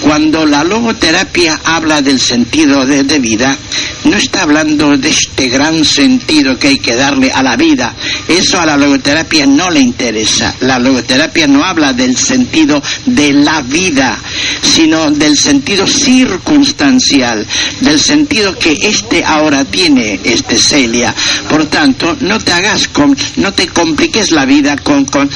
Cuando 0.00 0.44
la 0.46 0.64
logoterapia 0.64 1.60
habla 1.64 2.02
del 2.02 2.20
sentido 2.20 2.84
de, 2.86 3.02
de 3.04 3.18
vida, 3.18 3.56
no 4.04 4.16
está 4.16 4.42
hablando 4.42 4.96
de 4.96 5.08
este 5.08 5.48
gran 5.48 5.84
sentido 5.84 6.58
que 6.58 6.68
hay 6.68 6.78
que 6.78 6.94
darle 6.94 7.30
a 7.32 7.42
la 7.42 7.56
vida. 7.56 7.94
Eso 8.28 8.58
a 8.60 8.66
la 8.66 8.76
logoterapia 8.76 9.46
no 9.46 9.70
le 9.70 9.80
interesa. 9.80 10.54
La 10.60 10.78
logoterapia 10.78 11.46
no 11.46 11.64
habla 11.64 11.92
del 11.92 12.16
sentido 12.16 12.82
de 13.04 13.32
la 13.32 13.62
vida, 13.62 14.18
sino 14.62 15.10
del 15.10 15.36
sentido 15.36 15.86
circunstancial, 15.86 17.46
del 17.80 17.98
sentido 17.98 18.45
que 18.54 18.76
este 18.82 19.24
ahora 19.24 19.64
tiene, 19.64 20.20
este 20.22 20.58
Celia. 20.58 21.14
Por 21.48 21.66
tanto, 21.66 22.16
no 22.20 22.38
te 22.38 22.52
hagas, 22.52 22.88
con, 22.88 23.16
no 23.36 23.52
te 23.52 23.66
compliques 23.68 24.30
la 24.30 24.44
vida 24.44 24.76
con, 24.76 25.04
con 25.06 25.30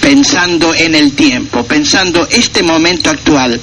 pensando 0.00 0.74
en 0.74 0.94
el 0.94 1.12
tiempo, 1.12 1.64
pensando 1.64 2.26
este 2.30 2.62
momento 2.62 3.10
actual, 3.10 3.60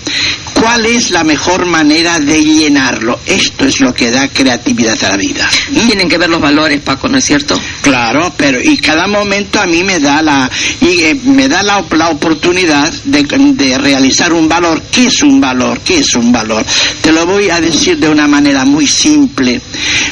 ¿cuál 0.53 0.85
es 0.85 1.11
la 1.11 1.23
mejor 1.23 1.65
manera 1.65 2.19
de 2.19 2.41
llenarlo? 2.41 3.19
Esto 3.25 3.65
es 3.65 3.79
lo 3.79 3.93
que 3.93 4.11
da 4.11 4.27
creatividad 4.29 5.01
a 5.03 5.09
la 5.09 5.17
vida. 5.17 5.49
¿Mm? 5.71 5.87
Tienen 5.87 6.09
que 6.09 6.17
ver 6.17 6.29
los 6.29 6.41
valores, 6.41 6.81
Paco, 6.81 7.07
¿no 7.07 7.17
es 7.17 7.25
cierto? 7.25 7.59
Claro, 7.81 8.33
pero 8.37 8.59
y 8.61 8.77
cada 8.77 9.07
momento 9.07 9.59
a 9.59 9.67
mí 9.67 9.83
me 9.83 9.99
da 9.99 10.21
la 10.21 10.49
y 10.81 11.01
eh, 11.01 11.15
me 11.23 11.47
da 11.47 11.63
la, 11.63 11.83
la 11.91 12.09
oportunidad 12.09 12.91
de, 13.05 13.23
de, 13.23 13.77
realizar 13.77 14.33
un 14.33 14.47
valor. 14.47 14.81
¿Qué 14.91 15.07
es 15.07 15.21
un 15.23 15.39
valor? 15.39 15.79
¿Qué 15.81 15.99
es 15.99 16.15
un 16.15 16.31
valor? 16.31 16.65
Te 17.01 17.11
lo 17.11 17.25
voy 17.25 17.49
a 17.49 17.59
decir 17.59 17.97
de 17.97 18.09
una 18.09 18.27
manera 18.27 18.65
muy 18.65 18.87
simple. 18.87 19.61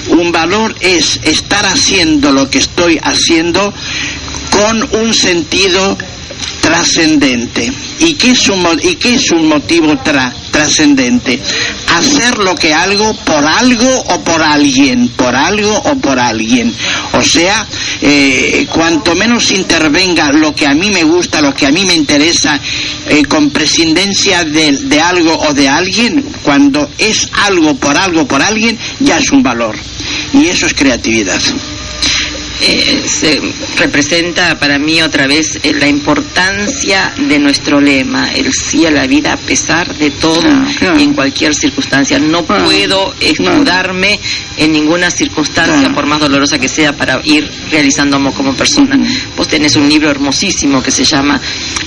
Un 0.09 0.31
valor 0.31 0.75
es 0.79 1.19
estar 1.23 1.65
haciendo 1.65 2.31
lo 2.31 2.49
que 2.49 2.59
estoy 2.59 2.99
haciendo 3.01 3.73
con 4.61 5.01
un 5.01 5.13
sentido 5.13 5.97
trascendente. 6.61 7.71
¿Y 7.99 8.13
qué 8.13 8.31
es 8.31 8.47
un, 8.49 8.79
y 8.83 8.95
qué 8.95 9.15
es 9.15 9.31
un 9.31 9.47
motivo 9.47 9.97
trascendente? 10.51 11.39
Hacer 11.95 12.37
lo 12.37 12.53
que 12.53 12.71
algo 12.71 13.11
por 13.25 13.43
algo 13.43 13.89
o 14.07 14.23
por 14.23 14.41
alguien, 14.43 15.09
por 15.09 15.35
algo 15.35 15.75
o 15.75 15.95
por 15.95 16.19
alguien. 16.19 16.71
O 17.13 17.23
sea, 17.23 17.65
eh, 18.03 18.67
cuanto 18.71 19.15
menos 19.15 19.51
intervenga 19.51 20.31
lo 20.31 20.53
que 20.53 20.67
a 20.67 20.75
mí 20.75 20.91
me 20.91 21.03
gusta, 21.03 21.41
lo 21.41 21.55
que 21.55 21.65
a 21.65 21.71
mí 21.71 21.83
me 21.85 21.95
interesa, 21.95 22.59
eh, 23.09 23.23
con 23.25 23.49
prescindencia 23.49 24.43
de, 24.43 24.73
de 24.73 25.01
algo 25.01 25.35
o 25.39 25.53
de 25.53 25.67
alguien, 25.67 26.23
cuando 26.43 26.87
es 26.99 27.27
algo 27.45 27.75
por 27.75 27.97
algo 27.97 28.27
por 28.27 28.43
alguien, 28.43 28.77
ya 28.99 29.17
es 29.17 29.31
un 29.31 29.41
valor. 29.41 29.75
Y 30.33 30.45
eso 30.45 30.67
es 30.67 30.73
creatividad. 30.75 31.41
Eh, 32.63 33.01
se 33.07 33.41
representa 33.77 34.59
para 34.59 34.77
mí 34.77 35.01
otra 35.01 35.25
vez 35.25 35.59
eh, 35.63 35.73
la 35.73 35.87
importancia 35.87 37.11
de 37.17 37.39
nuestro 37.39 37.81
lema, 37.81 38.31
el 38.31 38.53
sí 38.53 38.85
a 38.85 38.91
la 38.91 39.07
vida 39.07 39.33
a 39.33 39.37
pesar 39.37 39.95
de 39.95 40.11
todo 40.11 40.47
y 40.95 41.01
en 41.01 41.13
cualquier 41.13 41.55
circunstancia. 41.55 42.19
No 42.19 42.45
puedo 42.45 43.15
escudarme 43.19 44.19
en 44.57 44.71
ninguna 44.71 45.09
circunstancia, 45.09 45.89
por 45.91 46.05
más 46.05 46.19
dolorosa 46.19 46.59
que 46.59 46.69
sea, 46.69 46.95
para 46.95 47.19
ir 47.23 47.49
realizándome 47.71 48.31
como 48.31 48.53
persona. 48.53 48.95
Vos 49.35 49.47
tenés 49.47 49.75
un 49.75 49.89
libro 49.89 50.11
hermosísimo 50.11 50.83
que 50.83 50.91
se 50.91 51.03
llama 51.03 51.41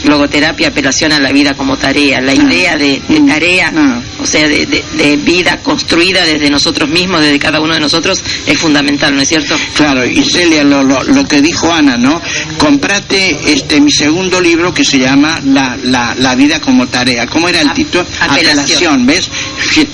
Logoterapia, 0.05 0.69
apelación 0.69 1.13
a 1.13 1.21
la 1.21 1.31
vida 1.31 1.55
como 1.55 1.77
tarea. 1.77 2.21
La 2.21 2.35
idea 2.35 2.77
de, 2.77 3.01
tarea, 3.29 3.73
o 4.21 4.27
sea, 4.27 4.49
de, 4.49 4.67
de, 4.67 5.17
vida 5.19 5.59
construida 5.59 6.27
desde 6.27 6.51
nosotros 6.51 6.89
mismos, 6.89 7.21
desde 7.21 7.39
cada 7.39 7.61
uno 7.61 7.75
de 7.75 7.81
nosotros, 7.81 8.23
es 8.45 8.59
fundamental, 8.59 9.15
¿no 9.15 9.23
es 9.23 9.29
cierto? 9.29 9.57
Claro, 9.75 10.05
y 10.05 10.25
Celia, 10.25 10.64
lo, 10.65 10.83
lo, 10.83 11.03
lo, 11.03 11.27
que 11.27 11.41
dijo 11.41 11.73
Ana, 11.73 11.97
¿no? 11.97 12.21
Comprate 12.59 13.53
este 13.53 13.81
mi 13.81 13.91
segundo 13.91 14.41
libro 14.41 14.73
que 14.73 14.85
se 14.85 14.99
llama 14.99 15.41
La, 15.45 15.77
la, 15.85 16.15
la 16.19 16.35
vida 16.35 16.61
como 16.61 16.87
tarea. 16.89 17.27
¿Cómo 17.27 17.49
era 17.49 17.61
el 17.61 17.73
título? 17.73 18.07
Apelación. 18.21 19.07
¿ves? 19.07 19.31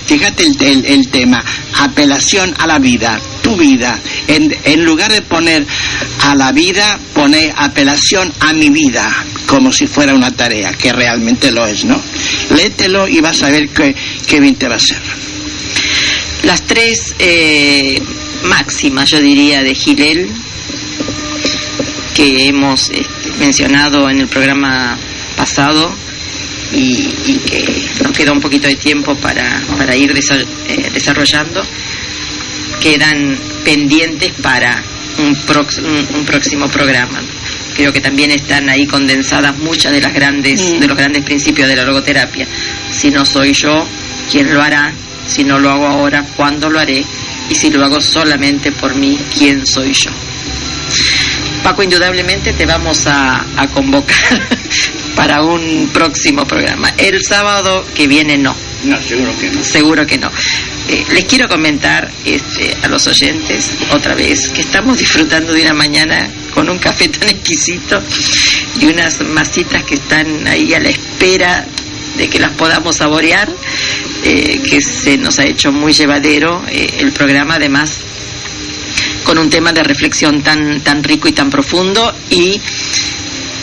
Fíjate 0.07 0.45
el, 0.45 0.57
el, 0.63 0.85
el, 0.87 1.09
tema, 1.09 1.45
apelación 1.79 2.55
a 2.59 2.67
la 2.67 2.79
vida, 2.79 3.19
tu 3.43 3.57
vida. 3.57 3.99
En, 4.27 4.55
en 4.65 4.85
lugar 4.85 5.13
de 5.13 5.23
poner 5.23 5.67
a 6.23 6.35
la 6.35 6.53
vida, 6.53 6.99
pone 7.15 7.53
apelación 7.57 8.33
a 8.41 8.53
mi 8.53 8.69
vida, 8.71 9.09
como 9.47 9.73
si 9.73 9.87
fuera 9.87 10.15
una 10.15 10.35
tarea, 10.35 10.73
que 10.73 10.93
realmente 10.93 11.51
lo 11.51 11.67
es, 11.67 11.85
¿no? 11.85 12.01
Léetelo 12.57 13.09
y 13.09 13.21
vas 13.21 13.43
a 13.43 13.51
ver 13.51 13.69
qué, 13.69 13.95
qué 14.27 14.41
bien 14.41 14.57
te 14.57 14.69
va 14.69 14.75
a 14.75 14.79
hacer. 14.79 15.01
Las 16.45 16.63
tres 16.63 17.15
eh, 17.19 18.01
máximas, 18.45 19.11
yo 19.11 19.21
diría, 19.21 19.63
de 19.63 19.75
Gilel, 19.75 20.31
que 22.15 22.49
hemos 22.49 22.91
este, 22.91 23.33
mencionado 23.39 24.09
en 24.11 24.21
el 24.21 24.29
programa 24.29 24.99
pasado 25.37 25.95
y, 26.73 27.09
y, 27.27 27.39
que 27.39 27.65
nos 28.03 28.13
queda 28.13 28.33
un 28.33 28.41
poquito 28.41 28.69
de 28.69 28.77
tiempo 28.77 29.17
para, 29.17 29.61
para 29.77 29.97
ir 29.97 30.13
eh, 30.13 30.91
desarrollando, 30.93 31.63
quedan 32.81 33.39
pendientes 33.65 34.33
para 34.43 34.83
un, 35.19 35.35
prox, 35.47 35.79
un, 35.79 36.09
un, 36.15 36.25
próximo 36.25 36.69
programa. 36.69 37.21
Creo 37.75 37.93
que 37.93 38.01
también 38.01 38.31
están 38.31 38.69
ahí 38.69 38.87
condensadas 38.87 39.57
muchas 39.59 39.93
de 39.93 40.01
las 40.01 40.13
grandes 40.13 40.61
mm. 40.61 40.81
de 40.81 40.87
los 40.87 40.97
grandes 40.97 41.25
principios 41.25 41.69
de 41.69 41.77
la 41.77 41.85
logoterapia. 41.85 42.47
Si 42.93 43.11
no 43.11 43.25
soy 43.25 43.53
yo, 43.53 43.87
¿quién 44.31 44.53
lo 44.53 44.63
hará? 44.63 44.93
Si 45.27 45.45
no 45.45 45.59
lo 45.59 45.71
hago 45.71 45.87
ahora, 45.87 46.25
¿cuándo 46.37 46.69
lo 46.69 46.79
haré? 46.79 47.05
Y 47.49 47.55
si 47.55 47.71
lo 47.71 47.85
hago 47.85 48.01
solamente 48.01 48.73
por 48.73 48.95
mí, 48.95 49.19
¿quién 49.37 49.67
soy 49.67 49.93
yo? 49.93 50.11
Paco, 51.63 51.83
indudablemente 51.83 52.53
te 52.53 52.67
vamos 52.67 53.07
a, 53.07 53.45
a 53.57 53.69
convocar 53.69 54.41
para 55.17 55.43
un 55.43 55.91
próximo 55.93 56.45
programa. 56.47 56.95
El 56.97 57.23
sábado 57.23 57.85
que 57.95 58.07
viene 58.07 58.39
no. 58.39 58.55
No, 58.85 58.97
seguro 59.03 59.33
que 59.39 59.51
no. 59.51 59.63
Seguro 59.63 60.07
que 60.07 60.19
no. 60.19 60.31
Eh, 60.89 61.05
les 61.13 61.25
quiero 61.25 61.49
comentar 61.49 62.11
este, 62.25 62.77
a 62.83 62.89
los 62.89 63.07
oyentes 63.07 63.77
otra 63.91 64.15
vez 64.15 64.49
que 64.49 64.63
estamos 64.63 64.99
disfrutando 64.99 65.53
de 65.53 65.63
una 65.63 65.75
mañana 65.75 66.29
con 66.55 66.69
un 66.69 66.79
café 66.79 67.09
tan 67.09 67.29
exquisito 67.29 68.03
y 68.81 68.87
unas 68.87 69.21
masitas 69.21 69.85
que 69.85 69.95
están 69.95 70.47
ahí 70.49 70.73
a 70.73 70.81
la 70.81 70.89
espera 70.89 71.67
de 72.17 72.29
que 72.29 72.41
las 72.41 72.53
podamos 72.53 72.97
saborear, 72.97 73.49
eh, 74.25 74.61
que 74.69 74.81
se 74.81 75.17
nos 75.19 75.39
ha 75.39 75.45
hecho 75.45 75.71
muy 75.71 75.93
llevadero 75.93 76.65
eh, 76.69 76.89
el 76.99 77.13
programa, 77.13 77.55
además 77.57 77.99
con 79.25 79.39
un 79.39 79.51
tema 79.51 79.73
de 79.73 79.83
reflexión 79.83 80.43
tan, 80.43 80.81
tan 80.81 81.03
rico 81.03 81.29
y 81.29 81.33
tan 81.33 81.51
profundo 81.51 82.15
y 82.31 82.61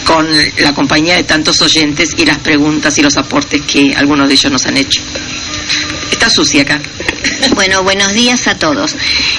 con 0.03 0.25
la 0.59 0.73
compañía 0.73 1.15
de 1.15 1.23
tantos 1.23 1.61
oyentes 1.61 2.11
y 2.17 2.25
las 2.25 2.37
preguntas 2.37 2.97
y 2.97 3.01
los 3.01 3.17
aportes 3.17 3.61
que 3.63 3.93
algunos 3.93 4.27
de 4.27 4.33
ellos 4.35 4.51
nos 4.51 4.65
han 4.65 4.77
hecho. 4.77 5.01
Está 6.11 6.29
sucia 6.29 6.61
acá. 6.61 6.81
Bueno, 7.55 7.83
buenos 7.83 8.13
días 8.13 8.47
a 8.47 8.57
todos. 8.57 8.95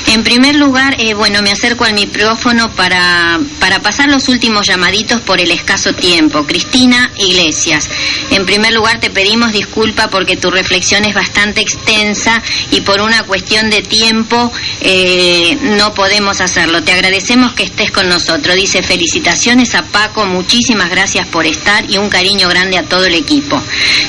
En 0.09 0.25
primer 0.25 0.57
lugar, 0.57 0.97
eh, 0.99 1.15
bueno, 1.15 1.41
me 1.43 1.53
acerco 1.53 1.85
al 1.85 1.95
micrófono 1.95 2.71
para, 2.73 3.39
para 3.61 3.81
pasar 3.81 4.09
los 4.09 4.29
últimos 4.29 4.67
llamaditos 4.67 5.21
por 5.21 5.41
el 5.41 5.51
escaso 5.51 5.93
tiempo. 5.93 6.45
Cristina 6.45 7.13
Iglesias, 7.17 7.89
en 8.31 8.45
primer 8.45 8.73
lugar 8.73 9.01
te 9.01 9.11
pedimos 9.11 9.53
disculpa 9.53 10.09
porque 10.11 10.37
tu 10.37 10.51
reflexión 10.51 11.05
es 11.05 11.15
bastante 11.15 11.61
extensa 11.61 12.43
y 12.71 12.81
por 12.81 13.01
una 13.01 13.23
cuestión 13.23 13.71
de 13.71 13.83
tiempo 13.83 14.53
eh, 14.81 15.57
no 15.79 15.95
podemos 15.95 16.41
hacerlo. 16.41 16.83
Te 16.83 16.93
agradecemos 16.93 17.53
que 17.53 17.65
estés 17.65 17.91
con 17.91 18.09
nosotros. 18.09 18.57
Dice 18.57 18.83
felicitaciones 18.83 19.75
a 19.75 19.83
Paco, 19.83 20.27
muchísimas 20.27 20.91
gracias 20.91 21.27
por 21.29 21.47
estar 21.47 21.89
y 21.89 21.99
un 21.99 22.09
cariño 22.09 22.49
grande 22.49 22.79
a 22.79 22.85
todo 22.85 23.07
el 23.07 23.15
equipo. 23.15 23.63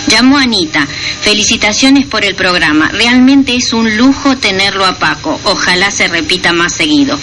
Llamó 0.07 0.37
Anita, 0.37 0.87
felicitaciones 1.21 2.07
por 2.07 2.25
el 2.25 2.35
programa. 2.35 2.89
Realmente 2.89 3.55
es 3.55 3.68
un 3.73 3.97
lujo 3.97 4.37
tenerlo 4.37 4.85
a 4.85 4.95
Paco. 4.95 5.39
Ojalá 5.43 5.91
se 5.91 6.07
repita 6.07 6.53
más 6.53 6.73
seguido. 6.73 7.17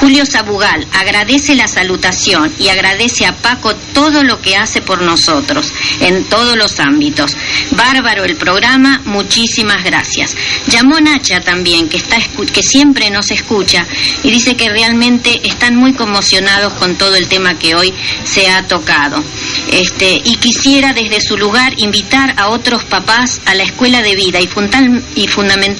Julio 0.00 0.24
Sabugal 0.26 0.86
agradece 0.92 1.54
la 1.54 1.68
salutación 1.68 2.52
y 2.58 2.68
agradece 2.68 3.26
a 3.26 3.36
Paco 3.36 3.74
todo 3.94 4.22
lo 4.24 4.40
que 4.40 4.56
hace 4.56 4.82
por 4.82 5.02
nosotros 5.02 5.72
en 6.00 6.24
todos 6.24 6.56
los 6.56 6.80
ámbitos. 6.80 7.36
Bárbaro 7.72 8.24
el 8.24 8.36
programa, 8.36 9.00
muchísimas 9.04 9.84
gracias. 9.84 10.36
Llamó 10.68 11.00
Nacha 11.00 11.40
también, 11.40 11.88
que, 11.88 11.96
está, 11.96 12.16
que 12.52 12.62
siempre 12.62 13.10
nos 13.10 13.30
escucha 13.30 13.86
y 14.22 14.30
dice 14.30 14.56
que 14.56 14.68
realmente 14.68 15.40
están 15.44 15.76
muy 15.76 15.92
conmocionados 15.94 16.72
con 16.74 16.96
todo 16.96 17.16
el 17.16 17.28
tema 17.28 17.58
que 17.58 17.74
hoy 17.74 17.92
se 18.24 18.48
ha 18.48 18.66
tocado. 18.66 19.22
Este, 19.70 20.20
y 20.24 20.36
quisiera 20.36 20.92
desde 20.92 21.20
su 21.20 21.36
lugar 21.36 21.74
invitar 21.76 22.34
a 22.36 22.48
otros 22.48 22.84
papás 22.84 23.40
a 23.46 23.54
la 23.54 23.62
escuela 23.62 24.02
de 24.02 24.14
vida 24.14 24.40
y, 24.40 24.46
fundal, 24.46 25.02
y 25.14 25.28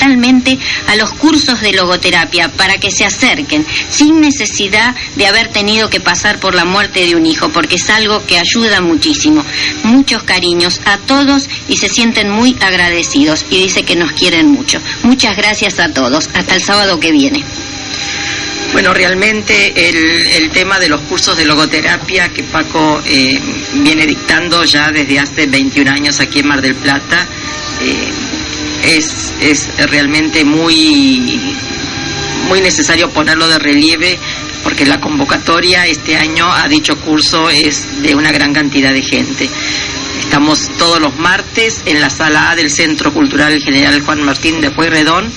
fundamentalmente 0.03 0.59
a 0.89 0.97
los 0.97 1.13
cursos 1.13 1.61
de 1.61 1.73
logoterapia 1.73 2.49
para 2.49 2.79
que 2.79 2.91
se 2.91 3.05
acerquen 3.05 3.65
sin 3.89 4.21
necesidad 4.21 4.95
de 5.17 5.27
haber 5.27 5.49
tenido 5.49 5.89
que 5.91 6.01
pasar 6.01 6.39
por 6.41 6.55
la 6.55 6.65
muerte 6.65 7.07
de 7.07 7.15
un 7.15 7.27
hijo, 7.27 7.51
porque 7.51 7.77
es 7.77 7.89
algo 7.91 8.25
que 8.27 8.39
ayuda 8.39 8.81
muchísimo. 8.81 9.45
Muchos 9.85 10.23
cariños 10.25 10.81
a 10.85 10.99
todos 10.99 11.49
y 11.69 11.77
se 11.77 11.89
sienten 11.89 12.31
muy 12.31 12.57
agradecidos 12.61 13.47
y 13.51 13.63
dice 13.63 13.83
que 13.85 13.97
nos 13.97 14.13
quieren 14.13 14.49
mucho. 14.49 14.81
Muchas 15.03 15.37
gracias 15.37 15.79
a 15.79 15.93
todos. 15.93 16.29
Hasta 16.35 16.55
el 16.55 16.63
sábado 16.63 16.99
que 16.99 17.13
viene. 17.13 17.45
Bueno, 18.73 18.95
realmente 18.95 19.89
el, 19.89 20.27
el, 20.43 20.51
tema 20.51 20.79
de 20.79 20.89
los 20.89 21.03
cursos 21.03 21.37
de 21.37 21.45
logoterapia 21.45 22.31
que 22.31 22.43
Paco 22.43 23.03
eh, 23.07 23.39
viene 23.75 24.07
dictando 24.07 24.65
ya 24.65 24.91
desde 24.91 25.19
hace 25.19 25.47
21 25.47 25.91
años 25.91 26.21
aquí 26.21 26.39
en 26.39 26.49
Mar 26.49 26.63
del 26.63 26.75
Plata 26.77 27.27
eh, 27.83 28.32
es, 28.85 29.33
es 29.41 29.69
realmente 29.91 30.45
muy, 30.45 31.41
muy 32.49 32.61
necesario 32.61 33.11
ponerlo 33.11 33.49
de 33.49 33.59
relieve 33.59 34.19
porque 34.63 34.87
la 34.87 35.01
convocatoria 35.01 35.87
este 35.87 36.17
año 36.17 36.51
a 36.51 36.69
dicho 36.69 36.99
curso 37.01 37.51
es 37.51 38.03
de 38.03 38.15
una 38.15 38.33
gran 38.33 38.53
cantidad 38.53 38.93
de 38.93 39.03
gente. 39.03 39.49
Estamos 40.21 40.71
todos 40.79 41.01
los 41.01 41.17
martes 41.19 41.83
en 41.85 42.01
la 42.01 42.09
sala 42.09 42.51
A 42.51 42.57
del 42.57 42.71
Centro 42.71 43.13
Cultural 43.13 43.61
General 43.61 44.01
Juan 44.01 44.23
Martín 44.23 44.61
de 44.61 44.71
Pueyrredón 44.71 45.31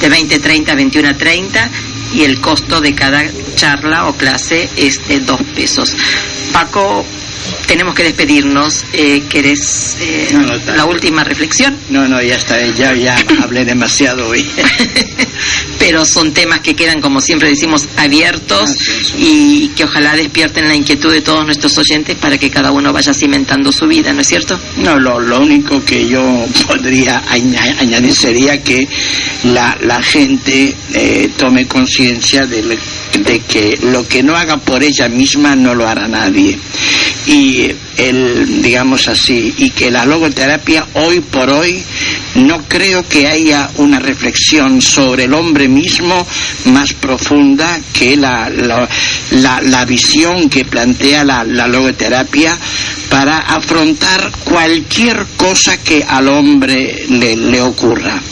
de 0.00 0.10
20.30 0.10 0.70
a 0.70 0.74
21.30 0.74 1.70
y 2.14 2.24
el 2.24 2.40
costo 2.40 2.80
de 2.80 2.94
cada 2.94 3.22
charla 3.54 4.08
o 4.08 4.16
clase 4.16 4.68
es 4.76 5.06
de 5.06 5.20
dos 5.20 5.40
pesos. 5.54 5.94
Paco 6.52 7.06
tenemos 7.66 7.94
que 7.94 8.02
despedirnos. 8.04 8.84
Eh, 8.92 9.22
¿Querés 9.28 9.96
eh, 10.00 10.28
No, 10.32 10.42
no, 10.42 10.54
está 10.54 10.76
la 10.76 10.84
última 10.84 11.24
reflexión? 11.24 11.76
No, 11.90 12.06
no, 12.08 12.20
ya 12.22 12.36
está, 12.36 12.60
ya, 12.66 12.94
ya 12.94 13.16
hablé 13.42 13.64
demasiado 13.64 14.28
hoy. 14.28 14.44
Pero 15.78 16.04
son 16.04 16.32
temas 16.32 16.60
que 16.60 16.74
quedan, 16.74 17.00
como 17.00 17.20
siempre 17.20 17.48
decimos, 17.48 17.86
abiertos 17.96 18.70
Ah, 18.70 19.14
y 19.18 19.68
que 19.76 19.84
ojalá 19.84 20.14
despierten 20.16 20.68
la 20.68 20.74
inquietud 20.74 21.10
de 21.12 21.20
todos 21.22 21.44
nuestros 21.46 21.76
oyentes 21.78 22.16
para 22.16 22.36
que 22.38 22.50
cada 22.50 22.70
uno 22.72 22.92
vaya 22.92 23.12
cimentando 23.14 23.72
su 23.72 23.86
vida, 23.86 24.12
¿no 24.12 24.20
es 24.20 24.28
cierto? 24.28 24.58
No, 24.76 24.98
lo, 24.98 25.18
lo 25.20 25.40
único 25.40 25.82
que 25.84 26.06
yo 26.06 26.46
podría 26.66 27.22
aña- 27.28 27.76
añadir 27.78 28.14
sería 28.14 28.62
que 28.62 28.86
la, 29.44 29.76
la 29.82 30.02
gente 30.02 30.74
eh, 30.94 31.30
tome 31.36 31.66
conciencia 31.66 32.46
de, 32.46 32.62
le- 32.62 32.78
de 33.18 33.40
que 33.40 33.78
lo 33.82 34.06
que 34.06 34.22
no 34.22 34.36
haga 34.36 34.56
por 34.58 34.82
ella 34.82 35.08
misma 35.08 35.56
no 35.56 35.74
lo 35.74 35.86
hará 35.88 36.06
nadie. 36.08 36.58
Y 37.26 37.70
el, 37.98 38.62
digamos 38.62 39.06
así, 39.08 39.52
y 39.58 39.70
que 39.70 39.90
la 39.90 40.06
logoterapia 40.06 40.86
hoy 40.94 41.20
por 41.20 41.50
hoy 41.50 41.82
no 42.36 42.62
creo 42.66 43.06
que 43.06 43.26
haya 43.26 43.68
una 43.76 43.98
reflexión 43.98 44.80
sobre 44.80 45.24
el 45.24 45.34
hombre 45.34 45.68
mismo 45.68 46.26
más 46.66 46.92
profunda 46.94 47.78
que 47.92 48.16
la, 48.16 48.48
la, 48.48 48.88
la- 49.32 49.60
la 49.60 49.84
visión 49.84 50.48
que 50.48 50.64
plantea 50.64 51.24
la, 51.24 51.44
la 51.44 51.66
logoterapia 51.68 52.56
para 53.10 53.38
afrontar 53.38 54.30
cualquier 54.44 55.26
cosa 55.36 55.76
que 55.82 56.02
al 56.06 56.28
hombre 56.28 57.04
le, 57.08 57.60
ocurra. 57.60 58.22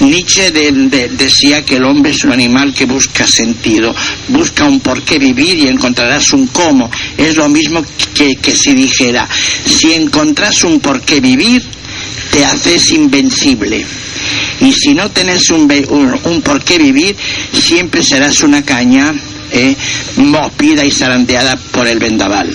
Nietzsche 0.00 0.50
de- 0.52 0.70
de- 0.72 1.08
decía 1.08 1.64
que 1.64 1.76
el 1.76 1.84
hombre 1.84 2.12
es 2.12 2.24
un 2.24 2.32
animal 2.32 2.72
que 2.72 2.86
busca 2.86 3.26
sentido, 3.26 3.94
busca 4.28 4.64
un 4.64 4.80
por 4.80 5.02
qué 5.02 5.18
vivir 5.18 5.58
y 5.58 5.68
encontrarás 5.68 6.32
un 6.32 6.46
cómo. 6.46 6.88
Es 7.18 7.36
lo 7.36 7.48
mismo 7.48 7.84
que, 8.14 8.36
que 8.36 8.54
si 8.54 8.74
dijera, 8.74 9.28
si 9.66 9.92
encontrás 9.92 10.62
un 10.64 10.78
por 10.80 11.00
qué 11.02 11.20
vivir, 11.20 11.62
te 12.30 12.44
haces 12.44 12.90
invencible. 12.92 13.84
Y 14.60 14.72
si 14.72 14.94
no 14.94 15.10
tenés 15.10 15.50
un, 15.50 15.68
un, 16.24 16.42
por 16.42 16.62
qué 16.64 16.78
vivir, 16.78 17.16
siempre 17.52 18.02
serás 18.02 18.42
una 18.42 18.62
caña 18.64 19.12
eh, 19.52 19.74
móspida 20.16 20.84
y 20.84 20.90
zarandeada 20.90 21.56
por 21.56 21.86
el 21.86 21.98
vendaval. 21.98 22.54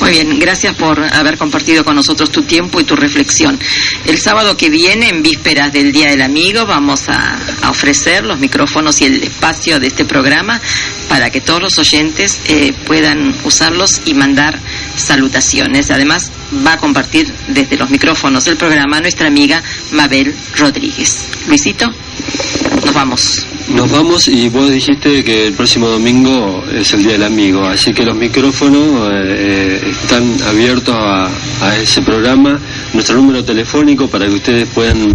Muy 0.00 0.10
bien, 0.10 0.38
gracias 0.38 0.76
por 0.76 1.02
haber 1.02 1.36
compartido 1.36 1.84
con 1.84 1.96
nosotros 1.96 2.30
tu 2.30 2.42
tiempo 2.42 2.80
y 2.80 2.84
tu 2.84 2.94
reflexión. 2.96 3.58
El 4.06 4.18
sábado 4.18 4.56
que 4.56 4.70
viene, 4.70 5.08
en 5.08 5.22
vísperas 5.22 5.72
del 5.72 5.92
Día 5.92 6.10
del 6.10 6.22
Amigo, 6.22 6.66
vamos 6.66 7.08
a, 7.08 7.38
ofrecer 7.68 8.24
los 8.24 8.38
micrófonos 8.38 9.00
y 9.00 9.04
el 9.04 9.22
espacio 9.22 9.78
de 9.78 9.88
este 9.88 10.04
programa 10.04 10.60
para 11.08 11.30
que 11.30 11.40
todos 11.40 11.60
los 11.60 11.78
oyentes 11.78 12.40
eh, 12.46 12.72
puedan 12.86 13.34
usarlos 13.44 14.00
y 14.06 14.14
mandar 14.14 14.58
salutaciones. 15.02 15.90
Además, 15.90 16.30
va 16.66 16.74
a 16.74 16.78
compartir 16.78 17.32
desde 17.48 17.76
los 17.76 17.90
micrófonos 17.90 18.44
del 18.44 18.56
programa 18.56 19.00
nuestra 19.00 19.28
amiga 19.28 19.62
Mabel 19.92 20.34
Rodríguez. 20.56 21.26
Luisito, 21.46 21.86
nos 22.84 22.94
vamos. 22.94 23.46
Nos 23.74 23.90
vamos 23.90 24.28
y 24.28 24.48
vos 24.48 24.70
dijiste 24.70 25.22
que 25.22 25.48
el 25.48 25.52
próximo 25.52 25.88
domingo 25.88 26.64
es 26.72 26.92
el 26.94 27.02
Día 27.02 27.12
del 27.12 27.24
Amigo, 27.24 27.66
así 27.66 27.92
que 27.92 28.02
los 28.02 28.16
micrófonos 28.16 29.12
eh, 29.12 29.80
eh, 29.82 29.90
están 29.90 30.24
abiertos 30.48 30.94
a, 30.96 31.28
a 31.60 31.76
ese 31.76 32.00
programa, 32.00 32.58
nuestro 32.94 33.16
número 33.16 33.44
telefónico 33.44 34.08
para 34.08 34.26
que 34.26 34.34
ustedes 34.34 34.68
puedan 34.68 35.14